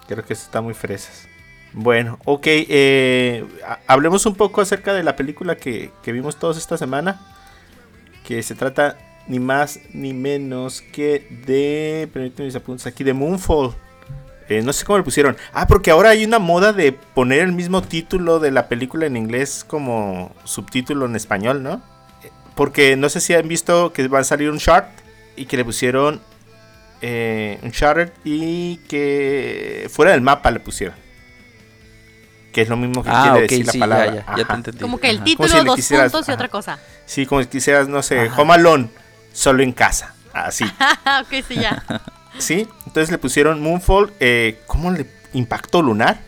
Creo 0.06 0.24
que 0.24 0.34
eso 0.34 0.44
está 0.44 0.60
muy 0.60 0.74
fresas. 0.74 1.26
Bueno, 1.72 2.20
ok. 2.24 2.46
eh, 2.46 3.44
ha- 3.66 3.80
hablemos 3.88 4.26
un 4.26 4.36
poco 4.36 4.60
acerca 4.60 4.92
de 4.94 5.02
la 5.02 5.16
película 5.16 5.56
que, 5.56 5.90
que 6.04 6.12
vimos 6.12 6.36
todos 6.36 6.56
esta 6.56 6.78
semana. 6.78 7.20
Que 8.24 8.42
se 8.44 8.54
trata 8.54 8.96
ni 9.26 9.40
más 9.40 9.80
ni 9.92 10.12
menos 10.12 10.80
que 10.80 11.26
de. 11.44 12.08
Permíteme 12.12 12.46
mis 12.46 12.54
apuntes 12.54 12.86
aquí, 12.86 13.02
de 13.02 13.12
Moonfall. 13.14 13.74
Eh, 14.48 14.60
no 14.62 14.72
sé 14.74 14.84
cómo 14.84 14.98
le 14.98 15.04
pusieron. 15.04 15.36
Ah, 15.52 15.66
porque 15.66 15.90
ahora 15.90 16.10
hay 16.10 16.24
una 16.24 16.38
moda 16.38 16.72
de 16.72 16.92
poner 16.92 17.40
el 17.40 17.52
mismo 17.52 17.82
título 17.82 18.38
de 18.40 18.50
la 18.50 18.68
película 18.68 19.06
en 19.06 19.16
inglés 19.16 19.64
como 19.66 20.34
subtítulo 20.44 21.06
en 21.06 21.16
español, 21.16 21.62
¿no? 21.62 21.82
Porque 22.54 22.94
no 22.96 23.08
sé 23.08 23.20
si 23.20 23.34
han 23.34 23.48
visto 23.48 23.92
que 23.92 24.06
va 24.08 24.18
a 24.20 24.24
salir 24.24 24.50
un 24.50 24.58
short 24.58 24.86
y 25.36 25.46
que 25.46 25.56
le 25.56 25.64
pusieron 25.64 26.20
eh, 27.00 27.58
un 27.62 27.70
short 27.70 28.12
y 28.24 28.76
que 28.88 29.88
fuera 29.90 30.12
del 30.12 30.20
mapa 30.20 30.50
le 30.50 30.60
pusieron. 30.60 30.94
Que 32.52 32.60
es 32.62 32.68
lo 32.68 32.76
mismo 32.76 33.02
que 33.02 33.10
Ah, 33.12 33.22
quiere 33.32 33.44
ok, 33.46 33.50
decir 33.50 33.70
sí, 33.70 33.78
la 33.78 33.86
palabra. 33.86 34.06
ya, 34.14 34.26
ya 34.26 34.34
te 34.36 34.42
Ajá. 34.42 34.54
entendí. 34.54 34.80
Como 34.80 34.98
que 35.00 35.10
el 35.10 35.16
Ajá. 35.16 35.24
título, 35.24 35.48
si 35.48 35.64
dos 35.64 35.76
quisieras- 35.76 36.12
puntos 36.12 36.28
y 36.28 36.30
ajá. 36.30 36.34
otra 36.36 36.48
cosa. 36.48 36.78
Sí, 37.06 37.26
como 37.26 37.42
si 37.42 37.48
quisieras, 37.48 37.88
no 37.88 38.02
sé, 38.02 38.20
Ajá. 38.28 38.40
Home 38.40 38.54
Alone, 38.54 38.88
solo 39.32 39.62
en 39.62 39.72
casa. 39.72 40.14
Así. 40.32 40.64
ok, 41.22 41.44
sí, 41.48 41.54
ya. 41.56 41.82
Sí, 42.38 42.66
entonces 42.86 43.10
le 43.10 43.18
pusieron 43.18 43.60
Moonfall. 43.60 44.12
Eh, 44.20 44.60
¿Cómo 44.66 44.90
le 44.90 45.06
impacto 45.32 45.82
lunar? 45.82 46.20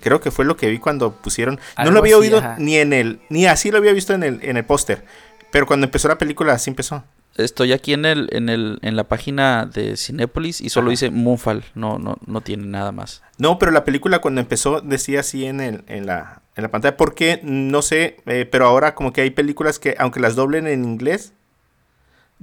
Creo 0.00 0.20
que 0.20 0.30
fue 0.30 0.44
lo 0.44 0.56
que 0.56 0.68
vi 0.68 0.78
cuando 0.78 1.12
pusieron. 1.12 1.58
No 1.82 1.90
lo 1.90 2.00
había 2.00 2.16
así, 2.16 2.22
oído 2.26 2.38
ajá. 2.38 2.56
ni 2.58 2.76
en 2.76 2.92
el. 2.92 3.20
Ni 3.30 3.46
así 3.46 3.70
lo 3.70 3.78
había 3.78 3.92
visto 3.92 4.12
en 4.12 4.22
el, 4.22 4.40
en 4.42 4.56
el 4.56 4.64
póster. 4.64 5.04
Pero 5.50 5.66
cuando 5.66 5.86
empezó 5.86 6.08
la 6.08 6.18
película, 6.18 6.52
así 6.52 6.68
empezó. 6.70 7.04
Estoy 7.36 7.72
aquí 7.72 7.92
en 7.94 8.04
el, 8.04 8.28
en 8.32 8.48
el, 8.48 8.78
en 8.82 8.94
la 8.96 9.04
página 9.04 9.66
de 9.66 9.96
Cinépolis 9.96 10.60
y 10.60 10.68
solo 10.68 10.86
Ajá. 10.86 10.90
dice 10.90 11.10
Moonfall, 11.10 11.64
no, 11.74 11.98
no, 11.98 12.16
no 12.26 12.40
tiene 12.42 12.66
nada 12.66 12.92
más. 12.92 13.22
No, 13.38 13.58
pero 13.58 13.72
la 13.72 13.84
película 13.84 14.20
cuando 14.20 14.40
empezó 14.40 14.80
decía 14.80 15.20
así 15.20 15.44
en, 15.46 15.60
el, 15.60 15.84
en, 15.88 16.06
la, 16.06 16.42
en 16.54 16.62
la 16.62 16.70
pantalla. 16.70 16.96
Porque 16.96 17.40
no 17.42 17.82
sé, 17.82 18.18
eh, 18.26 18.46
pero 18.50 18.66
ahora 18.66 18.94
como 18.94 19.12
que 19.12 19.22
hay 19.22 19.30
películas 19.30 19.78
que, 19.78 19.96
aunque 19.98 20.20
las 20.20 20.36
doblen 20.36 20.66
en 20.66 20.84
inglés. 20.84 21.32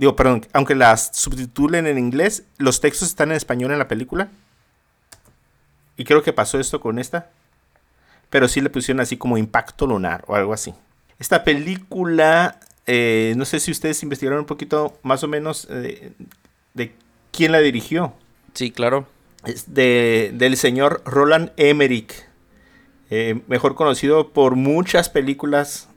Digo, 0.02 0.16
perdón, 0.16 0.48
aunque 0.52 0.74
las 0.74 1.16
subtitulen 1.16 1.86
en 1.86 2.00
inglés, 2.00 2.42
los 2.58 2.82
textos 2.82 3.10
están 3.10 3.30
en 3.30 3.38
español 3.38 3.72
en 3.72 3.78
la 3.78 3.88
película. 3.88 4.32
Y 5.96 6.06
creo 6.06 6.24
que 6.24 6.34
pasó 6.34 6.60
esto 6.60 6.82
con 6.82 6.98
esta. 6.98 7.30
Pero 8.32 8.48
sí 8.48 8.62
le 8.62 8.72
pusieron 8.72 9.00
así 9.00 9.16
como 9.16 9.38
impacto 9.38 9.86
lunar 9.86 10.24
o 10.26 10.34
algo 10.34 10.54
así. 10.54 10.74
Esta 11.20 11.44
película, 11.44 12.60
eh, 12.88 13.36
no 13.38 13.46
sé 13.46 13.60
si 13.60 13.70
ustedes 13.70 14.02
investigaron 14.02 14.40
un 14.40 14.48
poquito 14.48 14.98
más 15.04 15.24
o 15.24 15.28
menos 15.28 15.68
eh, 15.70 16.14
de 16.74 16.96
quién 17.32 17.52
la 17.52 17.60
dirigió. 17.60 18.16
Sí, 18.56 18.72
claro. 18.72 19.06
Es 19.46 19.72
de, 19.72 20.32
del 20.34 20.58
señor 20.58 21.04
Roland 21.06 21.52
Emmerich. 21.58 22.26
eh, 23.12 23.40
mejor 23.46 23.76
conocido 23.76 24.30
por 24.30 24.56
muchas 24.56 25.10
películas 25.10 25.90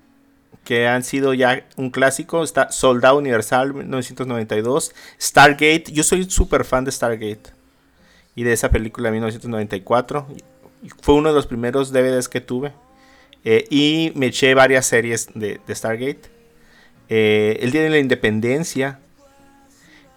que 0.64 0.86
han 0.88 1.02
sido 1.04 1.34
ya 1.34 1.64
un 1.76 1.90
clásico. 1.90 2.42
Está 2.42 2.70
Soldado 2.72 3.18
Universal 3.18 3.74
1992. 3.74 4.92
Stargate. 5.20 5.84
Yo 5.92 6.02
soy 6.02 6.24
súper 6.30 6.64
fan 6.64 6.84
de 6.84 6.92
Stargate. 6.92 7.50
Y 8.34 8.42
de 8.42 8.52
esa 8.52 8.70
película 8.70 9.08
de 9.08 9.12
1994. 9.12 10.26
Fue 11.02 11.14
uno 11.14 11.28
de 11.28 11.34
los 11.34 11.46
primeros 11.46 11.92
DVDs 11.92 12.28
que 12.28 12.40
tuve. 12.40 12.72
Eh, 13.44 13.66
y 13.70 14.12
me 14.16 14.26
eché 14.26 14.54
varias 14.54 14.86
series 14.86 15.28
de, 15.34 15.60
de 15.66 15.74
Stargate. 15.74 16.22
Eh, 17.08 17.58
el 17.60 17.70
Día 17.70 17.82
de 17.82 17.90
la 17.90 17.98
Independencia. 17.98 18.98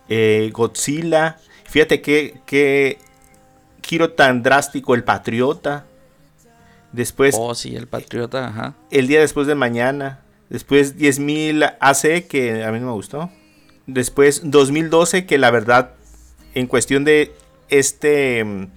eh, 0.10 0.50
Godzilla. 0.54 1.38
Fíjate 1.66 2.02
que, 2.02 2.40
que 2.46 2.98
giro 3.84 4.14
tan 4.14 4.42
drástico. 4.44 4.96
El 4.96 5.04
Patriota. 5.04 5.86
Después 6.94 7.36
oh, 7.38 7.54
sí, 7.54 7.76
el 7.76 7.86
Patriota, 7.88 8.48
ajá. 8.48 8.74
el 8.92 9.08
día 9.08 9.20
después 9.20 9.46
de 9.46 9.56
mañana. 9.56 10.22
Después 10.50 10.98
10.000 10.98 11.78
AC, 11.80 12.28
que 12.28 12.64
a 12.64 12.72
mí 12.72 12.80
no 12.80 12.88
me 12.88 12.92
gustó. 12.94 13.30
Después 13.86 14.42
2012, 14.44 15.26
que 15.26 15.38
la 15.38 15.52
verdad, 15.52 15.92
en 16.54 16.68
cuestión 16.68 17.04
de 17.04 17.34
este 17.70 18.44
mm, 18.44 18.68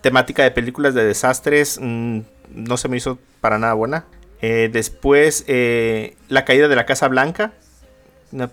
temática 0.00 0.42
de 0.42 0.50
películas 0.50 0.94
de 0.94 1.04
desastres, 1.04 1.78
mm, 1.80 2.20
no 2.54 2.76
se 2.76 2.88
me 2.88 2.96
hizo 2.96 3.18
para 3.40 3.58
nada 3.58 3.74
buena. 3.74 4.06
Eh, 4.42 4.70
después 4.72 5.44
eh, 5.48 6.16
La 6.28 6.44
caída 6.44 6.66
de 6.66 6.76
la 6.76 6.86
Casa 6.86 7.08
Blanca, 7.08 7.52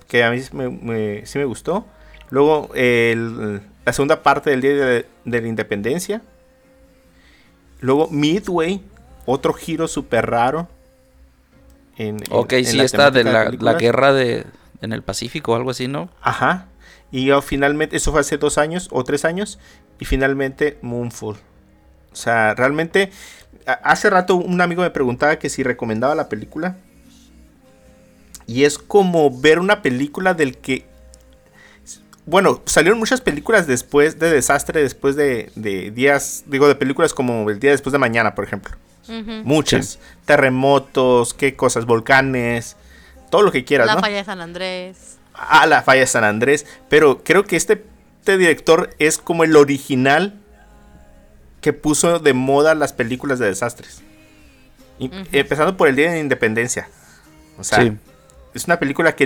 que 0.08 0.24
a 0.24 0.32
mí 0.32 0.42
me, 0.52 1.26
sí 1.26 1.40
me 1.40 1.46
gustó. 1.46 1.86
Luego 2.30 2.70
la 2.76 3.94
segunda 3.94 4.22
parte 4.22 4.50
del 4.50 4.62
Día 4.62 4.74
de, 4.74 5.06
de 5.24 5.42
la 5.42 5.48
Independencia. 5.48 6.22
Luego 7.80 8.10
Midway, 8.10 8.84
otro 9.26 9.54
giro 9.54 9.88
súper 9.88 10.30
raro. 10.30 10.68
En- 11.98 12.18
en- 12.18 12.24
Ok, 12.32 12.54
en 12.54 12.66
sí, 12.66 12.78
la 12.78 12.84
está 12.84 13.12
de 13.12 13.24
la, 13.24 13.74
guerra 13.76 14.14
de 14.14 14.46
en 14.82 14.94
el 14.94 15.02
Pacífico 15.02 15.54
o 15.54 15.56
algo 15.56 15.72
así, 15.72 15.88
¿no? 15.88 16.10
Ajá. 16.22 16.68
Y 17.12 17.30
finalmente, 17.42 17.96
eso 17.98 18.12
fue 18.12 18.22
hace 18.22 18.38
dos 18.38 18.58
años 18.58 18.90
o 18.92 19.04
tres 19.04 19.26
años. 19.26 19.60
Y 20.00 20.06
finalmente 20.06 20.78
Moonfall. 20.82 21.38
O 22.12 22.16
sea, 22.16 22.54
realmente, 22.54 23.12
hace 23.84 24.10
rato 24.10 24.36
un 24.36 24.62
amigo 24.62 24.82
me 24.84 24.90
preguntaba 24.92 25.38
que 25.40 25.50
si 25.50 25.64
recomendaba 25.64 26.16
la 26.16 26.30
película. 26.30 26.78
Y 28.46 28.64
es 28.64 28.78
como 28.78 29.30
ver 29.42 29.60
una 29.60 29.82
película 29.82 30.34
del 30.34 30.58
que... 30.58 30.86
Bueno, 32.26 32.62
salieron 32.66 33.00
muchas 33.00 33.22
películas 33.22 33.68
después 33.68 34.20
de 34.20 34.30
Desastre, 34.30 34.82
después 34.82 35.16
de, 35.16 35.52
de 35.56 35.92
días, 35.92 36.44
digo, 36.48 36.68
de 36.68 36.76
películas 36.76 37.14
como 37.14 37.50
El 37.50 37.60
Día 37.60 37.72
Después 37.72 37.94
de 37.94 38.00
Mañana, 38.00 38.36
por 38.36 38.44
ejemplo. 38.44 38.76
Muchas. 39.10 40.00
Terremotos, 40.26 41.34
qué 41.34 41.56
cosas, 41.56 41.86
volcanes, 41.86 42.76
todo 43.30 43.42
lo 43.42 43.52
que 43.52 43.66
quieras, 43.66 43.88
La 43.88 43.96
¿no? 43.96 44.02
falla 44.02 44.18
de 44.18 44.24
San 44.24 44.42
Andrés. 44.42 45.18
a 45.34 45.66
la 45.68 45.84
falla 45.84 46.02
de 46.02 46.08
San 46.08 46.24
Andrés. 46.24 46.66
Pero 46.90 47.24
creo 47.24 47.44
que 47.46 47.56
este, 47.56 47.84
este 48.20 48.38
director 48.38 48.90
es 49.00 49.18
como 49.18 49.44
el 49.44 49.56
original 49.56 50.34
que 51.62 51.74
puso 51.74 52.20
de 52.20 52.34
moda 52.34 52.76
las 52.76 52.94
películas 52.94 53.40
de 53.40 53.48
desastres. 53.48 54.02
Y- 55.00 55.12
Empezando 55.32 55.78
por 55.78 55.88
el 55.88 55.96
Día 55.96 56.08
de 56.10 56.16
la 56.16 56.20
Independencia. 56.22 56.90
O 57.60 57.64
sea, 57.64 57.82
Sí. 57.84 57.92
es 58.54 58.66
una 58.66 58.80
película 58.80 59.16
que 59.16 59.26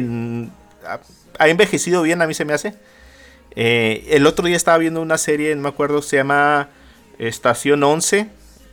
ha, 0.86 1.00
ha 1.40 1.48
envejecido 1.48 2.02
bien, 2.02 2.22
a 2.22 2.28
mí 2.28 2.34
se 2.34 2.46
me 2.46 2.54
hace. 2.54 2.76
Eh, 3.56 4.08
el 4.12 4.26
otro 4.28 4.46
día 4.46 4.56
estaba 4.56 4.78
viendo 4.78 5.02
una 5.02 5.18
serie, 5.18 5.54
no 5.56 5.62
me 5.62 5.70
acuerdo, 5.70 6.02
se 6.02 6.18
llama 6.18 6.70
Estación 7.20 7.84
11. 7.84 8.30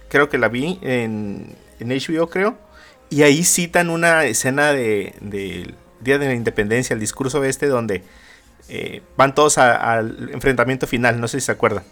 Creo 0.08 0.28
que 0.28 0.38
la 0.38 0.48
vi 0.48 0.78
en, 0.82 1.54
en 1.80 1.88
HBO, 1.88 2.28
creo. 2.30 2.58
Y 3.10 3.22
ahí 3.22 3.44
citan 3.44 3.90
una 3.90 4.24
escena 4.24 4.72
de- 4.72 5.14
del 5.20 5.74
Día 6.00 6.18
de 6.18 6.26
la 6.26 6.34
Independencia, 6.34 6.94
el 6.94 7.00
discurso 7.00 7.42
este, 7.44 7.66
donde 7.66 8.04
eh, 8.68 9.02
van 9.16 9.34
todos 9.34 9.58
al 9.58 10.30
enfrentamiento 10.32 10.86
final. 10.86 11.20
No 11.20 11.26
sé 11.28 11.40
si 11.40 11.46
se 11.46 11.52
acuerdan. 11.52 11.84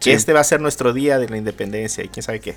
Sí. 0.00 0.10
Que 0.10 0.12
este 0.14 0.32
va 0.32 0.40
a 0.40 0.44
ser 0.44 0.60
nuestro 0.60 0.92
Día 0.92 1.18
de 1.18 1.28
la 1.28 1.36
Independencia 1.36 2.02
y 2.04 2.08
quién 2.08 2.22
sabe 2.24 2.40
qué. 2.40 2.56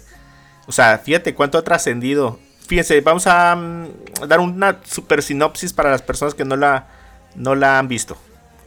O 0.67 0.71
sea, 0.71 0.97
fíjate 0.97 1.35
cuánto 1.35 1.57
ha 1.59 1.63
trascendido. 1.63 2.39
Fíjense, 2.67 2.99
vamos 3.01 3.27
a 3.27 3.55
mm, 3.55 4.27
dar 4.27 4.39
una 4.39 4.79
super 4.83 5.21
sinopsis 5.21 5.71
para 5.73 5.91
las 5.91 6.01
personas 6.01 6.33
que 6.33 6.43
no 6.43 6.55
la, 6.55 6.87
no 7.35 7.53
la 7.53 7.77
han 7.77 7.87
visto. 7.87 8.17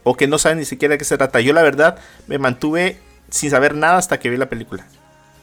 O 0.03 0.15
que 0.15 0.27
no 0.27 0.37
saben 0.39 0.59
ni 0.59 0.65
siquiera 0.65 0.93
de 0.93 0.97
qué 0.97 1.03
se 1.03 1.17
trata. 1.17 1.41
Yo 1.41 1.51
la 1.51 1.61
verdad 1.61 1.97
me 2.27 2.37
mantuve 2.39 2.97
sin 3.29 3.49
saber 3.51 3.75
nada 3.75 3.97
hasta 3.97 4.17
que 4.19 4.29
vi 4.29 4.37
la 4.37 4.47
película. 4.47 4.87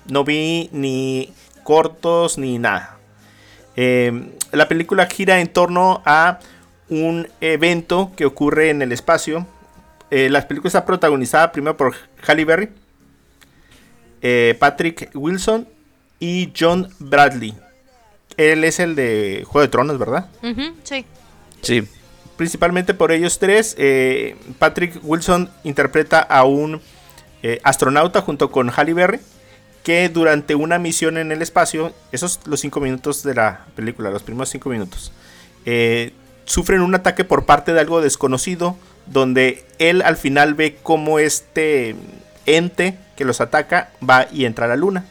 No 0.08 0.24
vi 0.24 0.68
ni 0.72 1.32
cortos 1.64 2.38
ni 2.38 2.58
nada. 2.58 2.96
Eh, 3.76 4.30
la 4.52 4.68
película 4.68 5.06
gira 5.06 5.40
en 5.40 5.48
torno 5.48 6.02
a 6.04 6.38
un 6.88 7.28
evento 7.40 8.12
que 8.16 8.24
ocurre 8.24 8.70
en 8.70 8.82
el 8.82 8.92
espacio. 8.92 9.46
Eh, 10.10 10.30
la 10.30 10.46
película 10.46 10.68
está 10.68 10.84
protagonizada 10.84 11.50
primero 11.50 11.76
por 11.76 11.94
Halle 12.26 12.44
Berry, 12.44 12.68
eh, 14.22 14.56
Patrick 14.58 15.10
Wilson 15.14 15.68
y 16.20 16.52
John 16.58 16.88
Bradley. 16.98 17.54
Él 18.36 18.64
es 18.64 18.78
el 18.80 18.94
de 18.94 19.44
Juego 19.46 19.62
de 19.62 19.68
Tronos, 19.68 19.98
¿verdad? 19.98 20.28
Sí. 20.84 21.04
Sí. 21.62 21.88
Principalmente 22.36 22.94
por 22.94 23.12
ellos 23.12 23.38
tres. 23.38 23.74
eh, 23.78 24.36
Patrick 24.58 25.00
Wilson 25.02 25.50
interpreta 25.64 26.20
a 26.20 26.44
un 26.44 26.80
eh, 27.42 27.60
astronauta 27.64 28.20
junto 28.20 28.50
con 28.50 28.70
Halle 28.70 28.94
Berry. 28.94 29.20
Que 29.86 30.08
durante 30.08 30.56
una 30.56 30.80
misión 30.80 31.16
en 31.16 31.30
el 31.30 31.42
espacio, 31.42 31.94
esos 32.10 32.40
los 32.44 32.58
cinco 32.58 32.80
minutos 32.80 33.22
de 33.22 33.34
la 33.34 33.66
película, 33.76 34.10
los 34.10 34.24
primeros 34.24 34.48
cinco 34.48 34.68
minutos, 34.68 35.12
eh, 35.64 36.12
sufren 36.44 36.80
un 36.80 36.92
ataque 36.96 37.22
por 37.22 37.46
parte 37.46 37.72
de 37.72 37.78
algo 37.78 38.00
desconocido. 38.00 38.76
Donde 39.06 39.64
él 39.78 40.02
al 40.02 40.16
final 40.16 40.54
ve 40.54 40.76
cómo 40.82 41.20
este 41.20 41.94
ente 42.46 42.98
que 43.14 43.24
los 43.24 43.40
ataca 43.40 43.90
va 44.02 44.26
y 44.32 44.44
entra 44.44 44.64
a 44.64 44.68
la 44.68 44.74
luna. 44.74 45.04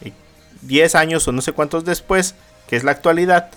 Eh, 0.00 0.14
Diez 0.62 0.94
años 0.94 1.28
o 1.28 1.32
no 1.32 1.42
sé 1.42 1.52
cuántos 1.52 1.84
después, 1.84 2.34
que 2.68 2.76
es 2.76 2.84
la 2.84 2.92
actualidad, 2.92 3.50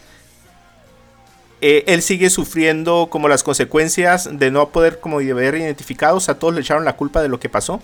eh, 1.61 1.85
él 1.87 2.01
sigue 2.01 2.29
sufriendo 2.29 3.07
como 3.09 3.29
las 3.29 3.43
consecuencias 3.43 4.27
de 4.37 4.51
no 4.51 4.67
poder 4.71 4.99
como 4.99 5.21
de 5.21 5.31
haber 5.31 5.55
identificados. 5.55 6.27
A 6.27 6.37
todos 6.37 6.53
le 6.53 6.59
echaron 6.59 6.83
la 6.83 6.97
culpa 6.97 7.21
de 7.21 7.29
lo 7.29 7.39
que 7.39 7.47
pasó. 7.47 7.81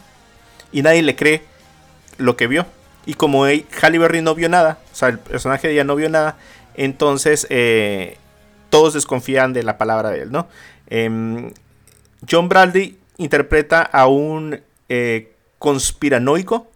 Y 0.73 0.81
nadie 0.81 1.01
le 1.03 1.15
cree 1.15 1.54
lo 2.17 2.37
que 2.37 2.47
vio. 2.47 2.65
Y 3.05 3.13
como 3.13 3.41
Berry 3.43 4.21
no 4.21 4.35
vio 4.35 4.49
nada, 4.49 4.79
o 4.91 4.95
sea, 4.95 5.09
el 5.09 5.19
personaje 5.19 5.67
de 5.67 5.73
ella 5.73 5.83
no 5.83 5.95
vio 5.95 6.09
nada, 6.09 6.37
entonces 6.73 7.45
eh, 7.49 8.17
todos 8.69 8.93
desconfían 8.93 9.53
de 9.53 9.63
la 9.63 9.77
palabra 9.77 10.09
de 10.09 10.23
él, 10.23 10.31
¿no? 10.31 10.47
Em, 10.87 11.51
John 12.29 12.49
Bradley 12.49 12.97
interpreta 13.17 13.81
a 13.81 14.07
un 14.07 14.61
eh, 14.89 15.33
conspiranoico. 15.59 16.71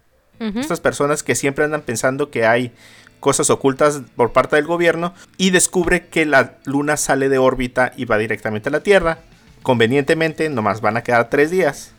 Estas 0.56 0.80
personas 0.80 1.22
que 1.22 1.36
siempre 1.36 1.66
andan 1.66 1.82
pensando 1.82 2.32
que 2.32 2.46
hay 2.46 2.72
cosas 3.20 3.50
ocultas 3.50 4.02
por 4.16 4.32
parte 4.32 4.56
del 4.56 4.66
gobierno 4.66 5.14
y 5.36 5.50
descubre 5.50 6.08
que 6.08 6.26
la 6.26 6.54
luna 6.64 6.96
sale 6.96 7.28
de 7.28 7.40
órbita 7.40 7.92
y 7.98 8.06
va 8.06 8.18
directamente 8.18 8.70
a 8.70 8.72
la 8.72 8.80
Tierra. 8.80 9.20
Convenientemente, 9.64 10.50
nomás 10.50 10.80
van 10.80 10.96
a 10.96 11.04
quedar 11.04 11.30
tres 11.30 11.52
días. 11.52 11.94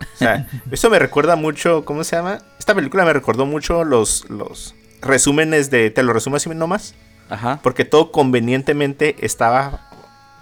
O 0.00 0.16
sea, 0.16 0.46
esto 0.70 0.90
me 0.90 0.98
recuerda 0.98 1.36
mucho, 1.36 1.84
¿cómo 1.84 2.04
se 2.04 2.16
llama? 2.16 2.38
Esta 2.58 2.74
película 2.74 3.04
me 3.04 3.12
recordó 3.12 3.46
mucho 3.46 3.84
los, 3.84 4.28
los 4.28 4.74
resúmenes 5.02 5.70
de, 5.70 5.90
te 5.90 6.02
lo 6.02 6.12
resumo 6.12 6.36
así 6.36 6.48
nomás, 6.50 6.94
Ajá. 7.28 7.60
porque 7.62 7.84
todo 7.84 8.12
convenientemente 8.12 9.16
estaba 9.20 9.88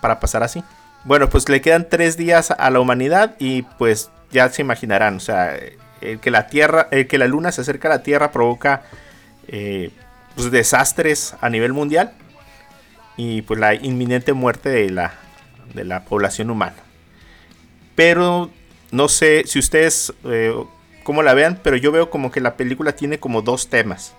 para 0.00 0.20
pasar 0.20 0.42
así. 0.42 0.62
Bueno, 1.04 1.28
pues 1.28 1.48
le 1.48 1.60
quedan 1.60 1.88
tres 1.88 2.16
días 2.16 2.50
a 2.50 2.70
la 2.70 2.80
humanidad 2.80 3.36
y 3.38 3.62
pues 3.62 4.10
ya 4.30 4.48
se 4.48 4.62
imaginarán, 4.62 5.16
o 5.16 5.20
sea, 5.20 5.56
el 6.00 6.20
que 6.20 6.30
la 6.30 6.48
Tierra, 6.48 6.88
el 6.90 7.06
que 7.06 7.18
la 7.18 7.26
Luna 7.26 7.52
se 7.52 7.60
acerca 7.60 7.88
a 7.88 7.92
la 7.92 8.02
Tierra 8.02 8.30
provoca 8.30 8.82
eh, 9.46 9.90
pues, 10.34 10.50
desastres 10.50 11.34
a 11.40 11.48
nivel 11.50 11.72
mundial 11.72 12.12
y 13.16 13.42
pues 13.42 13.58
la 13.58 13.74
inminente 13.74 14.32
muerte 14.32 14.68
de 14.68 14.90
la, 14.90 15.14
de 15.74 15.84
la 15.84 16.04
población 16.04 16.50
humana. 16.50 16.76
Pero 17.94 18.50
no 18.90 19.08
sé 19.08 19.44
si 19.46 19.58
ustedes 19.58 20.12
eh, 20.24 20.54
cómo 21.02 21.22
la 21.22 21.34
vean, 21.34 21.60
pero 21.62 21.76
yo 21.76 21.92
veo 21.92 22.10
como 22.10 22.30
que 22.30 22.40
la 22.40 22.56
película 22.56 22.92
tiene 22.92 23.18
como 23.18 23.42
dos 23.42 23.68
temas. 23.68 24.14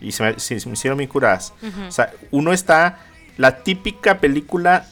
Y 0.00 0.12
se 0.12 0.22
me, 0.22 0.38
se 0.38 0.54
me 0.66 0.72
hicieron 0.74 0.98
muy 0.98 1.06
curadas. 1.06 1.54
O 1.88 1.90
sea, 1.90 2.12
uno 2.30 2.52
está 2.52 2.98
la 3.36 3.62
típica 3.62 4.18
película 4.18 4.86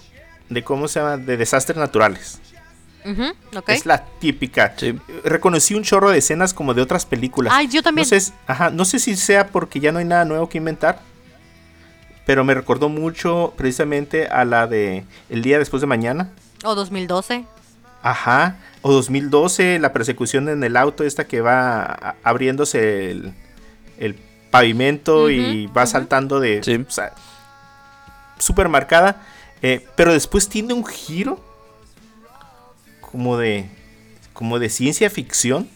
de 0.49 0.64
cómo 0.64 0.88
se 0.88 1.01
llama, 1.01 1.16
de 1.16 1.36
desastres 1.36 1.76
naturales. 1.78 2.40
Es 3.66 3.84
la 3.84 4.05
típica. 4.18 4.74
Sí. 4.76 4.99
Reconocí 5.24 5.74
un 5.74 5.82
chorro 5.82 6.11
de 6.11 6.18
escenas 6.18 6.55
como 6.55 6.72
de 6.72 6.80
otras 6.80 7.05
películas. 7.05 7.53
Ay, 7.55 7.68
yo 7.68 7.82
también. 7.82 8.09
No 8.11 8.18
sé, 8.18 8.32
ajá, 8.47 8.70
no 8.70 8.84
sé 8.84 8.99
si 8.99 9.14
sea 9.16 9.49
porque 9.49 9.78
ya 9.78 9.92
no 9.92 9.99
hay 9.99 10.07
nada 10.07 10.24
nuevo 10.24 10.49
que 10.49 10.59
inventar. 10.59 11.01
Pero 12.24 12.45
me 12.45 12.55
recordó 12.55 12.88
mucho 12.88 13.53
precisamente 13.57 14.26
a 14.28 14.47
la 14.47 14.66
de 14.66 15.05
El 15.28 15.42
día 15.42 15.59
después 15.59 15.82
de 15.82 15.86
mañana. 15.86 16.30
O 16.64 16.74
2012. 16.74 17.45
Ajá. 18.03 18.57
O 18.87 18.93
2012, 18.93 19.78
la 19.78 19.95
persecución 19.95 20.49
en 20.51 20.62
el 20.62 20.76
auto, 20.76 21.05
esta 21.05 21.26
que 21.26 21.41
va 21.41 22.16
abriéndose 22.22 23.11
el, 23.11 23.32
el 23.99 24.14
pavimento 24.51 25.30
y 25.30 25.66
va 25.68 25.87
saltando 25.87 26.39
de... 26.39 26.61
Sí. 26.62 26.85
o 26.87 26.91
sea, 26.91 27.14
súper 28.39 28.68
marcada. 28.68 29.22
eh, 29.62 29.87
pero 29.97 30.12
después 30.12 30.49
tiene 30.51 30.74
un 30.74 30.85
giro 30.85 31.43
como 33.01 33.39
de... 33.39 33.70
Como 34.35 34.59
de 34.59 34.68
ciencia 34.68 35.09
ficción. 35.09 35.66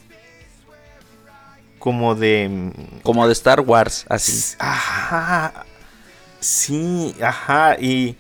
Como 1.79 2.15
de... 2.15 2.49
mm, 2.51 3.01
Como 3.03 3.27
de 3.27 3.33
Star 3.33 3.61
Wars, 3.61 4.05
así. 4.11 4.55
Ajá. 4.59 5.65
Sí, 6.41 7.15
ajá. 7.23 7.77
Y, 7.81 8.17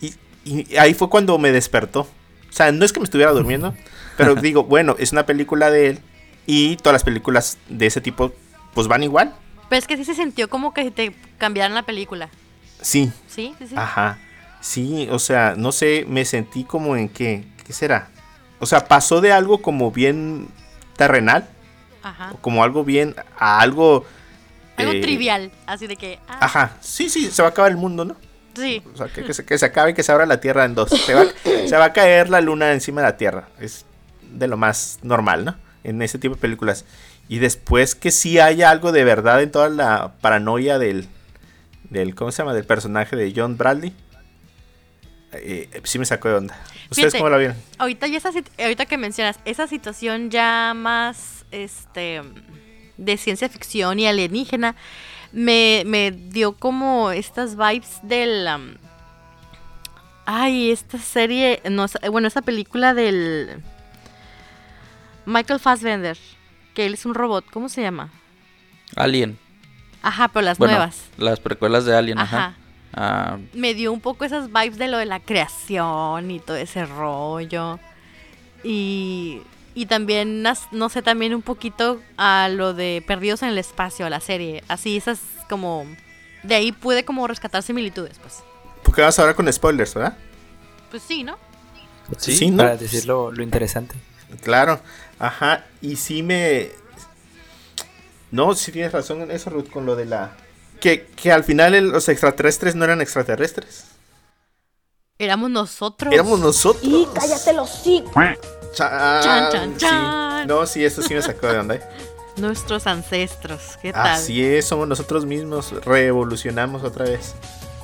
y, 0.00 0.14
y 0.44 0.76
ahí 0.78 0.94
fue 0.94 1.10
cuando 1.10 1.36
me 1.38 1.52
despertó. 1.52 2.08
O 2.50 2.52
sea, 2.52 2.72
no 2.72 2.84
es 2.84 2.92
que 2.92 3.00
me 3.00 3.04
estuviera 3.04 3.30
durmiendo, 3.32 3.74
pero 4.16 4.34
digo, 4.34 4.64
bueno, 4.64 4.96
es 4.98 5.12
una 5.12 5.24
película 5.24 5.70
de 5.70 5.88
él 5.88 5.98
y 6.46 6.76
todas 6.76 6.92
las 6.94 7.04
películas 7.04 7.58
de 7.68 7.86
ese 7.86 8.00
tipo 8.00 8.32
pues 8.74 8.88
van 8.88 9.02
igual. 9.02 9.34
Pero 9.68 9.78
es 9.78 9.86
que 9.86 9.96
sí 9.96 10.04
se 10.04 10.14
sintió 10.14 10.48
como 10.50 10.74
que 10.74 10.90
te 10.90 11.14
cambiaran 11.38 11.74
la 11.74 11.82
película. 11.84 12.28
Sí, 12.80 13.12
Sí, 13.28 13.54
sí, 13.58 13.68
sí. 13.68 13.74
ajá. 13.76 14.18
Sí, 14.60 15.08
o 15.10 15.18
sea, 15.18 15.54
no 15.56 15.72
sé, 15.72 16.04
me 16.06 16.24
sentí 16.24 16.64
como 16.64 16.96
en 16.96 17.08
qué, 17.08 17.44
¿qué 17.64 17.72
será? 17.72 18.08
O 18.58 18.66
sea, 18.66 18.86
pasó 18.88 19.20
de 19.22 19.32
algo 19.32 19.62
como 19.62 19.90
bien 19.90 20.48
terrenal, 20.96 21.48
Ajá. 22.02 22.32
como 22.42 22.62
algo 22.62 22.84
bien 22.84 23.14
a 23.38 23.60
algo... 23.60 24.04
Algo 24.76 24.92
eh, 24.92 25.00
trivial. 25.00 25.50
Así 25.66 25.86
de 25.86 25.96
que. 25.96 26.18
ah, 26.28 26.38
Ajá, 26.40 26.76
sí, 26.80 27.08
sí, 27.08 27.30
se 27.30 27.42
va 27.42 27.48
a 27.48 27.50
acabar 27.52 27.70
el 27.70 27.76
mundo, 27.78 28.04
¿no? 28.04 28.16
Sí. 28.60 28.82
O 28.92 28.96
sea, 28.96 29.08
que, 29.08 29.24
que 29.24 29.34
se, 29.34 29.44
que 29.44 29.58
se 29.58 29.66
acabe 29.66 29.90
y 29.90 29.94
que 29.94 30.02
se 30.02 30.12
abra 30.12 30.26
la 30.26 30.40
Tierra 30.40 30.64
en 30.64 30.74
dos. 30.74 30.90
Se 30.90 31.14
va, 31.14 31.24
se 31.66 31.76
va 31.76 31.86
a 31.86 31.92
caer 31.92 32.30
la 32.30 32.40
luna 32.40 32.72
encima 32.72 33.00
de 33.00 33.08
la 33.08 33.16
Tierra. 33.16 33.48
Es 33.60 33.84
de 34.32 34.46
lo 34.46 34.56
más 34.56 34.98
normal, 35.02 35.44
¿no? 35.44 35.56
En 35.84 36.02
ese 36.02 36.18
tipo 36.18 36.34
de 36.34 36.40
películas. 36.40 36.84
Y 37.28 37.38
después 37.38 37.94
que 37.94 38.10
sí 38.10 38.38
haya 38.38 38.70
algo 38.70 38.92
de 38.92 39.04
verdad 39.04 39.42
en 39.42 39.50
toda 39.50 39.68
la 39.68 40.14
paranoia 40.20 40.78
del, 40.78 41.06
del 41.88 42.14
¿cómo 42.14 42.32
se 42.32 42.38
llama? 42.38 42.54
Del 42.54 42.64
personaje 42.64 43.16
de 43.16 43.32
John 43.34 43.56
Bradley. 43.56 43.94
Eh, 45.32 45.68
sí 45.84 45.98
me 45.98 46.04
sacó 46.04 46.28
de 46.28 46.34
onda. 46.34 46.60
¿Ustedes 46.90 47.12
Fíjate, 47.12 47.18
cómo 47.18 47.30
la 47.30 47.36
vieron? 47.36 47.56
Ahorita, 47.78 48.08
ya 48.08 48.18
esa, 48.18 48.30
ahorita 48.58 48.86
que 48.86 48.98
mencionas 48.98 49.38
esa 49.44 49.68
situación 49.68 50.30
ya 50.30 50.72
más 50.74 51.44
este 51.52 52.22
de 52.96 53.16
ciencia 53.16 53.48
ficción 53.48 53.98
y 53.98 54.06
alienígena, 54.06 54.76
me, 55.32 55.82
me 55.86 56.10
dio 56.10 56.52
como 56.52 57.10
estas 57.10 57.56
vibes 57.56 58.00
del... 58.02 58.46
am, 58.46 58.76
ay, 60.26 60.70
esta 60.70 60.98
serie, 60.98 61.60
no, 61.70 61.86
bueno, 62.10 62.28
esa 62.28 62.42
película 62.42 62.94
del 62.94 63.62
Michael 65.26 65.60
Fassbender, 65.60 66.16
que 66.74 66.86
él 66.86 66.94
es 66.94 67.04
un 67.06 67.14
robot, 67.14 67.44
¿cómo 67.52 67.68
se 67.68 67.82
llama? 67.82 68.10
Alien. 68.96 69.38
Ajá, 70.02 70.28
pero 70.28 70.44
las 70.44 70.58
Bueno, 70.58 70.74
nuevas. 70.74 71.02
las 71.18 71.40
precuelas 71.40 71.84
de 71.84 71.94
Alien, 71.96 72.18
ajá. 72.18 72.38
Ajá. 72.38 72.54
Ah, 72.92 73.38
me 73.52 73.74
dio 73.74 73.92
un 73.92 74.00
poco 74.00 74.24
esas 74.24 74.48
vibes 74.48 74.76
de 74.76 74.88
lo 74.88 74.98
de 74.98 75.06
la 75.06 75.20
creación 75.20 76.30
y 76.30 76.40
todo 76.40 76.56
ese 76.56 76.86
rollo. 76.86 77.78
Y, 78.64 79.42
y 79.74 79.86
también, 79.86 80.42
no 80.72 80.88
sé, 80.88 81.02
también 81.02 81.34
un 81.34 81.42
poquito 81.42 82.00
a 82.16 82.48
lo 82.48 82.74
de 82.74 83.02
Perdidos 83.06 83.42
en 83.42 83.50
el 83.50 83.58
Espacio, 83.58 84.08
la 84.08 84.20
serie. 84.20 84.64
Así, 84.68 84.96
esas 84.96 85.20
como... 85.48 85.86
De 86.42 86.54
ahí 86.54 86.72
pude 86.72 87.04
como 87.04 87.26
rescatar 87.26 87.62
similitudes, 87.62 88.18
pues. 88.18 88.36
Porque 88.82 89.02
vas 89.02 89.18
ahora 89.18 89.34
con 89.34 89.52
spoilers, 89.52 89.94
¿verdad? 89.94 90.16
Pues 90.90 91.02
sí, 91.02 91.22
¿no? 91.22 91.36
sí, 92.18 92.50
¿no? 92.50 92.56
Para 92.58 92.76
decir 92.76 93.06
lo, 93.06 93.30
lo 93.30 93.42
interesante. 93.42 93.94
Claro, 94.42 94.80
ajá, 95.18 95.66
y 95.80 95.96
sí 95.96 96.22
me... 96.22 96.70
No, 98.30 98.54
sí 98.54 98.72
tienes 98.72 98.92
razón 98.92 99.22
en 99.22 99.30
eso, 99.30 99.50
Ruth, 99.50 99.68
con 99.70 99.86
lo 99.86 99.96
de 99.96 100.06
la... 100.06 100.32
Que, 100.80 101.06
que 101.14 101.30
al 101.30 101.44
final 101.44 101.74
el- 101.74 101.90
los 101.90 102.08
extraterrestres 102.08 102.74
no 102.74 102.84
eran 102.84 103.00
extraterrestres. 103.00 103.84
Éramos 105.18 105.50
nosotros. 105.50 106.12
Éramos 106.14 106.40
nosotros. 106.40 106.82
Y 106.84 107.06
cállate 107.12 107.52
los 107.52 107.68
sí. 107.68 108.02
Chan, 108.74 109.22
Chan, 109.22 109.52
chan, 109.52 109.70
sí. 109.72 109.78
chan. 109.78 110.46
No, 110.46 110.66
sí, 110.66 110.84
eso 110.84 111.02
sí 111.02 111.14
me 111.14 111.22
sacó 111.22 111.48
de 111.48 111.58
onda. 111.58 111.74
¿eh? 111.76 111.82
Nuestros 112.36 112.86
ancestros. 112.86 113.78
¿Qué 113.82 113.92
tal? 113.92 114.06
Así 114.06 114.44
es, 114.44 114.66
somos 114.66 114.86
nosotros 114.88 115.26
mismos. 115.26 115.72
Revolucionamos 115.84 116.82
otra 116.84 117.04
vez. 117.04 117.34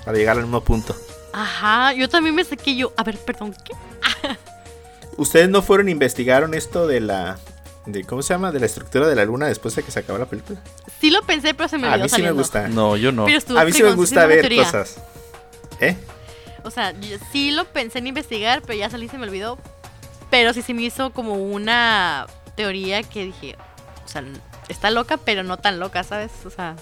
Para 0.05 0.17
llegar 0.17 0.37
al 0.37 0.45
mismo 0.45 0.61
punto. 0.63 0.95
Ajá, 1.33 1.93
yo 1.93 2.09
también 2.09 2.35
me 2.35 2.45
saqué 2.45 2.77
yo. 2.77 2.93
A 2.97 3.03
ver, 3.03 3.19
perdón, 3.19 3.55
¿qué? 3.65 3.75
¿Ustedes 5.17 5.49
no 5.49 5.63
fueron 5.63 5.89
e 5.89 5.91
investigaron 5.91 6.55
esto 6.55 6.87
de 6.87 7.01
la... 7.01 7.39
De, 7.87 8.05
¿Cómo 8.05 8.23
se 8.23 8.35
llama? 8.35 8.51
De 8.53 8.61
la 8.61 8.67
estructura 8.67 9.07
de 9.09 9.15
la 9.15 9.25
luna 9.25 9.47
después 9.47 9.75
de 9.77 9.83
que 9.83 9.91
se 9.91 10.01
acabó 10.01 10.19
la 10.19 10.27
película. 10.27 10.59
Sí 11.01 11.11
lo 11.11 11.23
pensé, 11.23 11.55
pero 11.55 11.69
se 11.69 11.79
me 11.79 11.87
A 11.89 11.93
olvidó 11.95 12.05
mí 12.05 12.09
sí 12.09 12.15
me 12.15 12.19
saliendo. 12.19 12.43
gusta. 12.43 12.69
no, 12.69 12.97
yo 12.97 13.13
no. 13.13 13.27
Pero 13.27 13.59
A 13.59 13.65
mí 13.65 13.73
sí 13.73 13.83
me 13.83 13.93
gusta 13.95 14.27
ver 14.27 14.41
teoría. 14.41 14.65
cosas. 14.65 14.97
¿Eh? 15.81 15.97
O 16.65 16.71
sea, 16.71 16.93
yo 16.93 17.17
sí 17.31 17.53
lo 17.53 17.65
pensé 17.67 17.99
en 17.99 18.09
investigar, 18.09 18.63
pero 18.63 18.79
ya 18.79 18.91
salí 18.91 19.07
y 19.07 19.09
se 19.09 19.19
me 19.19 19.25
olvidó. 19.27 19.59
Pero 20.31 20.53
sí 20.53 20.63
se 20.63 20.75
me 20.75 20.83
hizo 20.83 21.13
como 21.13 21.35
una 21.35 22.27
teoría 22.57 23.03
que 23.03 23.27
dije, 23.27 23.57
o 24.05 24.09
sea, 24.09 24.25
está 24.69 24.91
loca, 24.91 25.19
pero 25.19 25.43
no 25.43 25.57
tan 25.57 25.79
loca, 25.79 26.03
¿sabes? 26.05 26.33
O 26.45 26.51
sea, 26.51 26.77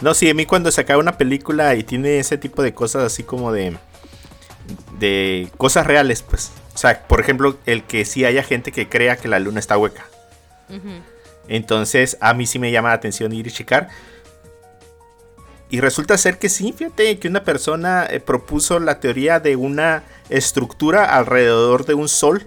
No, 0.00 0.14
sí, 0.14 0.28
a 0.28 0.34
mí 0.34 0.46
cuando 0.46 0.70
se 0.70 0.80
acaba 0.80 1.00
una 1.00 1.16
película 1.16 1.74
y 1.74 1.84
tiene 1.84 2.18
ese 2.18 2.38
tipo 2.38 2.62
de 2.62 2.74
cosas 2.74 3.04
así 3.04 3.22
como 3.22 3.52
de. 3.52 3.76
de 4.98 5.48
cosas 5.56 5.86
reales, 5.86 6.22
pues. 6.22 6.52
O 6.74 6.78
sea, 6.78 7.06
por 7.06 7.20
ejemplo, 7.20 7.58
el 7.66 7.84
que 7.84 8.04
sí 8.04 8.24
haya 8.24 8.42
gente 8.42 8.72
que 8.72 8.88
crea 8.88 9.16
que 9.16 9.28
la 9.28 9.38
luna 9.38 9.60
está 9.60 9.76
hueca. 9.76 10.06
Entonces, 11.48 12.16
a 12.20 12.32
mí 12.32 12.46
sí 12.46 12.58
me 12.58 12.70
llama 12.70 12.88
la 12.88 12.94
atención 12.94 13.32
ir 13.32 13.46
y 13.46 13.50
checar. 13.50 13.88
Y 15.68 15.80
resulta 15.80 16.18
ser 16.18 16.38
que 16.38 16.48
sí, 16.48 16.72
fíjate, 16.76 17.18
que 17.18 17.28
una 17.28 17.44
persona 17.44 18.06
eh, 18.08 18.20
propuso 18.20 18.78
la 18.78 19.00
teoría 19.00 19.40
de 19.40 19.56
una 19.56 20.02
estructura 20.28 21.16
alrededor 21.16 21.86
de 21.86 21.94
un 21.94 22.08
sol. 22.08 22.46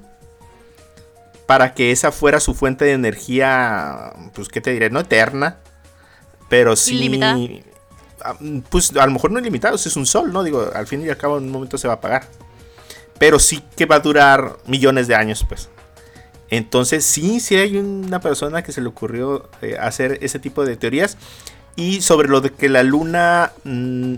Para 1.45 1.73
que 1.73 1.91
esa 1.91 2.11
fuera 2.11 2.39
su 2.39 2.53
fuente 2.53 2.85
de 2.85 2.93
energía, 2.93 4.13
pues, 4.33 4.47
¿qué 4.47 4.61
te 4.61 4.71
diré? 4.71 4.89
No 4.89 4.99
eterna, 4.99 5.59
pero 6.49 6.75
sí... 6.75 6.95
Ilimitada. 6.95 7.37
ah, 8.23 8.35
Pues 8.69 8.95
a 8.95 9.05
lo 9.05 9.11
mejor 9.11 9.31
no 9.31 9.39
ilimitado, 9.39 9.75
es 9.75 9.95
un 9.95 10.05
sol, 10.05 10.33
¿no? 10.33 10.43
Digo, 10.43 10.69
al 10.73 10.87
fin 10.87 11.05
y 11.05 11.09
al 11.09 11.17
cabo 11.17 11.37
en 11.37 11.45
un 11.45 11.51
momento 11.51 11.77
se 11.77 11.87
va 11.87 11.95
a 11.95 11.97
apagar. 11.97 12.27
Pero 13.19 13.39
sí 13.39 13.63
que 13.77 13.85
va 13.85 13.95
a 13.95 13.99
durar 13.99 14.57
millones 14.65 15.07
de 15.07 15.15
años, 15.15 15.45
pues. 15.47 15.69
Entonces 16.49 17.05
sí, 17.05 17.39
sí 17.39 17.55
hay 17.55 17.77
una 17.77 18.19
persona 18.19 18.63
que 18.63 18.71
se 18.71 18.81
le 18.81 18.87
ocurrió 18.87 19.49
eh, 19.61 19.77
hacer 19.79 20.19
ese 20.21 20.39
tipo 20.39 20.65
de 20.65 20.77
teorías. 20.77 21.17
Y 21.75 22.01
sobre 22.01 22.27
lo 22.27 22.41
de 22.41 22.51
que 22.51 22.69
la 22.69 22.83
luna 22.83 23.51
mm, 23.63 24.15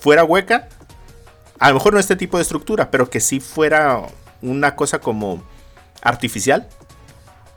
fuera 0.00 0.24
hueca. 0.24 0.68
A 1.58 1.68
lo 1.68 1.74
mejor 1.74 1.94
no 1.94 2.00
este 2.00 2.16
tipo 2.16 2.36
de 2.36 2.42
estructura, 2.42 2.90
pero 2.90 3.08
que 3.08 3.20
sí 3.20 3.40
fuera 3.40 4.02
una 4.42 4.76
cosa 4.76 4.98
como 4.98 5.42
artificial. 6.04 6.68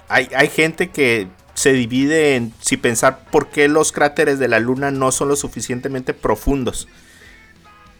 Hay, 0.09 0.29
hay 0.35 0.47
gente 0.47 0.89
que 0.89 1.27
se 1.53 1.73
divide 1.73 2.35
en 2.35 2.53
si 2.59 2.77
pensar 2.77 3.25
por 3.29 3.49
qué 3.49 3.67
los 3.67 3.91
cráteres 3.91 4.39
de 4.39 4.47
la 4.47 4.59
luna 4.59 4.89
no 4.91 5.11
son 5.11 5.27
lo 5.27 5.35
suficientemente 5.35 6.13
profundos. 6.13 6.87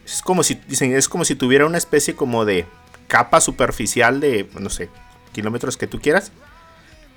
Es 0.04 0.22
como 0.22 0.42
si 0.42 0.54
dicen, 0.66 0.94
es 0.94 1.08
como 1.08 1.24
si 1.24 1.34
tuviera 1.34 1.66
una 1.66 1.78
especie 1.78 2.16
como 2.16 2.44
de 2.44 2.66
capa 3.08 3.40
superficial 3.40 4.20
de 4.20 4.48
no 4.58 4.70
sé, 4.70 4.88
kilómetros 5.32 5.76
que 5.76 5.86
tú 5.86 6.00
quieras. 6.00 6.32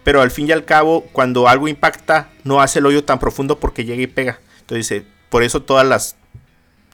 Pero 0.04 0.22
al 0.22 0.32
fin 0.32 0.48
y 0.48 0.52
al 0.52 0.66
cabo, 0.66 1.06
cuando 1.12 1.48
algo 1.48 1.68
impacta, 1.68 2.30
no 2.44 2.60
hace 2.62 2.80
el 2.80 2.88
hoyo 2.88 3.04
tan 3.04 3.20
profundo 3.20 3.60
porque 3.60 3.86
llega 3.86 4.02
y 4.02 4.08
pega. 4.08 4.40
Entonces 4.62 5.04
por 5.30 5.44
eso 5.44 5.62
todas 5.62 5.88
las 5.88 6.18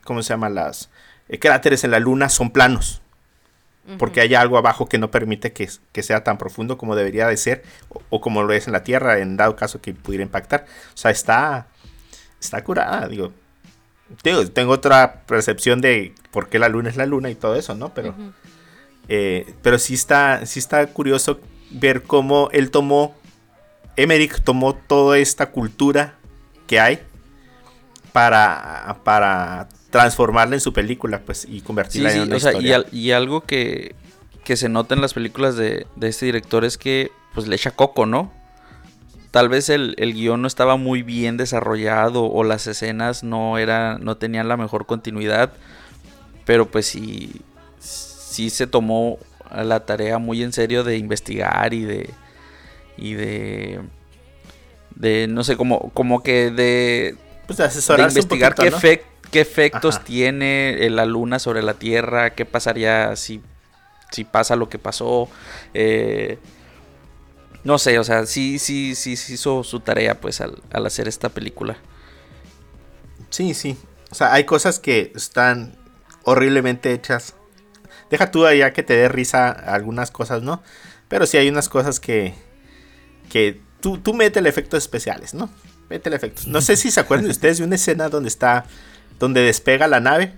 ¿cómo 0.04 0.24
se 0.24 0.30
llama? 0.30 0.50
Las 0.50 0.90
eh, 1.30 1.38
cráteres 1.38 1.84
en 1.84 1.92
la 1.92 2.00
luna 2.00 2.30
son 2.30 2.52
planos 2.52 3.02
porque 3.98 4.20
hay 4.20 4.36
algo 4.36 4.58
abajo 4.58 4.88
que 4.88 4.98
no 4.98 5.12
permite 5.12 5.54
que, 5.54 5.70
sea 6.04 6.24
tan 6.24 6.38
profundo 6.38 6.78
como 6.78 6.96
debería 6.96 7.28
de 7.28 7.38
ser 7.38 7.64
o, 8.10 8.20
como 8.20 8.44
lo 8.44 8.54
es 8.54 8.68
en 8.68 8.74
la 8.74 8.84
Tierra 8.84 9.20
en 9.20 9.38
dado 9.38 9.56
caso 9.56 9.82
que 9.82 9.94
pudiera 9.94 10.24
impactar. 10.24 10.66
O 10.94 10.98
sea, 10.98 11.12
está, 11.12 11.68
está 12.42 12.64
curada, 12.64 13.08
digo. 13.08 13.32
Tengo, 14.22 14.72
otra 14.72 15.24
percepción 15.26 15.82
de 15.82 16.14
por 16.32 16.48
qué 16.48 16.60
la 16.60 16.70
luna 16.70 16.90
es 16.90 16.96
la 16.96 17.06
luna 17.06 17.30
y 17.30 17.36
todo 17.36 17.56
eso, 17.56 17.76
¿no? 17.76 17.94
Pero, 17.94 18.16
eh, 19.10 19.54
pero 19.62 19.78
sí, 19.80 19.96
está, 19.96 20.46
sí 20.46 20.60
está 20.60 20.86
curioso 20.88 21.42
ver 21.72 22.04
cómo 22.04 22.50
él 22.54 22.72
tomó, 22.72 23.16
Emmerich 23.98 24.42
tomó 24.44 24.76
toda 24.76 25.18
esta 25.18 25.48
cultura 25.48 26.16
que 26.68 26.80
hay 26.80 27.00
para, 28.14 28.98
para 29.04 29.68
transformarla 29.90 30.56
en 30.56 30.62
su 30.62 30.74
película, 30.74 31.22
pues, 31.26 31.46
y 31.50 31.62
convertirla 31.62 32.14
en 32.14 32.22
una 32.24 32.38
historia. 32.38 32.86
y, 32.92 33.12
algo 33.12 33.42
que, 33.42 33.96
se 34.44 34.70
nota 34.70 34.96
en 34.96 35.02
las 35.02 35.14
películas 35.14 35.56
de, 35.56 35.88
este 36.02 36.26
director 36.26 36.66
es 36.66 36.78
que, 36.78 37.12
pues, 37.34 37.48
le 37.48 37.56
echa 37.56 37.72
coco, 37.72 38.06
¿no? 38.06 38.32
Tal 39.32 39.50
vez 39.50 39.70
el, 39.70 39.96
el, 39.98 40.14
guion 40.14 40.42
no 40.42 40.48
estaba 40.48 40.78
muy 40.78 41.04
bien 41.04 41.38
desarrollado 41.38 42.26
o 42.26 42.44
las 42.44 42.66
escenas 42.66 43.24
no, 43.24 43.58
era, 43.58 43.98
no 44.00 44.18
tenían 44.18 44.48
la 44.48 44.58
mejor 44.58 44.86
continuidad, 44.86 45.52
pero 46.46 46.72
pues 46.72 46.88
sí, 46.88 47.42
sí 47.80 48.50
se 48.50 48.68
tomó 48.68 49.20
la 49.54 49.86
tarea 49.86 50.18
muy 50.18 50.42
en 50.44 50.54
serio 50.54 50.84
de 50.84 50.98
investigar 50.98 51.74
y 51.74 51.84
de... 51.84 52.10
Y 53.00 53.14
de 53.14 53.80
de 55.00 55.28
no 55.28 55.44
sé 55.44 55.58
como 55.58 55.92
como 55.92 56.24
que 56.24 56.52
de 56.52 57.16
pues 57.46 57.58
de, 57.58 57.66
investigar 58.04 58.56
qué, 58.56 58.68
efecto 58.68 59.16
qué 59.32 59.41
efectos 59.41 60.03
tiene 60.03 60.86
eh, 60.86 60.89
la 60.89 61.05
luna 61.05 61.39
sobre 61.39 61.61
la 61.61 61.73
Tierra, 61.73 62.32
qué 62.32 62.45
pasaría 62.45 63.15
si, 63.15 63.41
si 64.11 64.23
pasa 64.23 64.55
lo 64.55 64.69
que 64.69 64.80
pasó. 64.80 65.30
Eh, 65.73 66.39
no 67.63 67.78
sé, 67.78 67.99
o 67.99 68.03
sea, 68.03 68.25
sí, 68.25 68.59
sí, 68.59 68.95
sí, 68.95 69.15
sí 69.15 69.34
hizo 69.34 69.63
su 69.63 69.80
tarea 69.82 70.19
pues 70.21 70.41
al, 70.41 70.61
hacer 70.71 71.07
esta 71.07 71.30
película. 71.30 71.78
Sí, 73.30 73.53
sí. 73.53 73.78
O 74.09 74.15
sea, 74.15 74.34
hay 74.34 74.45
cosas 74.45 74.80
que 74.80 75.11
están 75.15 75.75
horriblemente 76.23 76.93
hechas. 76.93 77.34
Deja 78.09 78.32
tú 78.32 78.45
allá 78.45 78.71
que 78.71 78.84
te 78.84 78.95
dé 78.95 79.09
risa 79.09 79.49
algunas 79.49 80.11
cosas, 80.11 80.41
¿no? 80.43 80.63
Pero 81.09 81.25
sí 81.25 81.38
hay 81.38 81.49
unas 81.49 81.67
cosas 81.67 81.99
que. 81.99 82.36
que 83.30 83.59
tú, 83.82 83.97
tú 83.97 84.13
mete 84.13 84.39
el 84.39 84.47
efectos 84.47 84.78
especiales, 84.84 85.34
¿no? 85.34 85.49
Mete 85.89 86.07
el 86.07 86.15
efecto. 86.15 86.43
No 86.47 86.61
sé 86.61 86.78
si 86.78 86.89
se 86.89 87.01
acuerdan 87.01 87.30
ustedes 87.30 87.57
de 87.57 87.65
una 87.65 87.75
escena 87.75 88.07
donde 88.07 88.30
está 88.30 88.65
donde 89.20 89.41
despega 89.41 89.88
la 89.88 89.99
nave 89.99 90.34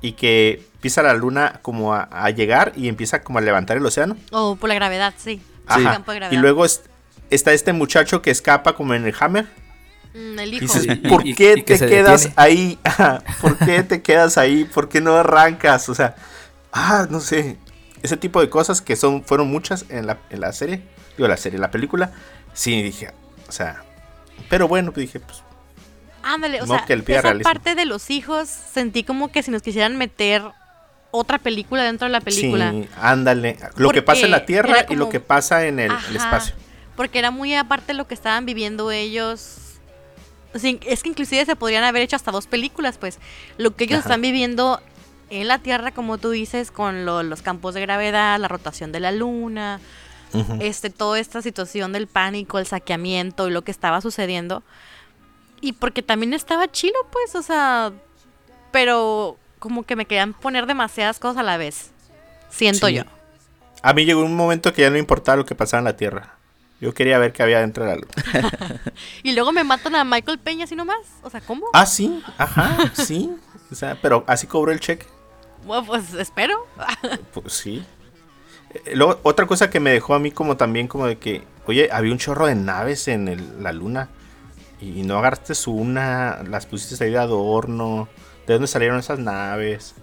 y 0.00 0.12
que 0.12 0.66
empieza 0.74 1.02
la 1.02 1.14
luna 1.14 1.60
como 1.62 1.94
a, 1.94 2.30
llegar 2.30 2.72
y 2.76 2.88
empieza 2.88 3.22
como 3.22 3.38
a 3.38 3.42
levantar 3.42 3.76
el 3.76 3.84
océano. 3.84 4.16
O 4.30 4.56
por 4.56 4.68
la 4.68 4.74
gravedad, 4.74 5.14
sí. 5.16 5.42
Y 6.30 6.36
luego 6.36 6.64
está 7.30 7.52
este 7.52 7.72
muchacho 7.72 8.22
que 8.22 8.30
escapa 8.30 8.74
como 8.74 8.94
en 8.94 9.06
el 9.06 9.14
Hammer. 9.20 9.46
Mm, 10.14 10.38
el 10.38 10.54
hijo. 10.54 10.74
dices, 10.74 10.98
¿por 11.08 11.22
qué 11.22 11.62
te 11.62 11.78
quedas 11.78 12.30
ahí? 12.36 12.78
¿Por 13.40 13.58
qué 13.58 13.82
te 13.82 14.02
quedas 14.02 14.38
ahí? 14.38 14.64
¿Por 14.64 14.88
qué 14.88 15.00
no 15.00 15.14
arrancas? 15.14 15.88
O 15.88 15.94
sea, 15.94 16.16
ah, 16.72 17.06
no 17.10 17.20
sé. 17.20 17.58
Ese 18.02 18.16
tipo 18.16 18.40
de 18.40 18.48
cosas 18.48 18.80
que 18.80 18.96
son 18.96 19.22
fueron 19.22 19.48
muchas 19.48 19.84
en 19.90 20.06
la, 20.06 20.18
en 20.30 20.40
la 20.40 20.52
serie. 20.52 20.82
Digo, 21.16 21.28
la 21.28 21.36
serie, 21.36 21.58
la 21.58 21.70
película. 21.70 22.12
Sí, 22.54 22.82
dije, 22.82 23.12
o 23.48 23.52
sea. 23.52 23.84
Pero 24.48 24.66
bueno, 24.66 24.92
pues 24.92 25.06
dije, 25.06 25.20
pues 25.20 25.42
Ándale, 26.22 26.62
o 26.62 26.66
sea, 26.66 26.84
esa 26.86 27.38
parte 27.42 27.74
de 27.74 27.86
los 27.86 28.10
hijos 28.10 28.48
sentí 28.48 29.04
como 29.04 29.32
que 29.32 29.42
si 29.42 29.50
nos 29.50 29.62
quisieran 29.62 29.96
meter 29.96 30.42
otra 31.10 31.38
película 31.38 31.82
dentro 31.82 32.06
de 32.06 32.12
la 32.12 32.20
película. 32.20 32.70
Sí, 32.72 32.88
ándale. 33.00 33.56
Lo 33.76 33.90
que 33.90 34.02
pasa 34.02 34.26
en 34.26 34.30
la 34.30 34.44
Tierra 34.44 34.86
y 34.88 34.96
lo 34.96 35.08
que 35.08 35.20
pasa 35.20 35.66
en 35.66 35.80
el, 35.80 35.92
espacio. 36.14 36.54
Porque 36.96 37.18
era 37.18 37.30
muy 37.30 37.54
aparte 37.54 37.94
lo 37.94 38.06
que 38.06 38.14
estaban 38.14 38.46
viviendo 38.46 38.90
ellos. 38.90 39.78
es 40.52 41.02
que 41.02 41.08
inclusive 41.08 41.44
se 41.44 41.56
podrían 41.56 41.84
haber 41.84 42.02
hecho 42.02 42.16
hasta 42.16 42.30
dos 42.30 42.46
películas, 42.46 42.98
pues. 42.98 43.18
Lo 43.58 43.74
que 43.74 43.84
ellos 43.84 44.00
están 44.00 44.20
viviendo 44.20 44.80
en 45.30 45.48
la 45.48 45.58
Tierra, 45.58 45.92
como 45.92 46.18
tú 46.18 46.30
dices, 46.30 46.70
con 46.70 47.04
los 47.06 47.42
campos 47.42 47.74
de 47.74 47.80
gravedad, 47.80 48.38
la 48.38 48.48
rotación 48.48 48.92
de 48.92 49.00
la 49.00 49.12
Luna, 49.12 49.80
este, 50.60 50.90
toda 50.90 51.18
esta 51.18 51.42
situación 51.42 51.92
del 51.92 52.06
pánico, 52.06 52.58
el 52.58 52.66
saqueamiento 52.66 53.48
y 53.48 53.52
lo 53.52 53.62
que 53.62 53.70
estaba 53.70 54.00
sucediendo 54.00 54.62
y 55.60 55.72
porque 55.72 56.02
también 56.02 56.32
estaba 56.32 56.70
chilo, 56.70 56.98
pues, 57.10 57.34
o 57.34 57.42
sea, 57.42 57.92
pero 58.72 59.36
como 59.58 59.84
que 59.84 59.96
me 59.96 60.06
querían 60.06 60.32
poner 60.32 60.66
demasiadas 60.66 61.18
cosas 61.18 61.38
a 61.38 61.42
la 61.42 61.56
vez. 61.56 61.90
Siento 62.48 62.88
yo. 62.88 63.04
A 63.82 63.92
mí 63.92 64.04
llegó 64.04 64.24
un 64.24 64.36
momento 64.36 64.72
que 64.72 64.82
ya 64.82 64.90
no 64.90 64.98
importaba 64.98 65.36
lo 65.36 65.46
que 65.46 65.54
pasaba 65.54 65.78
en 65.78 65.84
la 65.84 65.96
Tierra. 65.96 66.36
Yo 66.80 66.94
quería 66.94 67.18
ver 67.18 67.32
qué 67.32 67.42
había 67.42 67.60
dentro 67.60 67.84
de 67.84 67.90
la 67.90 67.96
luna. 67.96 68.80
y 69.22 69.32
luego 69.32 69.52
me 69.52 69.64
matan 69.64 69.94
a 69.96 70.04
Michael 70.04 70.38
Peña 70.38 70.64
así 70.64 70.74
nomás. 70.74 71.06
O 71.22 71.28
sea, 71.28 71.42
¿cómo? 71.42 71.66
Ah, 71.74 71.84
sí, 71.84 72.22
ajá, 72.38 72.90
sí. 72.94 73.30
O 73.70 73.74
sea, 73.74 73.98
pero 74.00 74.24
así 74.26 74.46
cobró 74.46 74.72
el 74.72 74.80
cheque. 74.80 75.06
Bueno, 75.66 75.84
pues 75.84 76.14
espero. 76.14 76.66
pues 77.34 77.52
sí. 77.52 77.84
Eh, 78.72 78.94
luego, 78.94 79.20
otra 79.22 79.46
cosa 79.46 79.68
que 79.68 79.78
me 79.78 79.90
dejó 79.90 80.14
a 80.14 80.18
mí 80.18 80.30
como 80.30 80.56
también 80.56 80.88
como 80.88 81.06
de 81.06 81.18
que, 81.18 81.44
oye, 81.66 81.90
había 81.92 82.12
un 82.12 82.18
chorro 82.18 82.46
de 82.46 82.54
naves 82.54 83.08
en 83.08 83.62
la 83.62 83.72
luna 83.72 84.08
y 84.80 85.02
no 85.02 85.18
agarraste 85.18 85.52
una, 85.70 86.42
las 86.48 86.66
pusiste 86.66 87.04
ahí 87.04 87.10
de 87.10 87.18
adorno. 87.18 88.08
¿De 88.46 88.54
dónde 88.54 88.66
salieron 88.66 88.98
esas 88.98 89.18
naves? 89.18 89.94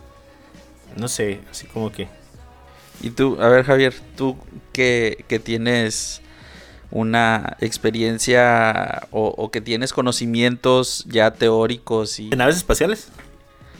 No 0.96 1.08
sé, 1.08 1.42
así 1.52 1.68
como 1.68 1.92
que. 1.92 2.08
Y 3.02 3.12
tú, 3.12 3.38
a 3.42 3.50
ver 3.50 3.66
Javier, 3.66 3.94
tú 4.16 4.38
que, 4.72 5.26
que 5.28 5.40
tienes 5.40 6.22
una 6.90 7.58
experiencia 7.60 9.08
o, 9.12 9.52
que 9.52 9.62
tienes 9.62 9.92
conocimientos 9.94 11.04
ya 11.08 11.32
teóricos 11.32 12.20
y... 12.20 12.30
¿De 12.30 12.38
naves 12.38 12.58
espaciales? 12.58 13.10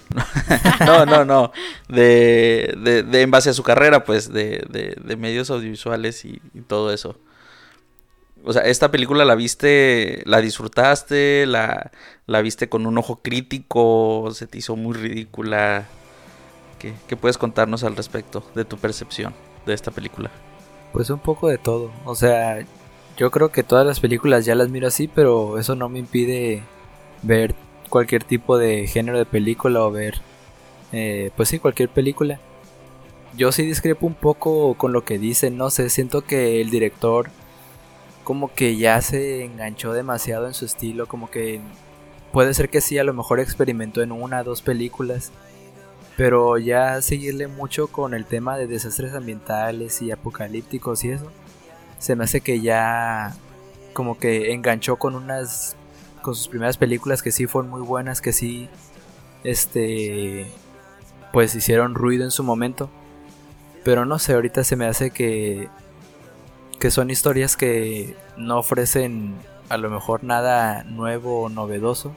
no, 0.86 1.06
no, 1.06 1.26
no. 1.26 1.52
De, 1.88 2.76
de, 2.78 3.04
de, 3.04 3.22
en 3.22 3.32
base 3.32 3.50
a 3.50 3.54
su 3.54 3.64
carrera, 3.64 4.04
pues, 4.04 4.32
de, 4.32 4.66
de, 4.70 4.96
de 5.02 5.16
medios 5.16 5.50
audiovisuales 5.50 6.26
y 6.26 6.40
todo 6.68 6.94
eso. 6.94 7.18
O 8.48 8.54
sea, 8.54 8.62
esta 8.62 8.90
película 8.92 9.26
la 9.26 9.36
viste, 9.36 10.24
la 10.26 10.40
disfrutaste, 10.40 11.46
la, 11.46 11.92
la 12.28 12.42
viste 12.42 12.70
con 12.70 12.88
un 12.88 12.98
ojo 12.98 13.18
crítico, 13.18 14.30
se 14.32 14.48
te 14.48 14.60
hizo 14.60 14.78
muy 14.78 14.96
ridícula. 14.96 15.86
¿Qué, 16.80 16.94
¿Qué, 17.10 17.18
puedes 17.18 17.38
contarnos 17.38 17.84
al 17.84 17.98
respecto 17.98 18.50
de 18.56 18.64
tu 18.64 18.78
percepción 18.78 19.34
de 19.66 19.74
esta 19.74 19.92
película? 19.92 20.32
Pues 20.94 21.10
un 21.10 21.20
poco 21.20 21.50
de 21.50 21.58
todo. 21.58 21.92
O 22.06 22.16
sea, 22.16 22.66
yo 23.18 23.32
creo 23.32 23.52
que 23.52 23.64
todas 23.64 23.86
las 23.86 24.00
películas 24.00 24.46
ya 24.46 24.56
las 24.56 24.70
miro 24.70 24.88
así, 24.88 25.10
pero 25.10 25.60
eso 25.60 25.76
no 25.76 25.90
me 25.90 26.00
impide 26.00 26.64
ver 27.24 27.54
cualquier 27.90 28.24
tipo 28.24 28.58
de 28.58 28.88
género 28.88 29.18
de 29.18 29.26
película 29.26 29.84
o 29.84 29.92
ver, 29.92 30.22
eh, 30.94 31.32
pues 31.36 31.50
sí, 31.50 31.60
cualquier 31.60 31.90
película. 31.90 32.40
Yo 33.36 33.52
sí 33.52 33.64
discrepo 33.66 34.08
un 34.08 34.16
poco 34.16 34.76
con 34.76 34.94
lo 34.94 35.04
que 35.04 35.20
dicen, 35.20 35.58
no 35.58 35.70
sé, 35.70 35.90
siento 35.90 36.22
que 36.22 36.62
el 36.62 36.70
director 36.70 37.30
como 38.28 38.54
que 38.54 38.76
ya 38.76 39.02
se 39.02 39.46
enganchó 39.46 39.94
demasiado 39.94 40.48
en 40.48 40.54
su 40.54 40.66
estilo, 40.66 41.08
como 41.08 41.32
que 41.32 41.62
puede 42.34 42.54
ser 42.54 42.68
que 42.68 42.82
sí, 42.82 42.98
a 42.98 43.06
lo 43.06 43.14
mejor 43.14 43.40
experimentó 43.40 44.02
en 44.02 44.12
una, 44.12 44.44
dos 44.44 44.62
películas, 44.62 45.32
pero 46.18 46.58
ya 46.58 47.02
seguirle 47.02 47.48
mucho 47.48 47.88
con 47.88 48.14
el 48.14 48.26
tema 48.26 48.58
de 48.58 48.68
desastres 48.68 49.14
ambientales 49.14 50.02
y 50.02 50.12
apocalípticos 50.12 51.06
y 51.06 51.12
eso, 51.12 51.32
se 52.00 52.18
me 52.18 52.26
hace 52.26 52.42
que 52.42 52.60
ya 52.60 53.34
como 53.94 54.20
que 54.20 54.52
enganchó 54.52 54.98
con 54.98 55.16
unas, 55.16 55.78
con 56.22 56.36
sus 56.36 56.50
primeras 56.50 56.76
películas 56.76 57.24
que 57.24 57.32
sí 57.32 57.48
fueron 57.48 57.72
muy 57.72 57.82
buenas, 57.82 58.20
que 58.20 58.34
sí, 58.34 58.68
este, 59.46 60.52
pues 61.32 61.56
hicieron 61.56 61.96
ruido 61.96 62.26
en 62.26 62.32
su 62.32 62.44
momento, 62.44 62.90
pero 63.86 64.04
no 64.04 64.20
sé, 64.20 64.34
ahorita 64.34 64.66
se 64.66 64.76
me 64.76 64.86
hace 64.86 65.12
que 65.12 65.70
que 66.80 66.92
son 66.92 67.10
historias 67.10 67.58
que 67.58 68.16
no 68.38 68.58
ofrecen 68.60 69.36
a 69.70 69.78
lo 69.78 69.90
mejor 69.90 70.24
nada 70.24 70.84
nuevo 70.84 71.44
o 71.44 71.50
novedoso. 71.50 72.12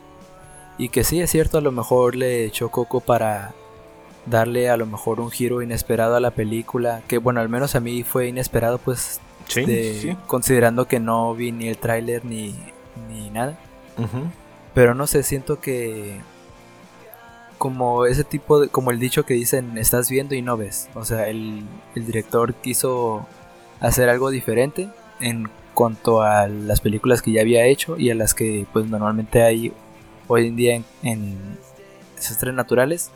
Y 0.79 0.89
que 0.89 1.05
sí 1.05 1.21
es 1.21 1.31
cierto, 1.31 1.59
a 1.59 1.61
lo 1.61 1.73
mejor 1.73 2.15
le 2.17 2.45
echó 2.45 2.71
coco 2.71 3.01
para 3.01 3.53
darle 4.27 4.71
a 4.71 4.77
lo 4.77 4.87
mejor 4.87 5.21
un 5.21 5.31
giro 5.31 5.61
inesperado 5.63 6.17
a 6.17 6.21
la 6.21 6.31
película. 6.31 7.03
Que 7.09 7.19
bueno, 7.19 7.41
al 7.41 7.49
menos 7.49 7.75
a 7.75 7.81
mí 7.81 8.03
fue 8.03 8.29
inesperado, 8.29 8.79
pues 8.79 9.21
Sí, 9.47 9.65
de- 9.65 9.99
sí. 10.01 10.17
considerando 10.27 10.87
que 10.87 11.01
no 11.01 11.35
vi 11.35 11.53
ni 11.53 11.69
el 11.69 11.77
tráiler 11.77 12.25
ni, 12.25 12.55
ni 13.09 13.31
nada. 13.31 13.59
Pero 14.75 14.95
no 14.95 15.07
sé, 15.07 15.23
siento 15.23 15.61
que 15.61 16.21
como 17.59 18.07
ese 18.07 18.25
tipo 18.25 18.61
de, 18.61 18.69
como 18.69 18.91
el 18.91 18.99
dicho 18.99 19.25
que 19.27 19.35
dicen, 19.35 19.77
estás 19.77 20.09
viendo 20.09 20.35
y 20.35 20.41
no 20.43 20.57
ves. 20.57 20.89
O 20.95 21.05
sea, 21.05 21.29
el, 21.29 21.63
el 21.95 22.07
director 22.07 22.55
quiso 22.55 23.27
hacer 23.81 24.09
algo 24.09 24.31
diferente 24.31 24.89
en 25.21 25.49
cuanto 25.75 26.23
a 26.23 26.47
las 26.47 26.81
películas 26.81 27.23
que 27.23 27.33
ya 27.33 27.41
había 27.41 27.65
hecho 27.67 27.97
y 27.99 28.11
a 28.11 28.15
las 28.15 28.35
que 28.35 28.67
pues 28.73 28.87
normalmente 28.87 29.43
hay 29.43 29.73
hoy 30.29 30.49
en 30.49 30.57
día 30.57 30.75
en, 30.75 30.85
en 31.03 31.37
desastres 32.17 32.55
naturales. 32.55 33.11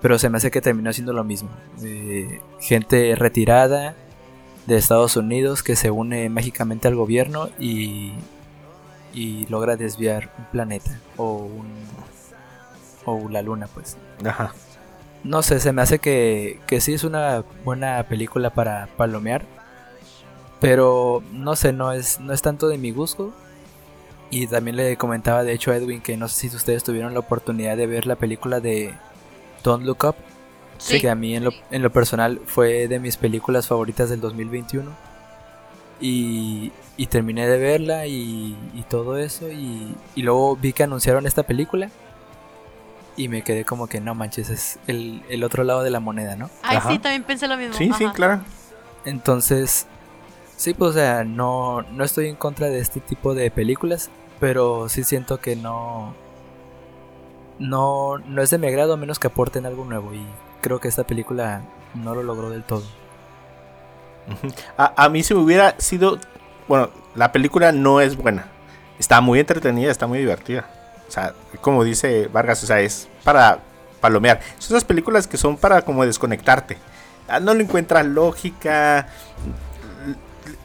Pero 0.00 0.16
se 0.18 0.30
me 0.30 0.36
hace 0.36 0.52
que 0.52 0.60
terminó 0.60 0.90
haciendo 0.90 1.12
lo 1.12 1.24
mismo. 1.24 1.50
Eh, 1.82 2.40
gente 2.60 3.16
retirada 3.16 3.96
de 4.66 4.76
Estados 4.76 5.16
Unidos 5.16 5.62
que 5.62 5.74
se 5.74 5.90
une 5.90 6.28
mágicamente 6.28 6.86
al 6.86 6.94
gobierno 6.94 7.48
y, 7.58 8.12
y 9.14 9.46
logra 9.46 9.76
desviar 9.76 10.30
un 10.38 10.44
planeta 10.44 11.00
o 11.16 11.38
un 11.38 11.66
o 13.06 13.28
la 13.30 13.40
luna 13.40 13.66
pues 13.72 13.96
Ajá. 14.22 14.52
no 15.24 15.40
sé 15.42 15.60
se 15.60 15.72
me 15.72 15.80
hace 15.80 15.98
que, 15.98 16.60
que 16.66 16.82
sí 16.82 16.92
es 16.92 17.04
una 17.04 17.42
buena 17.64 18.02
película 18.02 18.50
para 18.50 18.88
palomear 18.98 19.46
pero 20.60 21.22
no 21.32 21.54
sé 21.56 21.72
no 21.72 21.92
es 21.92 22.18
no 22.20 22.32
es 22.32 22.42
tanto 22.42 22.68
de 22.68 22.78
mi 22.78 22.90
gusto 22.90 23.32
y 24.30 24.46
también 24.46 24.76
le 24.76 24.96
comentaba 24.96 25.42
de 25.44 25.52
hecho 25.52 25.70
a 25.70 25.76
Edwin 25.76 26.00
que 26.00 26.16
no 26.16 26.28
sé 26.28 26.48
si 26.48 26.56
ustedes 26.56 26.84
tuvieron 26.84 27.14
la 27.14 27.20
oportunidad 27.20 27.76
de 27.76 27.86
ver 27.86 28.06
la 28.06 28.16
película 28.16 28.60
de 28.60 28.94
Don't 29.64 29.84
Look 29.84 30.04
Up 30.04 30.16
Sí. 30.78 31.00
que 31.00 31.10
a 31.10 31.16
mí 31.16 31.34
en 31.34 31.42
lo, 31.42 31.50
en 31.72 31.82
lo 31.82 31.90
personal 31.90 32.40
fue 32.46 32.86
de 32.86 33.00
mis 33.00 33.16
películas 33.16 33.66
favoritas 33.66 34.10
del 34.10 34.20
2021. 34.20 34.88
Y, 36.00 36.70
y 36.96 37.06
terminé 37.06 37.48
de 37.48 37.58
verla 37.58 38.06
y, 38.06 38.56
y 38.74 38.82
todo 38.88 39.18
eso. 39.18 39.48
Y, 39.50 39.92
y 40.14 40.22
luego 40.22 40.54
vi 40.54 40.72
que 40.72 40.84
anunciaron 40.84 41.26
esta 41.26 41.42
película. 41.42 41.90
Y 43.16 43.26
me 43.26 43.42
quedé 43.42 43.64
como 43.64 43.88
que 43.88 44.00
no 44.00 44.14
manches, 44.14 44.50
es 44.50 44.78
el, 44.86 45.20
el 45.28 45.42
otro 45.42 45.64
lado 45.64 45.82
de 45.82 45.90
la 45.90 45.98
moneda, 45.98 46.36
¿no? 46.36 46.48
Ay, 46.62 46.76
Ajá. 46.76 46.92
sí, 46.92 47.00
también 47.00 47.24
pensé 47.24 47.48
lo 47.48 47.56
mismo. 47.56 47.74
Sí, 47.74 47.90
sí, 47.98 48.06
claro. 48.14 48.40
Entonces, 49.04 49.88
sí, 50.58 50.74
pues 50.74 50.90
o 50.90 50.92
sea, 50.92 51.24
no, 51.24 51.80
no 51.82 52.04
estoy 52.04 52.28
en 52.28 52.36
contra 52.36 52.66
de 52.66 52.80
este 52.80 53.00
tipo 53.00 53.34
de 53.34 53.50
películas. 53.50 54.10
Pero 54.40 54.88
sí 54.88 55.02
siento 55.02 55.40
que 55.40 55.56
no. 55.56 56.14
No, 57.58 58.18
no 58.18 58.40
es 58.42 58.50
de 58.50 58.58
mi 58.58 58.68
agrado 58.68 58.92
a 58.92 58.96
menos 58.96 59.18
que 59.18 59.26
aporten 59.26 59.66
algo 59.66 59.84
nuevo. 59.84 60.14
Y 60.14 60.24
creo 60.60 60.78
que 60.78 60.86
esta 60.86 61.04
película 61.04 61.62
no 61.94 62.14
lo 62.14 62.22
logró 62.22 62.50
del 62.50 62.62
todo. 62.62 62.84
A, 64.76 65.04
a 65.04 65.08
mí 65.08 65.22
si 65.22 65.34
me 65.34 65.40
hubiera 65.40 65.74
sido... 65.78 66.18
Bueno, 66.68 66.90
la 67.16 67.32
película 67.32 67.72
no 67.72 68.00
es 68.00 68.16
buena. 68.16 68.46
Está 68.98 69.20
muy 69.20 69.40
entretenida, 69.40 69.90
está 69.90 70.06
muy 70.06 70.18
divertida. 70.20 70.68
O 71.08 71.10
sea, 71.10 71.34
como 71.60 71.82
dice 71.82 72.28
Vargas, 72.28 72.62
o 72.62 72.66
sea, 72.66 72.80
es 72.80 73.08
para 73.24 73.58
palomear. 74.00 74.40
Son 74.58 74.76
esas 74.76 74.84
películas 74.84 75.26
que 75.26 75.36
son 75.36 75.56
para 75.56 75.82
como 75.82 76.04
desconectarte. 76.04 76.78
Ah, 77.26 77.40
No 77.40 77.54
le 77.54 77.64
encuentras 77.64 78.06
lógica. 78.06 79.08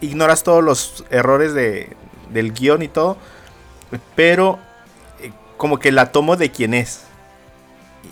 Ignoras 0.03 0.43
todos 0.43 0.63
los 0.63 1.05
errores 1.09 1.53
de, 1.53 1.95
del 2.31 2.53
guion 2.53 2.81
y 2.81 2.87
todo. 2.87 3.17
Pero 4.15 4.59
eh, 5.21 5.31
como 5.57 5.79
que 5.79 5.91
la 5.91 6.11
tomo 6.11 6.35
de 6.35 6.51
quien 6.51 6.73
es. 6.73 7.01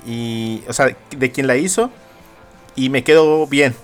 Y, 0.06 0.64
o 0.68 0.74
sea, 0.74 0.96
de 1.10 1.32
quien 1.32 1.48
la 1.48 1.58
hizo. 1.58 1.92
Y 2.76 2.90
me 2.90 3.04
quedo 3.04 3.46
bien. 3.48 3.76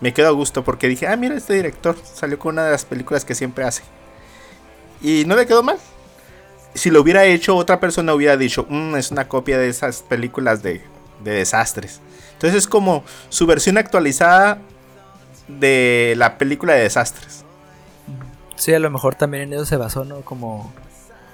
Me 0.00 0.12
quedo 0.12 0.28
a 0.28 0.32
gusto 0.32 0.64
porque 0.64 0.88
dije, 0.88 1.06
ah, 1.06 1.16
mira, 1.16 1.34
este 1.34 1.54
director 1.54 1.96
salió 2.12 2.38
con 2.38 2.54
una 2.54 2.66
de 2.66 2.72
las 2.72 2.84
películas 2.84 3.24
que 3.24 3.34
siempre 3.34 3.64
hace. 3.64 3.82
Y 5.00 5.24
no 5.26 5.36
le 5.36 5.46
quedó 5.46 5.62
mal. 5.62 5.78
Si 6.74 6.90
lo 6.90 7.00
hubiera 7.00 7.24
hecho 7.24 7.56
otra 7.56 7.78
persona 7.80 8.12
hubiera 8.14 8.36
dicho, 8.36 8.66
"Mm, 8.68 8.96
es 8.96 9.10
una 9.12 9.28
copia 9.28 9.58
de 9.58 9.68
esas 9.68 10.02
películas 10.02 10.62
de, 10.62 10.82
de 11.22 11.30
desastres. 11.30 12.00
Entonces 12.32 12.58
es 12.58 12.66
como 12.66 13.04
su 13.28 13.46
versión 13.46 13.78
actualizada 13.78 14.58
de 15.46 16.14
la 16.16 16.36
película 16.36 16.74
de 16.74 16.82
desastres. 16.82 17.43
Sí, 18.56 18.72
a 18.72 18.78
lo 18.78 18.90
mejor 18.90 19.14
también 19.14 19.44
en 19.44 19.52
eso 19.54 19.66
se 19.66 19.76
basó, 19.76 20.04
¿no? 20.04 20.20
Como, 20.22 20.72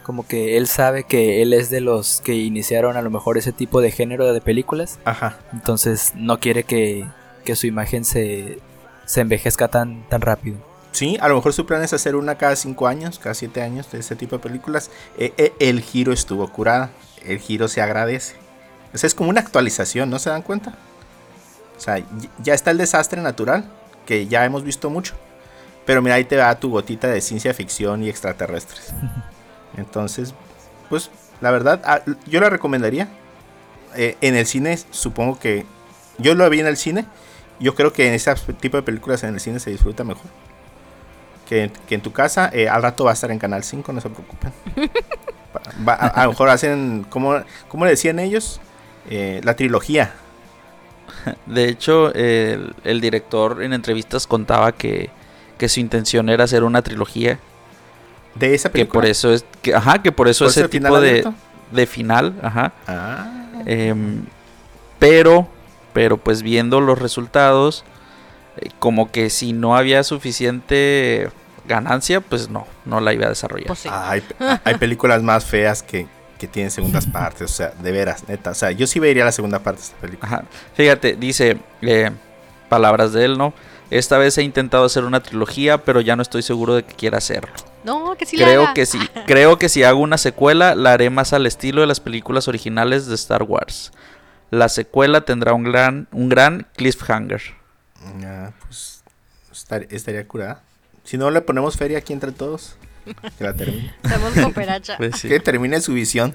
como 0.03 0.27
que 0.27 0.57
él 0.57 0.66
sabe 0.66 1.05
que 1.05 1.43
él 1.43 1.53
es 1.53 1.71
de 1.71 1.81
los 1.81 2.21
que 2.21 2.35
iniciaron 2.35 2.97
a 2.97 3.03
lo 3.03 3.11
mejor 3.11 3.39
ese 3.39 3.53
tipo 3.53 3.81
de 3.81 3.91
género 3.91 4.33
de 4.33 4.41
películas. 4.41 4.99
Ajá. 5.05 5.39
Entonces 5.53 6.12
no 6.14 6.41
quiere 6.41 6.64
que, 6.64 7.07
que 7.45 7.57
su 7.57 7.66
imagen 7.66 8.05
se, 8.05 8.59
se 9.07 9.21
envejezca 9.21 9.68
tan, 9.68 10.09
tan 10.09 10.21
rápido. 10.21 10.59
Sí, 10.93 11.16
a 11.21 11.29
lo 11.29 11.37
mejor 11.37 11.53
su 11.53 11.66
plan 11.66 11.83
es 11.83 11.93
hacer 11.93 12.16
una 12.16 12.37
cada 12.37 12.57
cinco 12.57 12.89
años, 12.89 13.18
cada 13.18 13.35
siete 13.35 13.62
años 13.62 13.91
de 13.93 14.01
ese 14.01 14.16
tipo 14.16 14.37
de 14.37 14.43
películas. 14.43 14.91
Eh, 15.18 15.33
eh, 15.37 15.53
el 15.61 15.81
giro 15.81 16.12
estuvo 16.12 16.49
curada. 16.51 16.91
El 17.25 17.39
giro 17.39 17.68
se 17.68 17.81
agradece. 17.81 18.35
O 18.93 18.99
sea, 18.99 19.07
es 19.07 19.14
como 19.14 19.31
una 19.31 19.41
actualización, 19.41 20.11
¿no 20.11 20.18
se 20.18 20.31
dan 20.31 20.43
cuenta? 20.43 20.75
O 21.77 21.81
sea, 21.81 22.03
ya 22.43 22.55
está 22.55 22.73
el 22.73 22.79
desastre 22.79 23.23
natural, 23.23 23.71
que 24.05 24.27
ya 24.27 24.45
hemos 24.45 24.64
visto 24.64 24.91
mucho. 24.91 25.14
Pero 25.91 26.03
mira, 26.03 26.14
ahí 26.14 26.22
te 26.24 26.36
va 26.36 26.55
tu 26.55 26.70
gotita 26.70 27.09
de 27.09 27.20
ciencia 27.20 27.53
ficción 27.53 28.05
y 28.05 28.09
extraterrestres. 28.09 28.95
Entonces, 29.76 30.34
pues, 30.88 31.11
la 31.41 31.51
verdad, 31.51 31.82
ah, 31.84 32.01
yo 32.28 32.38
la 32.41 32.49
recomendaría. 32.49 33.09
Eh, 33.97 34.16
en 34.20 34.36
el 34.36 34.47
cine, 34.47 34.78
supongo 34.93 35.41
que. 35.41 35.66
Yo 36.18 36.36
lo 36.36 36.49
vi 36.49 36.61
en 36.61 36.68
el 36.68 36.76
cine. 36.76 37.07
Yo 37.59 37.74
creo 37.74 37.93
que 37.93 38.07
en 38.07 38.14
ese 38.14 38.32
tipo 38.61 38.76
de 38.76 38.84
películas 38.84 39.24
en 39.24 39.34
el 39.34 39.41
cine 39.41 39.59
se 39.59 39.70
disfruta 39.70 40.05
mejor. 40.05 40.26
Que, 41.49 41.72
que 41.88 41.97
en 41.97 42.03
tu 42.03 42.12
casa, 42.12 42.49
eh, 42.53 42.68
al 42.68 42.82
rato 42.84 43.03
va 43.03 43.11
a 43.11 43.14
estar 43.14 43.32
en 43.32 43.41
Canal 43.41 43.64
5, 43.64 43.93
no 43.93 44.01
se 44.01 44.11
preocupen. 44.11 44.53
Va- 45.88 45.95
a, 45.95 46.07
a 46.07 46.24
lo 46.26 46.30
mejor 46.30 46.51
hacen, 46.51 47.05
como 47.11 47.34
¿cómo 47.66 47.84
le 47.84 47.91
decían 47.91 48.20
ellos? 48.20 48.61
Eh, 49.11 49.41
la 49.43 49.57
trilogía. 49.57 50.12
De 51.47 51.68
hecho, 51.68 52.14
el, 52.14 52.76
el 52.84 53.01
director 53.01 53.61
en 53.64 53.72
entrevistas 53.72 54.28
contaba 54.28 54.70
que, 54.70 55.11
que 55.61 55.69
su 55.69 55.79
intención 55.79 56.31
era 56.31 56.45
hacer 56.45 56.65
una 56.65 56.81
trilogía. 56.81 57.39
De 58.35 58.55
esa 58.55 58.71
Que 58.71 58.73
película. 58.73 58.93
por 59.03 59.05
eso 59.07 59.31
es. 59.35 59.45
Que, 59.61 59.75
ajá, 59.75 60.01
que 60.03 60.11
por 60.11 60.27
eso 60.27 60.47
¿Por 60.47 60.51
ese 60.51 60.69
final 60.69 60.91
tipo 60.93 61.01
de, 61.03 61.31
de 61.71 61.87
final. 61.87 62.35
Ajá. 62.43 62.73
Ah, 62.89 63.37
Em, 63.67 64.23
pero, 64.99 65.47
pero 65.93 66.17
pues 66.17 66.41
viendo 66.43 66.81
los 66.81 66.99
resultados, 66.99 67.85
eh, 68.57 68.71
como 68.79 69.11
que 69.13 69.29
si 69.29 69.53
no 69.53 69.77
había 69.77 70.03
suficiente 70.03 71.29
ganancia, 71.69 72.23
pues 72.23 72.49
no, 72.49 72.67
no 72.87 73.01
la 73.01 73.13
iba 73.13 73.27
a 73.27 73.29
desarrollar. 73.29 73.67
Pues 73.67 73.81
sí. 73.81 73.91
hay, 73.93 74.23
hay 74.65 74.75
películas 74.77 75.23
más 75.23 75.45
feas 75.45 75.83
que, 75.83 76.07
que 76.39 76.49
tienen 76.49 76.71
segundas 76.71 77.05
partes. 77.07 77.43
O 77.51 77.55
sea, 77.55 77.75
de 77.83 77.93
veras, 77.93 78.27
neta. 78.29 78.53
O 78.53 78.55
sea, 78.55 78.71
yo 78.71 78.87
sí 78.87 78.99
vería 78.99 79.27
la 79.27 79.33
segunda 79.33 79.59
parte 79.59 79.81
de 79.83 79.87
esta 79.89 79.99
película. 79.99 80.27
Ajá. 80.27 80.45
Fíjate, 80.75 81.17
dice, 81.17 81.59
eh, 81.83 82.11
palabras 82.71 83.13
de 83.13 83.27
él, 83.27 83.37
¿no? 83.37 83.53
Esta 83.91 84.18
vez 84.18 84.38
he 84.38 84.43
intentado 84.43 84.84
hacer 84.84 85.05
una 85.05 85.20
trilogía, 85.20 85.78
pero 85.84 86.01
ya 86.01 86.14
no 86.16 86.22
estoy 86.22 86.43
seguro 86.43 86.74
de 86.76 86.84
que 86.84 86.95
quiera 86.95 87.18
hacerlo. 87.18 87.51
No, 87.84 88.14
que 88.16 88.24
sí 88.26 88.36
le 88.36 88.45
Creo 88.45 88.62
haga. 88.62 88.74
que 88.74 88.86
si, 88.86 88.99
creo 89.26 89.59
que 89.59 89.68
si 89.68 89.82
hago 89.82 90.01
una 90.01 90.18
secuela, 90.18 90.74
la 90.74 90.93
haré 90.93 91.11
más 91.11 91.32
al 91.32 91.47
estilo 91.47 91.80
de 91.80 91.86
las 91.88 91.99
películas 92.01 92.47
originales 92.49 93.07
de 93.07 93.14
Star 93.16 93.43
Wars. 93.43 93.93
La 94.51 94.68
secuela 94.68 95.22
tendrá 95.22 95.55
un 95.55 95.64
gran, 95.64 96.09
un 96.12 96.28
gran 96.28 96.66
cliffhanger. 96.76 97.41
Ah, 98.24 98.51
pues 98.66 99.03
estar- 99.53 99.86
estaría 99.91 100.26
curada. 100.26 100.62
Si 101.05 101.18
no, 101.18 101.30
le 101.30 101.41
ponemos 101.41 101.76
feria 101.76 101.99
aquí 101.99 102.12
entre 102.12 102.32
todos. 102.32 102.76
Que 103.38 103.45
la 103.45 103.55
termine. 103.55 103.93
Hacemos 104.05 104.32
cooperacha. 104.34 104.97
Pues 104.99 105.16
sí. 105.16 105.28
Que 105.28 105.41
termine 105.41 105.80
su 105.80 105.93
visión. 105.95 106.34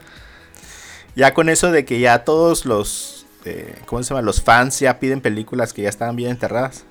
Ya 1.15 1.33
con 1.33 1.47
eso 1.49 1.71
de 1.71 1.85
que 1.85 1.99
ya 1.99 2.23
todos 2.25 2.65
los. 2.65 3.25
eh, 3.45 3.75
¿Cómo 3.85 4.03
se 4.03 4.09
llama? 4.09 4.21
Los 4.21 4.41
fans 4.41 4.79
ya 4.79 4.99
piden 4.99 5.21
películas 5.21 5.71
que 5.73 5.83
ya 5.83 5.89
estaban 5.89 6.15
bien 6.15 6.31
enterradas. 6.31 6.83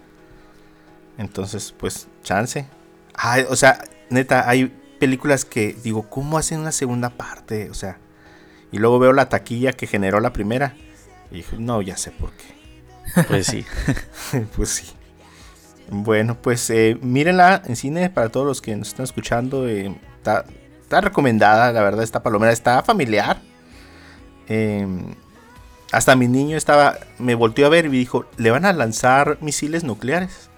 Entonces, 1.18 1.74
pues, 1.76 2.08
chance. 2.22 2.66
Ay, 3.14 3.44
o 3.48 3.56
sea, 3.56 3.84
neta, 4.10 4.48
hay 4.48 4.66
películas 4.98 5.44
que 5.44 5.76
digo, 5.82 6.08
¿cómo 6.08 6.38
hacen 6.38 6.60
una 6.60 6.72
segunda 6.72 7.10
parte? 7.10 7.70
O 7.70 7.74
sea, 7.74 7.98
y 8.72 8.78
luego 8.78 8.98
veo 8.98 9.12
la 9.12 9.28
taquilla 9.28 9.72
que 9.72 9.86
generó 9.86 10.20
la 10.20 10.32
primera. 10.32 10.74
Y 11.30 11.36
dije, 11.36 11.56
no, 11.58 11.82
ya 11.82 11.96
sé 11.96 12.10
por 12.10 12.32
qué. 12.32 13.22
Pues 13.28 13.46
sí. 13.46 13.64
pues 14.56 14.70
sí. 14.70 14.86
Bueno, 15.90 16.36
pues 16.40 16.70
eh, 16.70 16.98
mírenla 17.00 17.62
en 17.66 17.76
cine 17.76 18.10
para 18.10 18.30
todos 18.30 18.46
los 18.46 18.60
que 18.62 18.74
nos 18.74 18.88
están 18.88 19.04
escuchando. 19.04 19.68
eh, 19.68 19.94
está, 20.16 20.44
está 20.80 21.00
recomendada, 21.00 21.72
la 21.72 21.82
verdad, 21.82 22.02
esta 22.02 22.22
palomera 22.22 22.52
está 22.52 22.82
familiar. 22.82 23.40
Eh, 24.48 24.86
hasta 25.92 26.16
mi 26.16 26.26
niño 26.26 26.56
estaba, 26.56 26.98
me 27.18 27.34
volteó 27.34 27.66
a 27.66 27.68
ver 27.68 27.86
y 27.86 27.88
me 27.88 27.96
dijo, 27.96 28.26
le 28.36 28.50
van 28.50 28.64
a 28.64 28.72
lanzar 28.72 29.38
misiles 29.40 29.84
nucleares. 29.84 30.50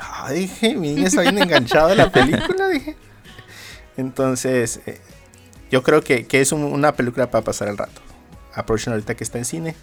Ah, 0.00 0.30
dije, 0.32 0.74
mi 0.74 0.94
niño 0.94 1.06
está 1.06 1.22
bien 1.22 1.38
enganchado 1.38 1.88
de 1.88 1.96
la 1.96 2.10
película, 2.10 2.68
dije. 2.72 2.96
Entonces, 3.96 4.80
eh, 4.86 5.00
yo 5.70 5.82
creo 5.82 6.02
que, 6.02 6.26
que 6.26 6.40
es 6.40 6.52
un- 6.52 6.64
una 6.64 6.92
película 6.94 7.30
para 7.30 7.44
pasar 7.44 7.68
el 7.68 7.78
rato. 7.78 8.00
Aprovechen 8.54 8.92
ahorita 8.92 9.14
que 9.14 9.24
está 9.24 9.38
en 9.38 9.44
cine. 9.44 9.74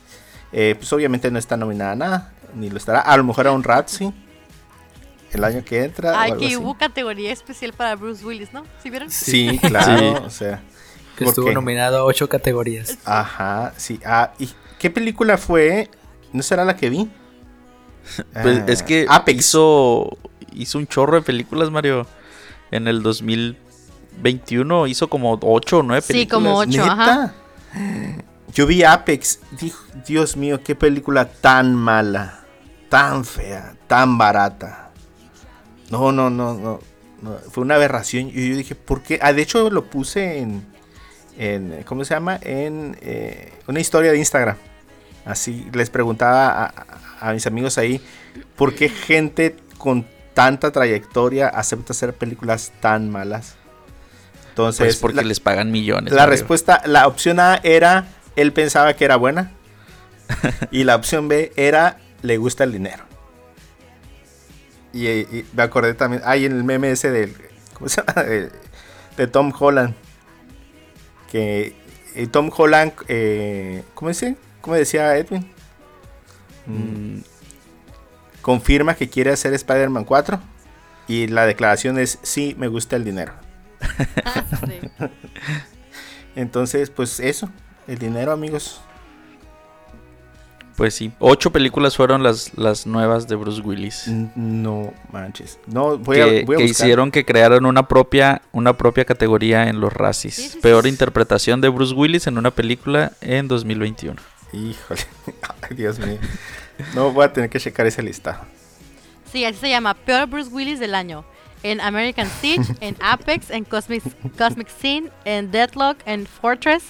Eh, 0.51 0.75
pues 0.77 0.91
obviamente 0.93 1.31
no 1.31 1.39
está 1.39 1.57
nominada 1.57 1.91
a 1.91 1.95
nada, 1.95 2.33
ni 2.55 2.69
lo 2.69 2.77
estará. 2.77 2.99
A 2.99 3.17
lo 3.17 3.23
mejor 3.23 3.47
a 3.47 3.51
un 3.51 3.63
rat, 3.63 3.87
sí. 3.87 4.13
el 5.31 5.43
año 5.43 5.63
que 5.65 5.83
entra. 5.83 6.19
Ay, 6.21 6.33
que 6.37 6.45
así. 6.47 6.55
hubo 6.57 6.77
categoría 6.77 7.31
especial 7.33 7.73
para 7.73 7.95
Bruce 7.95 8.23
Willis, 8.23 8.53
¿no? 8.53 8.65
¿Sí 8.83 8.89
vieron? 8.91 9.09
Sí, 9.09 9.59
claro. 9.61 9.97
Sí. 10.17 10.23
O 10.25 10.29
sea. 10.29 10.61
Que 11.17 11.25
¿por 11.25 11.29
estuvo 11.31 11.47
qué? 11.47 11.53
nominado 11.53 11.97
a 11.99 12.03
ocho 12.03 12.29
categorías. 12.29 12.97
Ajá, 13.05 13.73
sí. 13.77 13.99
Ah, 14.05 14.33
¿y 14.39 14.49
qué 14.79 14.89
película 14.91 15.37
fue? 15.39 15.89
¿No 16.33 16.41
será 16.43 16.65
la 16.65 16.75
que 16.75 16.89
vi? 16.89 17.09
Pues 18.41 18.59
Ah, 18.59 18.65
es 18.67 18.83
que 18.83 19.05
Apex. 19.09 19.39
hizo 19.39 20.17
hizo 20.53 20.77
un 20.77 20.87
chorro 20.87 21.15
de 21.15 21.21
películas, 21.23 21.71
Mario. 21.71 22.05
En 22.71 22.87
el 22.87 23.01
2021 23.03 24.87
hizo 24.87 25.07
como 25.07 25.37
8 25.41 25.77
o 25.79 25.83
9 25.83 26.01
Sí, 26.01 26.13
películas. 26.13 26.33
como 26.43 26.57
ocho, 26.57 26.83
ajá. 26.83 27.33
Yo 28.53 28.67
vi 28.67 28.83
Apex. 28.83 29.39
Dijo, 29.59 29.83
Dios 30.07 30.37
mío, 30.37 30.61
qué 30.63 30.75
película 30.75 31.25
tan 31.31 31.73
mala, 31.75 32.41
tan 32.89 33.25
fea, 33.25 33.75
tan 33.87 34.17
barata. 34.17 34.91
No, 35.89 36.11
no, 36.11 36.29
no, 36.29 36.53
no. 36.53 36.79
no, 37.21 37.31
Fue 37.51 37.63
una 37.63 37.75
aberración. 37.75 38.29
Y 38.33 38.49
yo 38.49 38.55
dije, 38.55 38.75
¿por 38.75 39.01
qué? 39.01 39.17
Ah, 39.21 39.33
de 39.33 39.41
hecho 39.41 39.69
lo 39.71 39.85
puse 39.85 40.37
en, 40.39 40.63
en 41.37 41.83
¿cómo 41.83 42.05
se 42.05 42.13
llama? 42.13 42.37
En 42.41 42.95
eh, 43.01 43.53
una 43.67 43.79
historia 43.79 44.11
de 44.11 44.19
Instagram. 44.19 44.57
Así 45.25 45.67
les 45.73 45.89
preguntaba 45.89 46.49
a, 46.49 46.65
a- 46.65 46.85
a 47.29 47.33
mis 47.33 47.47
amigos 47.47 47.77
ahí, 47.77 48.01
¿por 48.55 48.75
qué 48.75 48.89
gente 48.89 49.55
con 49.77 50.05
tanta 50.33 50.71
trayectoria 50.71 51.47
acepta 51.47 51.93
hacer 51.93 52.13
películas 52.13 52.71
tan 52.81 53.09
malas? 53.09 53.55
Entonces, 54.49 54.85
Pues 54.85 54.97
porque 54.97 55.17
la- 55.17 55.23
les 55.23 55.39
pagan 55.39 55.71
millones. 55.71 56.13
la 56.13 56.25
respuesta, 56.25 56.81
la 56.85 57.07
opción 57.07 57.39
A 57.39 57.59
era, 57.63 58.07
él 58.35 58.53
pensaba 58.53 58.93
que 58.95 59.05
era 59.05 59.15
buena. 59.15 59.51
y 60.71 60.83
la 60.83 60.95
opción 60.95 61.27
B 61.27 61.51
era, 61.55 61.97
le 62.21 62.37
gusta 62.37 62.63
el 62.63 62.71
dinero. 62.71 63.03
Y, 64.93 65.07
y 65.07 65.45
me 65.53 65.63
acordé 65.63 65.93
también, 65.95 66.21
hay 66.25 66.45
en 66.45 66.51
el 66.51 66.63
meme 66.63 66.91
ese 66.91 67.09
del, 67.09 67.35
¿cómo 67.73 67.89
se 67.89 68.01
llama? 68.01 68.23
De, 68.29 68.51
de 69.17 69.27
Tom 69.27 69.51
Holland. 69.57 69.95
Que 71.31 71.75
Tom 72.31 72.51
Holland, 72.55 72.91
eh, 73.07 73.83
¿cómo 73.95 74.09
dice? 74.09 74.35
¿Cómo 74.61 74.75
decía 74.75 75.17
Edwin? 75.17 75.51
Mm, 76.65 77.19
confirma 78.41 78.95
que 78.95 79.09
quiere 79.09 79.31
hacer 79.31 79.53
Spider-Man 79.53 80.05
4. 80.05 80.39
Y 81.07 81.27
la 81.27 81.45
declaración 81.45 81.99
es, 81.99 82.19
sí, 82.21 82.55
me 82.57 82.67
gusta 82.67 82.95
el 82.95 83.03
dinero. 83.03 83.33
Sí. 84.65 84.89
Entonces, 86.35 86.89
pues 86.89 87.19
eso, 87.19 87.49
el 87.87 87.97
dinero, 87.99 88.31
amigos. 88.31 88.81
Pues 90.75 90.95
sí, 90.95 91.11
ocho 91.19 91.51
películas 91.51 91.95
fueron 91.95 92.23
las, 92.23 92.57
las 92.57 92.87
nuevas 92.87 93.27
de 93.27 93.35
Bruce 93.35 93.61
Willis. 93.61 94.07
No 94.35 94.91
manches. 95.11 95.59
No, 95.67 95.99
voy 95.99 96.15
que, 96.15 96.21
a, 96.23 96.25
voy 96.25 96.35
a 96.35 96.45
que 96.45 96.45
buscar. 96.45 96.69
hicieron 96.69 97.11
que 97.11 97.25
crearon 97.25 97.65
una 97.67 97.87
propia, 97.87 98.41
una 98.51 98.75
propia 98.75 99.05
categoría 99.05 99.69
en 99.69 99.79
los 99.79 99.93
sí. 100.17 100.57
Peor 100.61 100.87
interpretación 100.87 101.61
de 101.61 101.69
Bruce 101.69 101.93
Willis 101.93 102.25
en 102.25 102.39
una 102.39 102.49
película 102.49 103.11
en 103.21 103.47
2021. 103.47 104.19
Híjole, 104.53 105.01
ay, 105.69 105.75
Dios 105.75 105.99
mío. 105.99 106.19
No, 106.95 107.11
voy 107.11 107.25
a 107.25 107.33
tener 107.33 107.49
que 107.49 107.59
checar 107.59 107.85
ese 107.85 108.01
listado. 108.03 108.39
Sí, 109.31 109.43
así 109.45 109.57
se 109.57 109.69
llama. 109.69 109.95
Peor 109.95 110.27
Bruce 110.27 110.49
Willis 110.49 110.79
del 110.79 110.93
año. 110.93 111.25
En 111.63 111.81
American 111.81 112.29
Siege, 112.39 112.75
en 112.81 112.95
Apex, 113.01 113.49
en 113.49 113.63
Cosmic, 113.63 114.03
Cosmic 114.37 114.67
Scene, 114.69 115.09
en 115.25 115.49
Deadlock, 115.49 115.97
en 116.05 116.27
Fortress, 116.27 116.83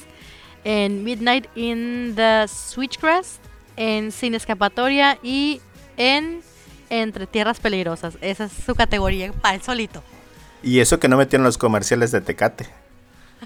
en 0.63 1.03
Midnight 1.03 1.47
in 1.55 2.13
the 2.15 2.45
Switchgrass, 2.47 3.39
en 3.77 4.11
Sin 4.11 4.35
Escapatoria 4.35 5.17
y 5.23 5.61
en 5.95 6.41
Entre 6.89 7.27
Tierras 7.27 7.59
Peligrosas. 7.59 8.17
Esa 8.21 8.45
es 8.45 8.51
su 8.51 8.75
categoría 8.75 9.31
para 9.31 9.55
él 9.55 9.61
solito. 9.61 10.03
Y 10.63 10.79
eso 10.79 10.99
que 10.99 11.07
no 11.07 11.17
metieron 11.17 11.43
los 11.43 11.57
comerciales 11.57 12.11
de 12.11 12.21
Tecate. 12.21 12.67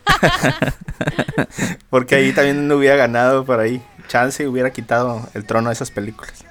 Porque 1.90 2.16
ahí 2.16 2.32
también 2.32 2.68
no 2.68 2.78
hubiera 2.78 2.96
ganado 2.96 3.46
por 3.46 3.60
ahí. 3.60 3.82
Chance 4.08 4.48
hubiera 4.48 4.72
quitado 4.72 5.28
el 5.34 5.46
trono 5.46 5.70
de 5.70 5.74
esas 5.74 5.92
películas. 5.92 6.44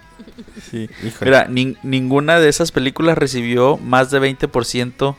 Sí. 0.70 0.88
Híjole. 1.04 1.30
Mira, 1.30 1.48
nin- 1.48 1.78
ninguna 1.82 2.38
de 2.40 2.48
esas 2.48 2.72
películas 2.72 3.18
recibió 3.18 3.76
más 3.78 4.10
de 4.10 4.20
20% 4.20 5.16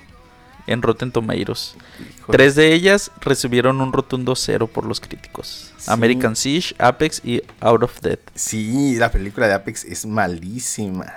en 0.67 0.81
Rotten 0.81 1.11
Tomatoes. 1.11 1.75
híjole. 1.99 2.37
Tres 2.37 2.55
de 2.55 2.73
ellas 2.73 3.11
recibieron 3.21 3.79
un 3.79 3.93
rotundo 3.93 4.35
cero 4.35 4.67
por 4.67 4.85
los 4.85 4.99
críticos. 4.99 5.71
Sí. 5.77 5.91
American 5.91 6.35
Siege, 6.35 6.75
Apex 6.79 7.21
y 7.23 7.41
Out 7.61 7.83
of 7.83 8.01
Death. 8.01 8.19
Sí, 8.35 8.95
la 8.97 9.11
película 9.11 9.47
de 9.47 9.53
Apex 9.53 9.85
es 9.85 10.05
malísima. 10.05 11.13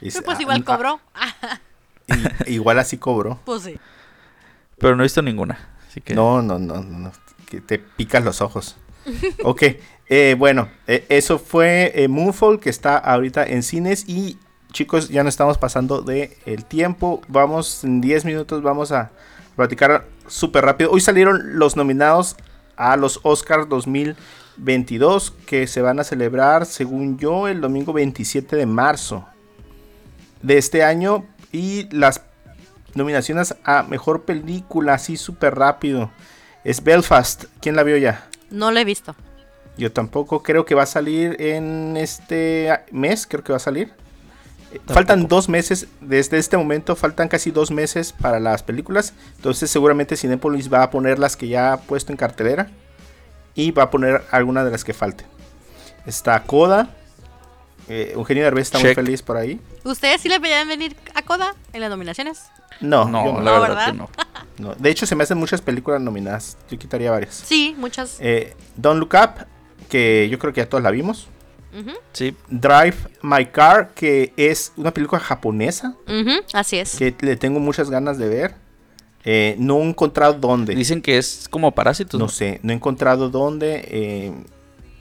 Es- 0.00 0.20
pues 0.24 0.40
igual 0.40 0.64
ah, 0.66 0.76
cobró. 0.76 1.00
y- 2.46 2.54
igual 2.54 2.78
así 2.78 2.96
cobró. 2.96 3.40
Pues 3.44 3.62
sí. 3.62 3.78
Pero 4.78 4.96
no 4.96 5.02
he 5.02 5.06
visto 5.06 5.22
ninguna. 5.22 5.58
Así 5.88 6.00
que 6.00 6.14
no, 6.14 6.42
no, 6.42 6.58
no, 6.58 6.82
no, 6.82 7.12
que 7.48 7.60
te 7.60 7.78
picas 7.78 8.24
los 8.24 8.40
ojos. 8.40 8.76
Ok, 9.42 9.62
eh, 10.08 10.36
bueno, 10.38 10.68
eh, 10.86 11.06
eso 11.08 11.38
fue 11.38 11.92
eh, 11.94 12.08
Moonfall 12.08 12.60
que 12.60 12.70
está 12.70 12.98
ahorita 12.98 13.44
en 13.44 13.62
cines 13.62 14.04
y 14.06 14.38
chicos, 14.72 15.08
ya 15.08 15.22
no 15.22 15.28
estamos 15.28 15.56
pasando 15.56 16.02
de 16.02 16.36
el 16.44 16.64
tiempo. 16.64 17.22
Vamos, 17.28 17.84
en 17.84 18.00
10 18.00 18.24
minutos 18.24 18.62
vamos 18.62 18.92
a 18.92 19.10
platicar 19.56 20.06
súper 20.26 20.64
rápido. 20.64 20.90
Hoy 20.90 21.00
salieron 21.00 21.58
los 21.58 21.76
nominados 21.76 22.36
a 22.76 22.96
los 22.96 23.20
Oscars 23.22 23.68
2022 23.68 25.32
que 25.46 25.66
se 25.66 25.80
van 25.80 26.00
a 26.00 26.04
celebrar, 26.04 26.66
según 26.66 27.18
yo, 27.18 27.48
el 27.48 27.60
domingo 27.60 27.92
27 27.92 28.56
de 28.56 28.66
marzo 28.66 29.24
de 30.42 30.58
este 30.58 30.82
año 30.82 31.24
y 31.52 31.88
las 31.94 32.22
nominaciones 32.94 33.54
a 33.64 33.84
mejor 33.84 34.24
película, 34.24 34.94
así 34.94 35.16
súper 35.16 35.54
rápido. 35.54 36.10
Es 36.64 36.82
Belfast. 36.82 37.44
¿Quién 37.60 37.76
la 37.76 37.84
vio 37.84 37.96
ya? 37.96 38.28
No 38.50 38.70
lo 38.72 38.80
he 38.80 38.84
visto. 38.84 39.14
Yo 39.76 39.92
tampoco. 39.92 40.42
Creo 40.42 40.64
que 40.64 40.74
va 40.74 40.84
a 40.84 40.86
salir 40.86 41.36
en 41.40 41.96
este 41.96 42.70
mes. 42.90 43.26
Creo 43.26 43.42
que 43.42 43.52
va 43.52 43.56
a 43.56 43.60
salir. 43.60 43.92
Eh, 44.72 44.80
Faltan 44.86 45.26
dos 45.28 45.48
meses. 45.48 45.88
Desde 46.00 46.38
este 46.38 46.56
momento 46.56 46.96
faltan 46.96 47.28
casi 47.28 47.50
dos 47.50 47.70
meses 47.70 48.12
para 48.12 48.40
las 48.40 48.62
películas. 48.62 49.14
Entonces 49.36 49.70
seguramente 49.70 50.16
Cinepolis 50.16 50.72
va 50.72 50.82
a 50.82 50.90
poner 50.90 51.18
las 51.18 51.36
que 51.36 51.48
ya 51.48 51.72
ha 51.72 51.80
puesto 51.80 52.12
en 52.12 52.16
cartelera. 52.16 52.70
Y 53.56 53.70
va 53.70 53.84
a 53.84 53.90
poner 53.90 54.24
alguna 54.30 54.64
de 54.64 54.70
las 54.70 54.84
que 54.84 54.94
falten. 54.94 55.26
Está 56.06 56.42
Coda. 56.42 56.88
Eh, 57.88 58.12
Eugenio 58.14 58.44
Derbez 58.44 58.62
está 58.62 58.78
muy 58.78 58.94
feliz 58.94 59.22
por 59.22 59.36
ahí. 59.36 59.60
¿Ustedes 59.84 60.20
sí 60.20 60.28
le 60.28 60.38
veían 60.38 60.66
venir 60.66 60.96
a 61.14 61.22
Coda 61.22 61.54
en 61.72 61.80
las 61.80 61.90
nominaciones? 61.90 62.44
No, 62.80 63.04
no, 63.04 63.40
la 63.40 63.58
verdad 63.58 63.68
¿verdad? 63.68 63.86
que 63.86 63.92
no. 63.92 64.10
No. 64.58 64.74
De 64.74 64.90
hecho, 64.90 65.06
se 65.06 65.14
me 65.14 65.22
hacen 65.24 65.38
muchas 65.38 65.60
películas 65.60 66.00
nominadas. 66.00 66.56
Yo 66.70 66.78
quitaría 66.78 67.10
varias. 67.10 67.34
Sí, 67.34 67.74
muchas. 67.78 68.16
Eh, 68.20 68.56
Don't 68.76 68.98
Look 68.98 69.14
Up, 69.14 69.46
que 69.84 70.28
yo 70.30 70.38
creo 70.38 70.52
que 70.52 70.60
ya 70.60 70.68
todos 70.68 70.82
la 70.82 70.90
vimos. 70.90 71.28
Sí, 72.12 72.36
Drive 72.48 72.94
My 73.22 73.46
Car, 73.46 73.90
que 73.94 74.32
es 74.36 74.72
una 74.76 74.94
película 74.94 75.20
japonesa 75.20 75.96
así 76.52 76.78
es. 76.78 76.94
que 76.94 77.12
le 77.20 77.34
tengo 77.36 77.58
muchas 77.58 77.90
ganas 77.90 78.16
de 78.16 78.28
ver. 78.28 78.54
Eh, 79.24 79.56
no 79.58 79.78
he 79.80 79.88
encontrado 79.88 80.34
dónde. 80.34 80.74
dicen 80.74 81.02
que 81.02 81.18
es 81.18 81.48
como 81.50 81.72
parásitos. 81.72 82.20
No 82.20 82.26
¿no? 82.26 82.30
sé, 82.30 82.60
no 82.62 82.72
he 82.72 82.76
encontrado 82.76 83.28
dónde. 83.28 83.84
eh, 83.88 84.32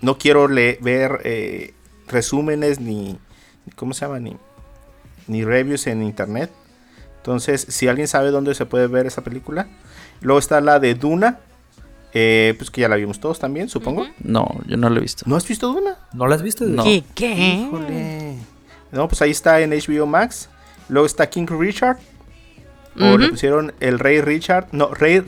no 0.02 0.18
quiero 0.18 0.48
ver 0.48 1.22
eh, 1.24 1.74
resúmenes 2.08 2.80
ni, 2.80 3.18
¿cómo 3.76 3.94
se 3.94 4.06
llama? 4.06 4.20
Ni, 4.20 4.36
ni 5.28 5.46
reviews 5.46 5.88
en 5.88 6.04
internet. 6.04 6.52
Entonces, 7.18 7.66
si 7.70 7.88
alguien 7.88 8.08
sabe 8.08 8.32
dónde 8.32 8.54
se 8.56 8.66
puede 8.66 8.88
ver 8.88 9.06
esa 9.06 9.22
película. 9.24 9.68
Luego 10.22 10.40
está 10.40 10.60
la 10.60 10.80
de 10.80 10.96
Duna, 10.96 11.40
eh, 12.14 12.54
pues 12.58 12.70
que 12.70 12.82
ya 12.82 12.90
la 12.90 12.96
vimos 12.96 13.20
todos 13.20 13.40
también, 13.40 13.70
supongo. 13.70 14.08
No, 14.20 14.48
yo 14.68 14.78
no 14.78 14.90
lo 14.90 14.98
he 14.98 15.02
visto. 15.02 15.26
¿No 15.28 15.36
has 15.36 15.48
visto 15.48 15.68
Duna? 15.68 15.98
¿No 16.14 16.28
la 16.28 16.36
has 16.36 16.42
visto? 16.42 16.66
No. 16.66 16.84
¿Qué? 16.84 17.04
¿Qué? 17.16 17.34
Híjole. 17.34 18.38
No, 18.92 19.08
pues 19.08 19.22
ahí 19.22 19.32
está 19.32 19.62
en 19.62 19.72
HBO 19.72 20.06
Max. 20.06 20.50
Luego 20.90 21.06
está 21.06 21.30
King 21.30 21.48
Richard. 21.48 21.98
O 23.00 23.18
le 23.18 23.30
pusieron 23.30 23.74
El 23.80 23.98
Rey 23.98 24.22
Richard. 24.22 24.68
No, 24.72 24.94
Rey, 24.94 25.24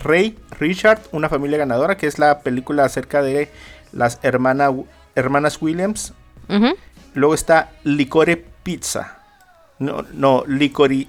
Rey 0.00 0.38
Richard, 0.58 1.02
una 1.12 1.28
familia 1.28 1.58
ganadora, 1.58 1.98
que 1.98 2.06
es 2.06 2.18
la 2.18 2.40
película 2.40 2.84
acerca 2.84 3.20
de 3.20 3.50
las 3.92 4.18
hermana, 4.22 4.70
hermanas 5.14 5.60
Williams. 5.60 6.14
Luego 7.14 7.34
está 7.34 7.72
Licore 7.84 8.42
Pizza. 8.62 9.18
No, 9.78 10.06
no, 10.14 10.44
Licori. 10.46 11.08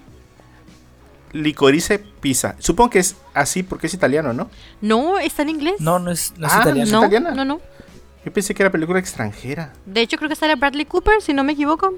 Licorice 1.33 1.99
Pizza. 1.99 2.55
Supongo 2.59 2.91
que 2.91 2.99
es 2.99 3.15
así 3.33 3.63
porque 3.63 3.87
es 3.87 3.93
italiano, 3.93 4.31
¿no? 4.33 4.49
No, 4.81 5.19
está 5.19 5.41
en 5.41 5.49
inglés. 5.49 5.75
No, 5.79 5.99
no 5.99 6.11
es, 6.11 6.33
no 6.37 6.47
es 6.47 6.53
Ah, 6.53 6.59
italiano. 6.61 6.83
¿es 6.83 6.91
no, 6.91 6.99
italiana? 6.99 7.31
no, 7.31 7.43
no. 7.45 7.59
Yo 8.25 8.31
pensé 8.31 8.53
que 8.55 8.63
era 8.63 8.71
película 8.71 8.99
extranjera. 8.99 9.73
De 9.85 9.99
hecho, 10.01 10.15
creo 10.17 10.29
que 10.29 10.35
sale 10.35 10.55
Bradley 10.55 10.85
Cooper, 10.85 11.21
si 11.21 11.33
no 11.33 11.43
me 11.43 11.53
equivoco. 11.53 11.93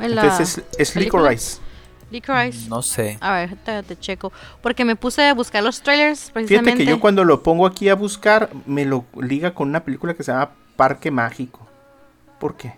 En 0.00 0.14
la 0.14 0.22
Entonces 0.22 0.62
es. 0.76 0.96
Licorice. 0.96 1.58
Licorice. 2.10 2.68
No 2.68 2.82
sé. 2.82 3.18
A 3.20 3.34
ver, 3.34 3.56
te, 3.64 3.82
te 3.82 3.96
checo. 3.98 4.32
Porque 4.62 4.84
me 4.84 4.96
puse 4.96 5.28
a 5.28 5.34
buscar 5.34 5.62
los 5.62 5.80
trailers 5.82 6.30
precisamente. 6.32 6.70
Fíjate 6.70 6.84
que 6.84 6.90
yo 6.90 6.98
cuando 7.00 7.24
lo 7.24 7.42
pongo 7.42 7.66
aquí 7.66 7.88
a 7.88 7.94
buscar, 7.94 8.50
me 8.66 8.84
lo 8.86 9.04
liga 9.20 9.54
con 9.54 9.68
una 9.68 9.84
película 9.84 10.14
que 10.14 10.22
se 10.22 10.32
llama 10.32 10.50
Parque 10.76 11.10
Mágico. 11.10 11.66
¿Por 12.40 12.56
qué? 12.56 12.74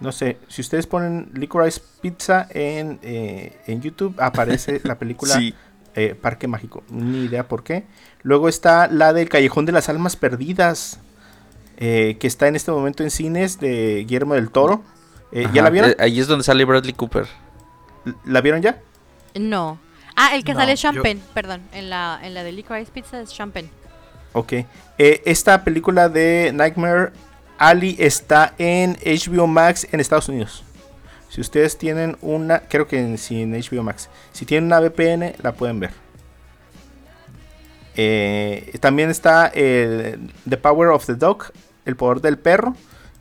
No 0.00 0.12
sé, 0.12 0.38
si 0.48 0.62
ustedes 0.62 0.86
ponen 0.86 1.30
Licorice 1.34 1.80
Pizza 2.00 2.46
en, 2.50 2.98
eh, 3.02 3.58
en 3.66 3.82
YouTube, 3.82 4.14
aparece 4.18 4.80
la 4.84 4.98
película 4.98 5.34
Sí. 5.38 5.54
eh, 5.94 6.14
Parque 6.20 6.48
Mágico. 6.48 6.82
Ni 6.90 7.24
idea 7.24 7.46
por 7.48 7.62
qué. 7.62 7.84
Luego 8.22 8.48
está 8.48 8.86
la 8.88 9.12
del 9.12 9.28
Callejón 9.28 9.66
de 9.66 9.72
las 9.72 9.88
Almas 9.88 10.16
Perdidas, 10.16 10.98
eh, 11.76 12.16
que 12.18 12.26
está 12.26 12.48
en 12.48 12.56
este 12.56 12.70
momento 12.70 13.02
en 13.02 13.10
cines 13.10 13.60
de 13.60 14.04
Guillermo 14.06 14.34
del 14.34 14.50
Toro. 14.50 14.82
Eh, 15.32 15.46
¿Ya 15.52 15.62
la 15.62 15.70
vieron? 15.70 15.90
eh, 15.90 15.96
ahí 15.98 16.18
es 16.18 16.26
donde 16.26 16.44
sale 16.44 16.64
Bradley 16.64 16.92
Cooper. 16.94 17.26
¿La 18.24 18.40
vieron 18.40 18.62
ya? 18.62 18.78
No. 19.34 19.78
Ah, 20.16 20.34
el 20.34 20.44
que 20.44 20.52
No, 20.54 20.60
sale 20.60 20.72
yo- 20.76 20.82
Champagne, 20.92 21.20
perdón. 21.34 21.60
En 21.72 21.88
la, 21.90 22.18
en 22.22 22.34
la 22.34 22.42
de 22.42 22.52
Licorice 22.52 22.90
Pizza 22.92 23.20
es 23.20 23.32
Champagne. 23.32 23.68
Ok. 24.32 24.52
Eh, 24.98 25.22
esta 25.24 25.62
película 25.64 26.08
de 26.08 26.52
Nightmare 26.54 27.12
Alley 27.60 27.94
está 27.98 28.54
en 28.56 28.96
HBO 29.04 29.46
Max 29.46 29.86
en 29.92 30.00
Estados 30.00 30.30
Unidos. 30.30 30.64
Si 31.28 31.42
ustedes 31.42 31.76
tienen 31.76 32.16
una, 32.22 32.60
creo 32.60 32.88
que 32.88 32.98
en, 32.98 33.18
sí, 33.18 33.42
en 33.42 33.52
HBO 33.52 33.82
Max. 33.82 34.08
Si 34.32 34.46
tienen 34.46 34.64
una 34.64 34.80
VPN, 34.80 35.34
la 35.42 35.52
pueden 35.52 35.78
ver. 35.78 35.90
Eh, 37.96 38.78
también 38.80 39.10
está 39.10 39.48
el 39.48 40.32
The 40.48 40.56
Power 40.56 40.88
of 40.88 41.04
the 41.04 41.14
Dog, 41.14 41.52
El 41.84 41.96
Poder 41.96 42.22
del 42.22 42.38
Perro, 42.38 42.74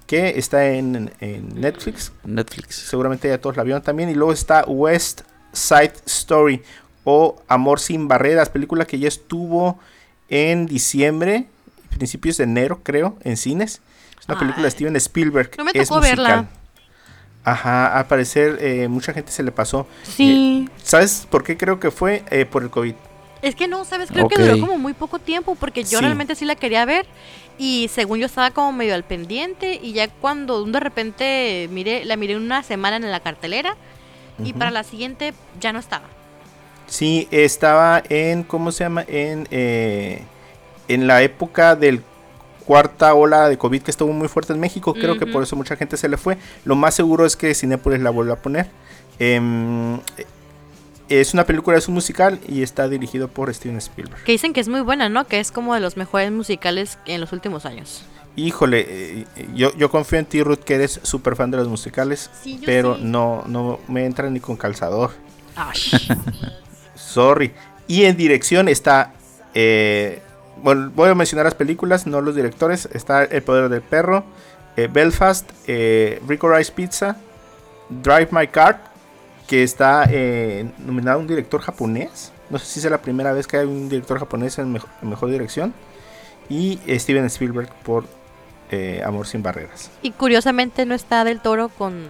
que 0.08 0.40
está 0.40 0.68
en, 0.68 1.12
en 1.20 1.60
Netflix. 1.60 2.14
Netflix. 2.24 2.76
Seguramente 2.76 3.28
ya 3.28 3.40
todos 3.40 3.58
la 3.58 3.64
vieron 3.64 3.84
también. 3.84 4.10
Y 4.10 4.16
luego 4.16 4.32
está 4.32 4.64
West 4.66 5.24
Side 5.52 5.96
Story 6.06 6.64
o 7.04 7.42
Amor 7.50 7.82
sin 7.82 8.08
Barreras, 8.08 8.50
película 8.50 8.86
que 8.86 9.00
ya 9.00 9.10
estuvo 9.10 9.80
en 10.30 10.66
diciembre, 10.66 11.48
principios 11.90 12.38
de 12.38 12.46
enero, 12.46 12.82
creo, 12.84 13.18
en 13.24 13.38
cines. 13.38 13.82
Es 14.20 14.28
una 14.28 14.40
película 14.40 14.64
de. 14.66 14.72
Steven 14.72 14.96
Spielberg. 14.96 15.52
No 15.58 15.64
me 15.64 15.72
es 15.74 15.88
tocó 15.90 16.02
verla. 16.02 16.38
musical. 16.38 16.56
Ajá, 17.44 17.98
al 17.98 18.06
parecer 18.08 18.58
eh, 18.62 18.88
mucha 18.90 19.14
gente 19.14 19.32
se 19.32 19.44
le 19.44 19.52
pasó. 19.52 19.88
Sí. 20.04 20.70
¿Sabes 20.84 21.26
por 21.30 21.44
qué 21.44 21.58
creo 21.58 21.80
que 21.80 21.90
fue? 21.90 22.24
Eh, 22.30 22.46
por 22.46 22.64
el 22.64 22.70
COVID. 22.70 22.94
Es 23.42 23.56
que 23.56 23.68
no, 23.70 23.86
¿sabes? 23.86 24.10
Creo 24.12 24.28
que 24.28 24.42
duró 24.42 24.60
como 24.60 24.78
muy 24.78 24.94
poco 24.94 25.18
tiempo 25.20 25.56
porque 25.56 25.84
yo 25.84 26.00
Sí. 26.00 26.04
realmente 26.06 26.36
sí 26.36 26.44
la 26.44 26.56
quería 26.56 26.84
ver 26.84 27.06
y 27.58 27.90
según 27.94 28.20
yo 28.20 28.26
estaba 28.26 28.52
como 28.52 28.74
medio 28.74 28.94
al 28.94 29.06
pendiente 29.06 29.80
y 29.82 29.94
ya 29.94 30.10
cuando 30.10 30.64
de 30.66 30.80
repente 30.82 31.70
miré, 31.72 32.04
la 32.04 32.18
miré 32.18 32.36
una 32.36 32.62
semana 32.64 32.98
en 32.98 33.10
la 33.10 33.22
cartelera 33.22 33.78
y 34.44 34.52
para 34.52 34.72
la 34.72 34.84
siguiente 34.84 35.34
ya 35.62 35.72
no 35.72 35.80
estaba. 35.80 36.06
Sí, 36.88 37.30
estaba 37.32 38.04
en, 38.10 38.44
¿cómo 38.44 38.74
se 38.74 38.84
llama? 38.84 39.06
En, 39.08 39.48
eh, 39.52 40.22
en 40.90 41.08
la 41.08 41.22
época 41.22 41.76
del 41.78 42.02
cuarta 42.66 43.14
ola 43.14 43.48
de 43.50 43.58
COVID 43.58 43.82
que 43.82 43.90
estuvo 43.92 44.12
muy 44.12 44.28
fuerte 44.28 44.52
en 44.54 44.60
México. 44.60 44.94
Creo 44.94 45.18
que 45.18 45.26
por 45.26 45.42
eso 45.42 45.56
mucha 45.56 45.76
gente 45.78 45.96
se 45.98 46.08
le 46.10 46.18
fue. 46.18 46.38
Lo 46.66 46.76
más 46.76 46.94
seguro 46.94 47.26
es 47.26 47.36
que 47.38 47.56
Cinépolis 47.56 48.02
la 48.02 48.10
vuelva 48.10 48.34
a 48.34 48.38
poner. 48.42 48.68
Em, 49.18 50.00
es 51.10 51.34
una 51.34 51.46
película, 51.46 51.78
es 51.78 51.88
un 51.88 51.96
musical 51.96 52.40
y 52.48 52.62
está 52.62 52.88
dirigido 52.88 53.28
por 53.28 53.52
Steven 53.54 53.78
Spielberg. 53.78 54.24
Que 54.24 54.34
dicen 54.34 54.54
que 54.54 54.60
es 54.60 54.68
muy 54.68 54.82
buena, 54.82 55.10
¿no? 55.10 55.26
Que 55.26 55.40
es 55.40 55.52
como 55.52 55.74
de 55.74 55.80
los 55.80 55.98
mejores 55.98 56.32
musicales 56.32 57.00
en 57.08 57.22
los 57.22 57.32
últimos 57.34 57.66
años. 57.66 58.04
Híjole, 58.36 58.86
eh, 58.88 59.26
yo, 59.56 59.76
yo 59.76 59.90
confío 59.90 60.20
en 60.20 60.26
ti, 60.26 60.44
Ruth, 60.44 60.60
que 60.60 60.76
eres 60.76 61.00
súper 61.04 61.36
fan 61.36 61.50
de 61.50 61.58
los 61.58 61.68
musicales, 61.68 62.30
Sí, 62.44 62.62
pero 62.66 62.96
sí. 62.96 63.02
no, 63.04 63.44
no 63.48 63.80
me 63.88 64.06
entra 64.06 64.30
ni 64.30 64.40
con 64.40 64.56
calzador. 64.56 65.12
Ay. 65.56 65.80
Sorry. 66.96 67.52
Y 67.88 68.04
en 68.06 68.16
dirección 68.16 68.68
está. 68.68 69.14
eh, 69.56 70.22
voy 70.64 71.10
a 71.10 71.16
mencionar 71.16 71.46
las 71.46 71.56
películas, 71.56 72.08
no 72.08 72.22
los 72.22 72.36
directores. 72.36 72.88
Está 72.94 73.24
El 73.24 73.42
Poder 73.44 73.70
del 73.70 73.82
Perro, 73.82 74.24
eh, 74.78 74.88
Belfast, 74.92 75.50
eh, 75.68 76.22
Rico 76.28 76.54
Rice 76.54 76.72
Pizza, 76.72 77.18
Drive 77.90 78.30
My 78.32 78.48
Car, 78.48 78.82
que 79.48 79.64
está 79.64 80.06
eh, 80.10 80.70
nominado 80.80 81.18
a 81.18 81.22
un 81.22 81.28
director 81.28 81.62
japonés. 81.62 82.32
No 82.50 82.58
sé 82.60 82.66
si 82.66 82.80
es 82.80 82.90
la 82.92 83.00
primera 83.02 83.32
vez 83.34 83.48
que 83.48 83.58
hay 83.58 83.66
un 83.66 83.90
director 83.90 84.20
japonés 84.20 84.58
en, 84.60 84.72
mejo- 84.74 84.88
en 85.02 85.10
mejor 85.10 85.30
dirección. 85.30 85.74
Y 86.50 86.80
eh, 86.88 87.00
Steven 87.00 87.26
Spielberg 87.26 87.70
por 87.84 88.06
eh, 88.72 89.02
Amor 89.06 89.28
sin 89.28 89.42
Barreras. 89.44 89.90
y 90.02 90.12
curiosamente 90.12 90.86
no 90.86 90.94
está 90.96 91.24
del 91.24 91.40
toro 91.42 91.70
con, 91.70 92.08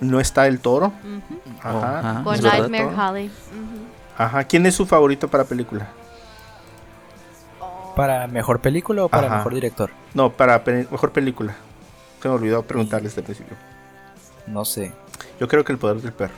No 0.00 0.20
está 0.20 0.46
el 0.46 0.60
toro. 0.60 0.86
ujú, 0.88 1.40
Ajá. 1.62 1.98
Ajá. 1.98 2.24
con 2.24 2.34
¿es 2.34 2.42
verdad, 2.42 2.68
Nightmare? 2.68 2.96
Alley. 3.00 3.26
Ujú. 3.26 3.84
Ajá. 4.22 4.44
¿Quién 4.44 4.64
es 4.66 4.74
su 4.74 4.86
favorito 4.86 5.28
para 5.28 5.44
película? 5.44 5.88
¿Para 7.96 8.26
mejor 8.28 8.60
película 8.60 9.04
o 9.04 9.08
para 9.08 9.26
Ajá. 9.26 9.36
mejor 9.38 9.54
director? 9.54 9.90
No, 10.14 10.30
para 10.32 10.62
pe- 10.62 10.86
mejor 10.90 11.10
película. 11.12 11.56
Se 12.22 12.28
me 12.28 12.34
olvidó 12.34 12.62
preguntarles 12.62 13.12
desde 13.16 13.20
el 13.22 13.24
principio. 13.24 13.56
No 14.46 14.64
sé. 14.64 14.92
Yo 15.40 15.48
creo 15.48 15.64
que 15.64 15.72
el 15.72 15.78
poder 15.78 16.00
del 16.02 16.12
perro. 16.12 16.34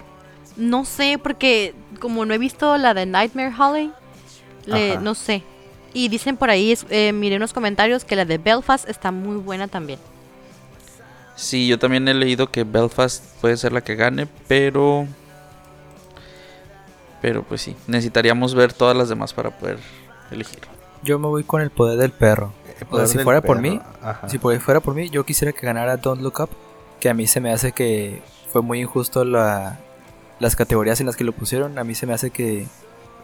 No 0.56 0.84
sé, 0.84 1.18
porque 1.22 1.74
como 2.00 2.24
no 2.24 2.32
he 2.34 2.38
visto 2.38 2.76
la 2.78 2.94
de 2.94 3.06
Nightmare 3.06 3.52
le- 4.66 4.92
Ajá. 4.92 5.00
no 5.00 5.14
sé. 5.14 5.42
Y 5.94 6.08
dicen 6.08 6.36
por 6.36 6.48
ahí, 6.50 6.74
eh, 6.90 7.12
miré 7.12 7.36
unos 7.36 7.52
comentarios 7.52 8.04
que 8.04 8.14
la 8.16 8.24
de 8.24 8.38
Belfast 8.38 8.88
está 8.88 9.10
muy 9.10 9.36
buena 9.36 9.66
también. 9.68 9.98
Sí, 11.34 11.66
yo 11.66 11.78
también 11.78 12.06
he 12.08 12.14
leído 12.14 12.50
que 12.50 12.64
Belfast 12.64 13.24
puede 13.40 13.56
ser 13.56 13.72
la 13.72 13.80
que 13.80 13.94
gane, 13.94 14.26
pero... 14.46 15.06
Pero 17.20 17.42
pues 17.42 17.62
sí, 17.62 17.74
necesitaríamos 17.86 18.54
ver 18.54 18.72
todas 18.72 18.96
las 18.96 19.08
demás 19.08 19.32
para 19.32 19.50
poder 19.50 19.78
elegir. 20.30 20.60
Yo 21.02 21.18
me 21.18 21.26
voy 21.28 21.44
con 21.44 21.60
el 21.62 21.70
poder 21.70 21.98
del 21.98 22.12
perro. 22.12 22.52
O 22.90 22.96
sea, 22.98 23.06
si 23.06 23.16
del 23.16 23.24
fuera 23.24 23.40
por 23.42 23.60
mí, 23.60 23.80
ajá. 24.02 24.28
si 24.28 24.38
por- 24.38 24.58
fuera 24.60 24.80
por 24.80 24.94
mí, 24.94 25.10
yo 25.10 25.24
quisiera 25.24 25.52
que 25.52 25.66
ganara 25.66 25.96
Don't 25.96 26.22
Look 26.22 26.40
Up, 26.40 26.50
que 27.00 27.08
a 27.08 27.14
mí 27.14 27.26
se 27.26 27.40
me 27.40 27.52
hace 27.52 27.72
que 27.72 28.22
fue 28.52 28.62
muy 28.62 28.80
injusto 28.80 29.24
la, 29.24 29.78
las 30.38 30.54
categorías 30.56 31.00
en 31.00 31.06
las 31.06 31.16
que 31.16 31.24
lo 31.24 31.32
pusieron. 31.32 31.78
A 31.78 31.84
mí 31.84 31.94
se 31.94 32.06
me 32.06 32.14
hace 32.14 32.30
que 32.30 32.66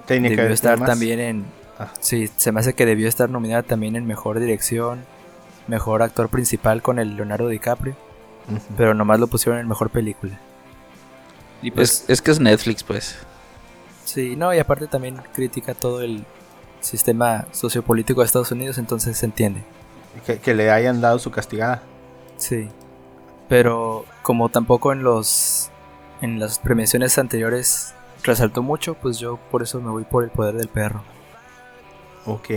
Tenía 0.07 0.31
debió 0.31 0.49
estar 0.49 0.79
más. 0.79 0.89
también 0.89 1.21
en... 1.21 1.45
Ajá. 1.79 1.93
Sí, 2.01 2.29
se 2.37 2.53
me 2.53 2.61
hace 2.61 2.75
que 2.75 2.87
debió 2.87 3.09
estar 3.09 3.31
nominada 3.31 3.63
también 3.63 3.97
en 3.97 4.07
mejor 4.07 4.39
dirección, 4.39 5.05
mejor 5.67 6.03
actor 6.03 6.29
principal 6.29 6.83
con 6.83 6.99
el 6.99 7.17
Leonardo 7.17 7.49
DiCaprio, 7.49 7.97
pero 8.77 8.95
nomás 8.95 9.19
lo 9.19 9.27
pusieron 9.27 9.61
en 9.61 9.67
mejor 9.69 9.91
película. 9.91 10.39
Y 11.63 11.71
pues, 11.71 12.03
Es, 12.03 12.11
es 12.11 12.23
que 12.23 12.31
es 12.33 12.39
Netflix, 12.41 12.83
pues. 12.85 13.17
sí, 14.05 14.37
no, 14.37 14.53
y 14.55 14.59
aparte 14.59 14.87
también 14.87 15.17
critica 15.33 15.75
todo 15.75 16.03
el 16.03 16.25
sistema 16.85 17.47
sociopolítico 17.53 18.21
de 18.21 18.27
Estados 18.27 18.51
Unidos, 18.53 18.79
entonces 18.79 19.17
se 19.17 19.27
entiende. 19.27 19.63
que, 20.27 20.39
que 20.39 20.55
le 20.55 20.71
hayan 20.71 21.01
dado 21.01 21.19
su 21.19 21.31
castigada. 21.31 21.83
Sí. 22.37 22.69
Pero 23.49 24.05
como 24.23 24.49
tampoco 24.49 24.93
en 24.93 25.03
los 25.03 25.71
en 26.21 26.39
las 26.39 26.59
premiaciones 26.59 27.19
anteriores 27.19 27.95
resaltó 28.23 28.63
mucho, 28.63 28.95
pues 28.95 29.19
yo 29.19 29.39
por 29.51 29.63
eso 29.63 29.81
me 29.81 29.91
voy 29.91 30.05
por 30.05 30.25
el 30.25 30.31
poder 30.31 30.55
del 30.55 30.69
perro. 30.69 31.03
Ok. 32.27 32.51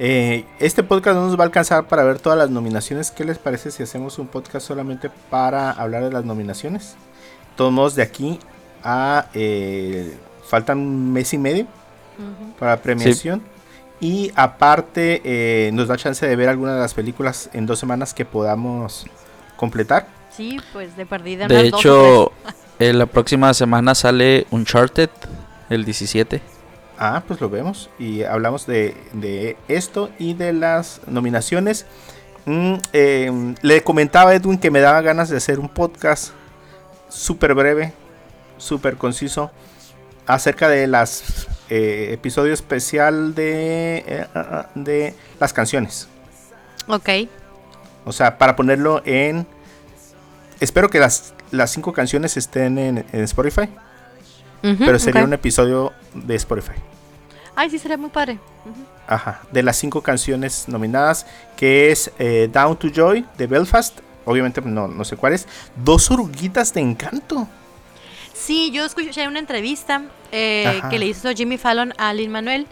Eh, 0.00 0.44
este 0.60 0.84
podcast 0.84 1.16
no 1.16 1.26
nos 1.26 1.36
va 1.36 1.42
a 1.42 1.46
alcanzar 1.46 1.88
para 1.88 2.04
ver 2.04 2.20
todas 2.20 2.38
las 2.38 2.50
nominaciones. 2.50 3.10
¿Qué 3.10 3.24
les 3.24 3.38
parece 3.38 3.72
si 3.72 3.82
hacemos 3.82 4.18
un 4.20 4.28
podcast 4.28 4.66
solamente 4.66 5.10
para 5.30 5.72
hablar 5.72 6.04
de 6.04 6.12
las 6.12 6.24
nominaciones? 6.24 6.92
De 6.92 7.56
Todos 7.56 7.72
modos, 7.72 7.94
de 7.96 8.02
aquí 8.02 8.38
a... 8.84 9.26
eh, 9.34 10.16
faltan 10.46 10.78
un 10.78 11.12
mes 11.12 11.32
y 11.34 11.38
medio 11.38 11.64
Ujú. 11.64 12.52
para 12.60 12.76
premiación. 12.80 13.42
Y 14.00 14.32
aparte 14.36 15.22
eh, 15.24 15.70
nos 15.72 15.88
da 15.88 15.96
chance 15.96 16.26
de 16.26 16.36
ver 16.36 16.48
algunas 16.48 16.76
de 16.76 16.80
las 16.80 16.94
películas 16.94 17.50
en 17.52 17.66
dos 17.66 17.78
semanas 17.78 18.14
que 18.14 18.24
podamos 18.24 19.06
completar. 19.56 20.06
Sí, 20.30 20.60
pues 20.72 20.96
de 20.96 21.04
perdida. 21.04 21.48
De 21.48 21.66
hecho, 21.66 22.32
eh, 22.78 22.92
la 22.92 23.06
próxima 23.06 23.52
semana 23.54 23.94
sale 23.94 24.46
Uncharted, 24.50 25.10
el 25.68 25.84
17. 25.84 26.40
Ah, 26.96 27.22
pues 27.26 27.40
lo 27.40 27.50
vemos. 27.50 27.90
Y 27.98 28.22
hablamos 28.22 28.66
de, 28.66 28.96
de 29.12 29.56
esto 29.66 30.10
y 30.18 30.34
de 30.34 30.52
las 30.52 31.00
nominaciones. 31.06 31.86
Mm, 32.44 32.74
eh, 32.92 33.54
le 33.62 33.82
comentaba 33.82 34.30
a 34.30 34.34
Edwin 34.34 34.58
que 34.58 34.70
me 34.70 34.80
daba 34.80 35.00
ganas 35.02 35.28
de 35.28 35.36
hacer 35.36 35.58
un 35.58 35.68
podcast 35.68 36.30
súper 37.08 37.54
breve, 37.54 37.92
súper 38.56 38.96
conciso, 38.96 39.50
acerca 40.26 40.68
de 40.68 40.86
las 40.86 41.46
eh, 41.70 42.10
episodio 42.12 42.52
especial 42.52 43.34
de, 43.34 44.04
eh, 44.06 44.26
ah, 44.34 44.46
ah, 44.50 44.70
de 44.74 45.14
las 45.38 45.52
canciones. 45.52 46.08
Ok. 46.86 47.08
O 48.04 48.12
sea, 48.12 48.38
para 48.38 48.56
ponerlo 48.56 49.02
en... 49.04 49.46
Espero 50.60 50.88
que 50.88 50.98
las, 50.98 51.34
las 51.50 51.70
cinco 51.70 51.92
canciones 51.92 52.36
estén 52.36 52.78
en, 52.78 53.04
en 53.12 53.20
Spotify, 53.24 53.68
pero 54.60 54.98
sería 54.98 55.22
un 55.22 55.32
episodio 55.32 55.92
de 56.14 56.34
Spotify. 56.34 56.72
Ay, 57.54 57.70
sí, 57.70 57.78
sería 57.78 57.96
muy 57.96 58.10
padre. 58.10 58.38
Ajá, 59.06 59.40
de 59.52 59.62
las 59.62 59.76
cinco 59.76 60.02
canciones 60.02 60.68
nominadas, 60.68 61.26
que 61.56 61.90
es 61.90 62.10
eh, 62.18 62.48
Down 62.52 62.76
to 62.76 62.88
Joy 62.88 63.24
de 63.36 63.46
Belfast, 63.46 63.98
obviamente 64.24 64.60
no, 64.60 64.86
no 64.86 65.04
sé 65.04 65.16
cuál 65.16 65.32
es, 65.32 65.46
Dos 65.76 66.10
oruguitas 66.10 66.72
de 66.74 66.80
encanto. 66.80 67.48
Sí, 68.48 68.70
yo 68.70 68.86
escuché 68.86 69.28
una 69.28 69.40
entrevista 69.40 70.04
eh, 70.32 70.80
que 70.88 70.98
le 70.98 71.04
hizo 71.04 71.28
Jimmy 71.32 71.58
Fallon 71.58 71.92
a 71.98 72.14
Lin 72.14 72.30
Manuel 72.32 72.66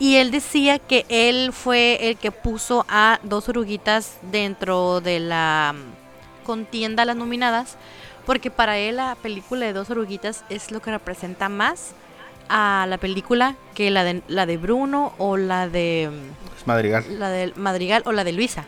y 0.00 0.16
él 0.16 0.32
decía 0.32 0.80
que 0.80 1.06
él 1.08 1.52
fue 1.52 2.08
el 2.08 2.16
que 2.16 2.32
puso 2.32 2.84
a 2.88 3.20
dos 3.22 3.48
oruguitas 3.48 4.18
dentro 4.32 5.00
de 5.00 5.20
la 5.20 5.76
contienda 6.42 7.04
a 7.04 7.06
las 7.06 7.14
nominadas, 7.14 7.76
porque 8.26 8.50
para 8.50 8.78
él 8.78 8.96
la 8.96 9.14
película 9.14 9.64
de 9.64 9.72
Dos 9.72 9.90
Oruguitas 9.90 10.44
es 10.50 10.72
lo 10.72 10.82
que 10.82 10.90
representa 10.90 11.48
más 11.48 11.92
a 12.48 12.86
la 12.88 12.98
película 12.98 13.54
que 13.76 13.92
la 13.92 14.02
de, 14.02 14.22
la 14.26 14.44
de 14.44 14.56
Bruno 14.56 15.12
o 15.18 15.36
la 15.36 15.68
de 15.68 16.10
Es 16.58 16.66
Madrigal. 16.66 17.04
la 17.20 17.30
del 17.30 17.54
Madrigal 17.54 18.02
o 18.06 18.10
la 18.10 18.24
de 18.24 18.32
Luisa. 18.32 18.64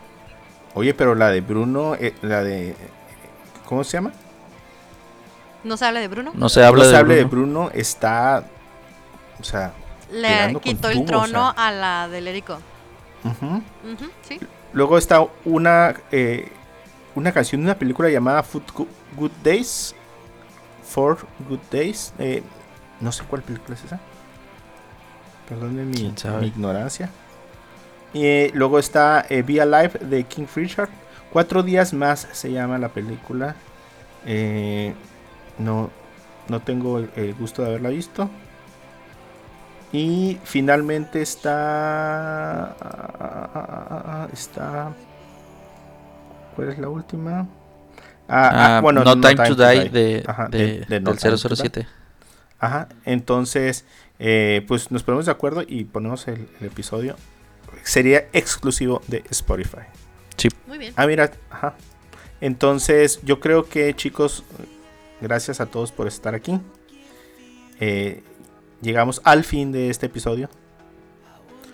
Oye, 0.74 0.94
pero 0.94 1.16
la 1.16 1.30
de 1.30 1.40
Bruno, 1.40 1.96
eh, 1.96 2.14
la 2.22 2.44
de... 2.44 2.76
¿Cómo 3.64 3.82
se 3.82 3.96
llama? 3.96 4.12
¿No 5.64 5.76
se 5.76 5.84
habla 5.86 6.00
de 6.00 6.08
Bruno? 6.08 6.32
No 6.34 6.48
se 6.48 6.64
habla 6.64 6.84
No 6.84 6.84
se 6.84 6.92
de, 6.92 6.98
hable 6.98 7.14
de 7.16 7.24
Bruno. 7.24 7.64
Bruno, 7.64 7.70
está... 7.74 8.44
O 9.40 9.44
sea... 9.44 9.72
Le 10.12 10.54
quitó 10.62 10.88
el 10.90 10.98
tubo, 10.98 11.04
o 11.04 11.06
trono 11.06 11.52
sea. 11.52 11.66
a 11.68 11.72
la 11.72 12.08
del 12.08 12.28
Erico. 12.28 12.58
sí. 14.28 14.38
Luego 14.72 14.98
está 14.98 15.24
una, 15.44 15.94
eh, 16.12 16.50
una 17.14 17.32
canción 17.32 17.60
de 17.62 17.66
una 17.66 17.78
película 17.78 18.08
llamada 18.08 18.42
Food 18.42 18.64
Go- 18.74 18.88
Good 19.16 19.30
Days. 19.42 19.94
For 20.88 21.18
Good 21.48 21.60
Days. 21.70 22.12
eh, 22.18 22.42
no 23.00 23.10
sé 23.12 23.24
cuál 23.24 23.42
película 23.42 23.74
es 23.76 23.84
esa. 23.84 23.98
Perdón 25.48 25.74
mi, 25.90 26.12
mi 26.40 26.46
ignorancia. 26.46 27.10
Y 28.12 28.24
eh, 28.24 28.50
luego 28.54 28.78
está 28.78 29.24
eh, 29.28 29.42
Be 29.42 29.60
Alive 29.60 29.98
de 30.00 30.24
King 30.24 30.46
Richard. 30.54 30.88
Cuatro 31.32 31.62
días 31.62 31.92
más 31.92 32.28
se 32.32 32.52
llama 32.52 32.78
la 32.78 32.88
película. 32.88 33.56
Eh, 34.26 34.94
no, 35.58 35.90
no 36.48 36.60
tengo 36.60 36.98
el, 36.98 37.34
gusto 37.34 37.62
de 37.62 37.68
haberla 37.68 37.90
visto. 37.90 38.28
Y 39.92 40.38
finalmente 40.44 41.22
está. 41.22 42.74
Está. 44.32 44.92
¿Cuál 46.56 46.68
es 46.70 46.78
la 46.78 46.88
última? 46.88 47.46
Ah, 48.28 48.50
ah, 48.52 48.76
Ah, 48.78 48.80
bueno, 48.80 49.04
No, 49.04 49.20
Time, 49.20 49.36
to 49.36 49.54
Die, 49.54 49.88
de, 49.90 50.24
Ajá, 50.26 50.48
de- 50.48 50.58
de- 50.58 50.86
de 50.86 51.00
No 51.00 51.10
del 51.10 51.18
Time 51.20 51.36
to 51.36 51.48
Die. 51.48 51.56
007. 51.56 51.86
Ajá, 52.58 52.88
entonces, 53.04 53.84
eh, 54.18 54.64
pues 54.66 54.90
nos 54.90 55.02
ponemos 55.02 55.26
de 55.26 55.32
acuerdo 55.32 55.62
y 55.66 55.84
ponemos 55.84 56.26
el, 56.28 56.48
el 56.60 56.66
episodio. 56.66 57.16
Sería 57.82 58.26
exclusivo 58.32 59.02
de 59.08 59.22
Spotify. 59.30 59.82
Muy 60.66 60.78
bien. 60.78 60.92
Ah, 60.96 61.06
mira, 61.06 61.30
ajá. 61.50 61.74
Entonces, 62.40 63.20
yo 63.22 63.40
creo 63.40 63.68
que 63.68 63.94
chicos, 63.94 64.44
gracias 65.24 65.60
a 65.60 65.66
todos 65.66 65.90
por 65.90 66.06
estar 66.06 66.34
aquí. 66.34 66.60
Eh, 67.80 68.22
llegamos 68.82 69.20
al 69.24 69.42
fin 69.42 69.72
de 69.72 69.90
este 69.90 70.06
episodio. 70.06 70.48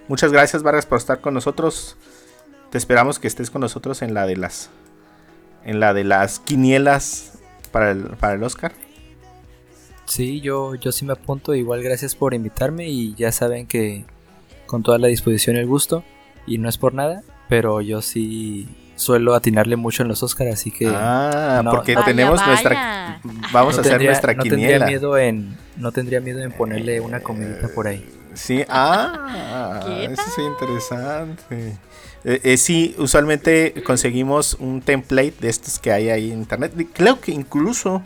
Muchas 0.09 0.33
gracias, 0.33 0.63
Vargas, 0.63 0.87
por 0.87 0.99
estar 0.99 1.21
con 1.21 1.35
nosotros. 1.35 1.97
Te 2.71 2.79
esperamos 2.79 3.19
que 3.19 3.27
estés 3.27 3.51
con 3.51 3.61
nosotros 3.61 4.03
en 4.03 4.15
la 4.15 4.27
de 4.27 4.37
las 4.37 4.71
en 5.65 5.81
la 5.81 5.93
de 5.93 6.05
las 6.05 6.39
quinielas 6.39 7.39
para 7.73 7.91
el, 7.91 8.05
para 8.17 8.35
el 8.35 8.43
Oscar. 8.43 8.73
Sí, 10.07 10.41
yo, 10.41 10.77
yo 10.77 10.93
sí 10.93 11.05
me 11.05 11.13
apunto. 11.13 11.55
Igual 11.55 11.83
gracias 11.83 12.15
por 12.15 12.33
invitarme 12.33 12.89
y 12.89 13.15
ya 13.15 13.33
saben 13.33 13.67
que 13.67 14.05
con 14.67 14.83
toda 14.83 14.99
la 14.99 15.09
disposición 15.09 15.57
y 15.57 15.59
el 15.59 15.67
gusto. 15.67 16.05
Y 16.47 16.59
no 16.59 16.69
es 16.69 16.79
por 16.79 16.95
nada, 16.95 17.23
pero 17.49 17.81
yo 17.81 18.01
sí 18.01 18.69
suelo 19.01 19.35
atinarle 19.35 19.77
mucho 19.77 20.03
en 20.03 20.09
los 20.09 20.23
Oscars, 20.23 20.53
así 20.53 20.71
que 20.71 20.87
Ah, 20.87 21.63
no, 21.65 21.71
porque 21.71 21.95
Vaya, 21.95 22.05
tenemos 22.07 22.35
vaya. 22.39 22.47
nuestra 22.49 23.21
vamos 23.53 23.75
no 23.75 23.79
a 23.79 23.81
hacer 23.81 23.83
tendría- 23.93 24.11
nuestra 24.11 24.35
no 24.35 24.43
tendría 24.43 24.67
quiniela. 24.67 24.87
miedo 24.87 25.19
en 25.19 25.57
no 25.77 25.93
tendría 25.93 26.21
miedo 26.21 26.41
en 26.41 26.53
ponerle 26.53 27.01
una 27.01 27.21
comidita 27.21 27.69
por 27.75 27.87
ahí. 27.89 28.07
Sí, 28.35 28.63
ah, 28.69 29.81
¿Qué 29.87 30.05
eso 30.05 30.23
es 30.23 30.39
interesante. 30.39 31.79
Eh, 32.23 32.41
eh, 32.45 32.57
sí, 32.59 32.95
usualmente 32.99 33.83
conseguimos 33.85 34.55
un 34.61 34.83
template 34.83 35.35
de 35.41 35.49
estos 35.49 35.79
que 35.79 35.91
hay 35.93 36.11
ahí 36.11 36.31
en 36.31 36.39
internet. 36.41 36.73
Creo 36.93 37.19
que 37.21 37.33
incluso, 37.33 38.03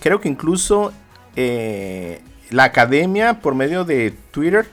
creo 0.00 0.20
que 0.20 0.28
incluso 0.28 0.92
eh, 1.34 2.20
la 2.50 2.64
academia 2.64 3.40
por 3.40 3.54
medio 3.56 3.84
de 3.84 4.12
Twitter 4.30 4.68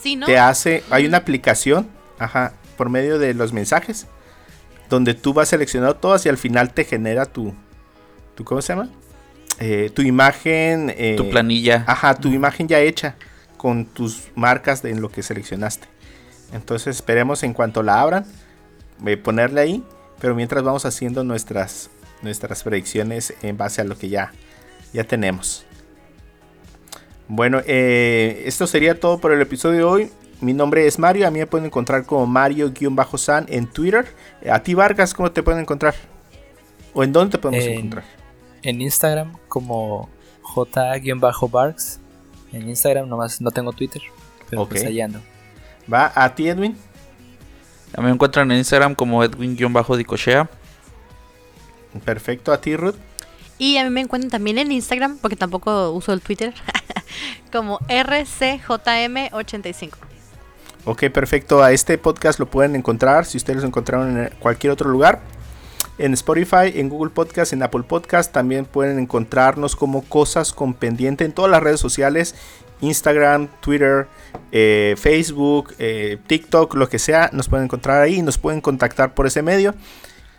Sí, 0.00 0.16
¿no? 0.16 0.26
te 0.26 0.38
hace, 0.38 0.84
hay 0.90 1.06
una 1.06 1.16
aplicación, 1.18 1.88
ajá, 2.18 2.52
por 2.76 2.90
medio 2.90 3.18
de 3.18 3.32
los 3.34 3.52
mensajes, 3.54 4.06
donde 4.88 5.14
tú 5.14 5.32
vas 5.32 5.48
seleccionando 5.48 5.96
todas 5.96 6.24
y 6.26 6.28
al 6.28 6.38
final 6.38 6.72
te 6.72 6.84
genera 6.84 7.26
tu, 7.26 7.54
tu 8.34 8.44
¿cómo 8.44 8.62
se 8.62 8.72
llama? 8.74 8.88
Eh, 9.58 9.90
tu 9.94 10.02
imagen. 10.02 10.92
eh, 10.96 11.14
Tu 11.16 11.28
planilla. 11.30 11.84
Ajá, 11.86 12.14
tu 12.14 12.28
imagen 12.28 12.68
ya 12.68 12.80
hecha 12.80 13.16
con 13.56 13.86
tus 13.86 14.28
marcas 14.34 14.82
de 14.82 14.90
en 14.90 15.00
lo 15.00 15.10
que 15.10 15.22
seleccionaste. 15.22 15.88
Entonces 16.52 16.96
esperemos 16.96 17.42
en 17.42 17.52
cuanto 17.54 17.82
la 17.82 18.00
abran, 18.00 18.26
eh, 19.04 19.16
ponerle 19.16 19.60
ahí, 19.60 19.84
pero 20.20 20.34
mientras 20.34 20.62
vamos 20.62 20.84
haciendo 20.84 21.24
nuestras, 21.24 21.90
nuestras 22.22 22.62
predicciones 22.62 23.34
en 23.42 23.56
base 23.56 23.80
a 23.80 23.84
lo 23.84 23.96
que 23.98 24.08
ya, 24.08 24.32
ya 24.92 25.04
tenemos. 25.04 25.64
Bueno, 27.28 27.60
eh, 27.66 28.44
esto 28.46 28.66
sería 28.66 29.00
todo 29.00 29.18
por 29.18 29.32
el 29.32 29.40
episodio 29.40 29.76
de 29.78 29.84
hoy. 29.84 30.10
Mi 30.40 30.52
nombre 30.52 30.86
es 30.86 30.98
Mario, 30.98 31.26
a 31.26 31.30
mí 31.30 31.38
me 31.38 31.46
pueden 31.46 31.64
encontrar 31.66 32.04
como 32.04 32.26
Mario-San 32.26 33.46
en 33.48 33.66
Twitter. 33.66 34.04
A 34.50 34.62
ti 34.62 34.74
Vargas, 34.74 35.14
¿cómo 35.14 35.32
te 35.32 35.42
pueden 35.42 35.60
encontrar? 35.62 35.94
¿O 36.92 37.02
en 37.02 37.12
dónde 37.12 37.32
te 37.32 37.38
podemos 37.38 37.64
En- 37.64 37.72
encontrar? 37.74 38.04
En 38.62 38.80
Instagram 38.82 39.32
como 39.48 40.10
J-Barks. 40.42 42.00
En 42.52 42.68
Instagram 42.68 43.08
nomás 43.08 43.40
no 43.40 43.50
tengo 43.50 43.72
Twitter, 43.72 44.02
pero 44.50 44.62
Ok. 44.62 44.68
pues 44.70 44.84
ando. 45.02 45.20
¿Va 45.92 46.12
a 46.14 46.34
ti 46.34 46.48
Edwin? 46.48 46.76
A 47.96 48.00
mí 48.00 48.06
me 48.06 48.12
encuentran 48.12 48.50
en 48.50 48.58
Instagram 48.58 48.94
como 48.94 49.22
Edwin-Dicochea. 49.24 50.48
Perfecto, 52.04 52.52
a 52.52 52.60
ti 52.60 52.76
Ruth. 52.76 52.96
Y 53.58 53.78
a 53.78 53.84
mí 53.84 53.90
me 53.90 54.02
encuentran 54.02 54.30
también 54.30 54.58
en 54.58 54.70
Instagram, 54.70 55.16
porque 55.18 55.36
tampoco 55.36 55.90
uso 55.92 56.12
el 56.12 56.20
Twitter, 56.20 56.52
como 57.52 57.78
RCJM85. 57.88 59.92
Ok, 60.88 61.10
perfecto. 61.12 61.64
A 61.64 61.72
este 61.72 61.98
podcast 61.98 62.38
lo 62.38 62.46
pueden 62.46 62.76
encontrar 62.76 63.26
si 63.26 63.36
ustedes 63.38 63.60
lo 63.60 63.66
encontraron 63.66 64.18
en 64.18 64.30
cualquier 64.38 64.72
otro 64.72 64.88
lugar. 64.88 65.20
En 65.98 66.12
Spotify, 66.12 66.72
en 66.74 66.88
Google 66.88 67.10
Podcast, 67.10 67.52
en 67.52 67.62
Apple 67.64 67.82
Podcast. 67.82 68.32
También 68.32 68.66
pueden 68.66 69.00
encontrarnos 69.00 69.74
como 69.74 70.02
cosas 70.02 70.52
con 70.52 70.74
pendiente 70.74 71.24
en 71.24 71.32
todas 71.32 71.50
las 71.50 71.60
redes 71.60 71.80
sociales. 71.80 72.36
Instagram, 72.80 73.48
Twitter, 73.60 74.06
eh, 74.52 74.94
Facebook, 74.96 75.74
eh, 75.80 76.18
TikTok, 76.28 76.74
lo 76.76 76.88
que 76.88 77.00
sea. 77.00 77.30
Nos 77.32 77.48
pueden 77.48 77.64
encontrar 77.64 78.00
ahí. 78.00 78.22
Nos 78.22 78.38
pueden 78.38 78.60
contactar 78.60 79.12
por 79.12 79.26
ese 79.26 79.42
medio. 79.42 79.74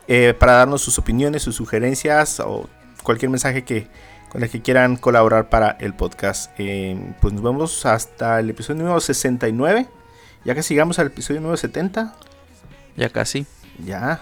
eh, 0.09 0.33
para 0.39 0.53
darnos 0.53 0.81
sus 0.81 0.97
opiniones, 0.97 1.43
sus 1.43 1.57
sugerencias 1.57 2.39
o 2.39 2.69
cualquier 3.03 3.29
mensaje 3.29 3.65
que 3.65 3.87
con 4.29 4.41
el 4.41 4.49
que 4.49 4.61
quieran 4.61 4.95
colaborar 4.95 5.49
para 5.49 5.71
el 5.81 5.93
podcast. 5.93 6.51
Pues 6.55 7.33
nos 7.33 7.43
vemos 7.43 7.85
hasta 7.85 8.39
el 8.39 8.49
episodio 8.49 8.83
número 8.83 9.01
69. 9.01 9.87
Ya 10.47 10.55
que 10.55 10.63
sigamos 10.63 10.97
al 10.99 11.07
episodio 11.07 11.41
número 11.41 11.57
70. 11.57 12.13
Ya 12.95 13.09
casi. 13.09 13.45
Ya. 13.83 14.21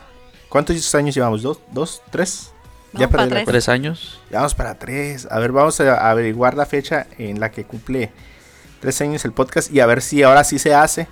¿Cuántos 0.50 0.96
años 0.96 1.14
llevamos? 1.14 1.44
¿Dos? 1.44 1.60
¿Dos? 1.72 2.02
¿Tres? 2.10 2.52
No, 2.94 3.00
ya 3.02 3.10
para 3.10 3.24
perdí 3.24 3.30
la 3.30 3.36
tres. 3.42 3.46
Tres 3.48 3.70
años. 3.70 4.20
Ya 4.32 4.38
vamos 4.40 4.56
para 4.56 4.80
tres. 4.80 5.28
A 5.30 5.38
ver, 5.38 5.52
vamos 5.52 5.80
a 5.82 6.10
averiguar 6.10 6.56
la 6.56 6.66
fecha 6.66 7.06
en 7.20 7.40
la 7.40 7.52
que 7.52 7.64
cumple 7.64 8.12
tres 8.80 9.00
años 9.02 9.24
el 9.26 9.34
podcast 9.34 9.72
y 9.72 9.80
a 9.82 9.86
ver 9.86 10.02
si 10.02 10.24
ahora 10.24 10.44
sí 10.44 10.58
se 10.58 10.74
hace. 10.74 11.08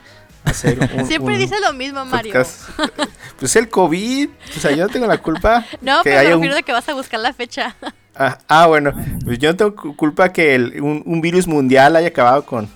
Hacer 0.46 0.80
un- 0.98 1.06
Siempre 1.06 1.36
un 1.36 1.40
dice 1.40 1.56
lo 1.62 1.74
mismo, 1.74 2.04
Mario. 2.06 2.34
podcast. 2.34 2.70
Pues 3.40 3.56
el 3.56 3.68
COVID. 3.70 4.30
O 4.56 4.60
sea, 4.60 4.72
yo 4.72 4.88
no 4.88 4.90
tengo 4.92 5.06
la 5.06 5.18
culpa. 5.20 5.66
No, 5.82 6.02
que 6.02 6.10
pero 6.10 6.16
me 6.16 6.20
haya 6.22 6.30
un- 6.36 6.42
refiero 6.42 6.56
de 6.56 6.64
que 6.64 6.72
vas 6.72 6.90
a 6.90 6.94
buscar 6.96 7.20
la 7.20 7.34
fecha. 7.34 7.76
Ah, 8.16 8.38
ah, 8.48 8.68
bueno, 8.68 8.94
pues 9.26 9.38
yo 9.40 9.50
no 9.52 9.56
tengo 9.58 9.76
cu- 9.76 9.96
culpa 9.96 10.32
que 10.32 10.56
el- 10.56 10.82
un, 10.82 11.04
un 11.06 11.22
virus 11.22 11.46
mundial 11.48 11.96
haya 11.96 12.08
acabado 12.08 12.46
con 12.46 12.70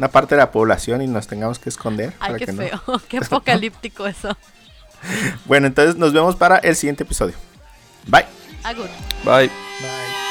una 0.00 0.08
parte 0.08 0.34
de 0.34 0.38
la 0.38 0.50
población 0.50 1.02
y 1.02 1.06
nos 1.06 1.26
tengamos 1.26 1.58
que 1.58 1.68
esconder. 1.68 2.14
Ay, 2.20 2.28
para 2.28 2.38
qué 2.38 2.46
que 2.46 2.52
no. 2.52 2.62
feo. 2.62 3.02
Qué 3.08 3.18
apocalíptico 3.22 4.06
eso. 4.06 4.34
Bueno, 5.44 5.66
entonces 5.66 5.96
nos 5.96 6.14
vemos 6.14 6.36
para 6.36 6.56
el 6.56 6.74
siguiente 6.74 7.02
episodio. 7.02 7.34
Bye. 8.06 8.24
Agur. 8.64 8.88
Bye. 9.24 9.48
Bye. 9.48 10.29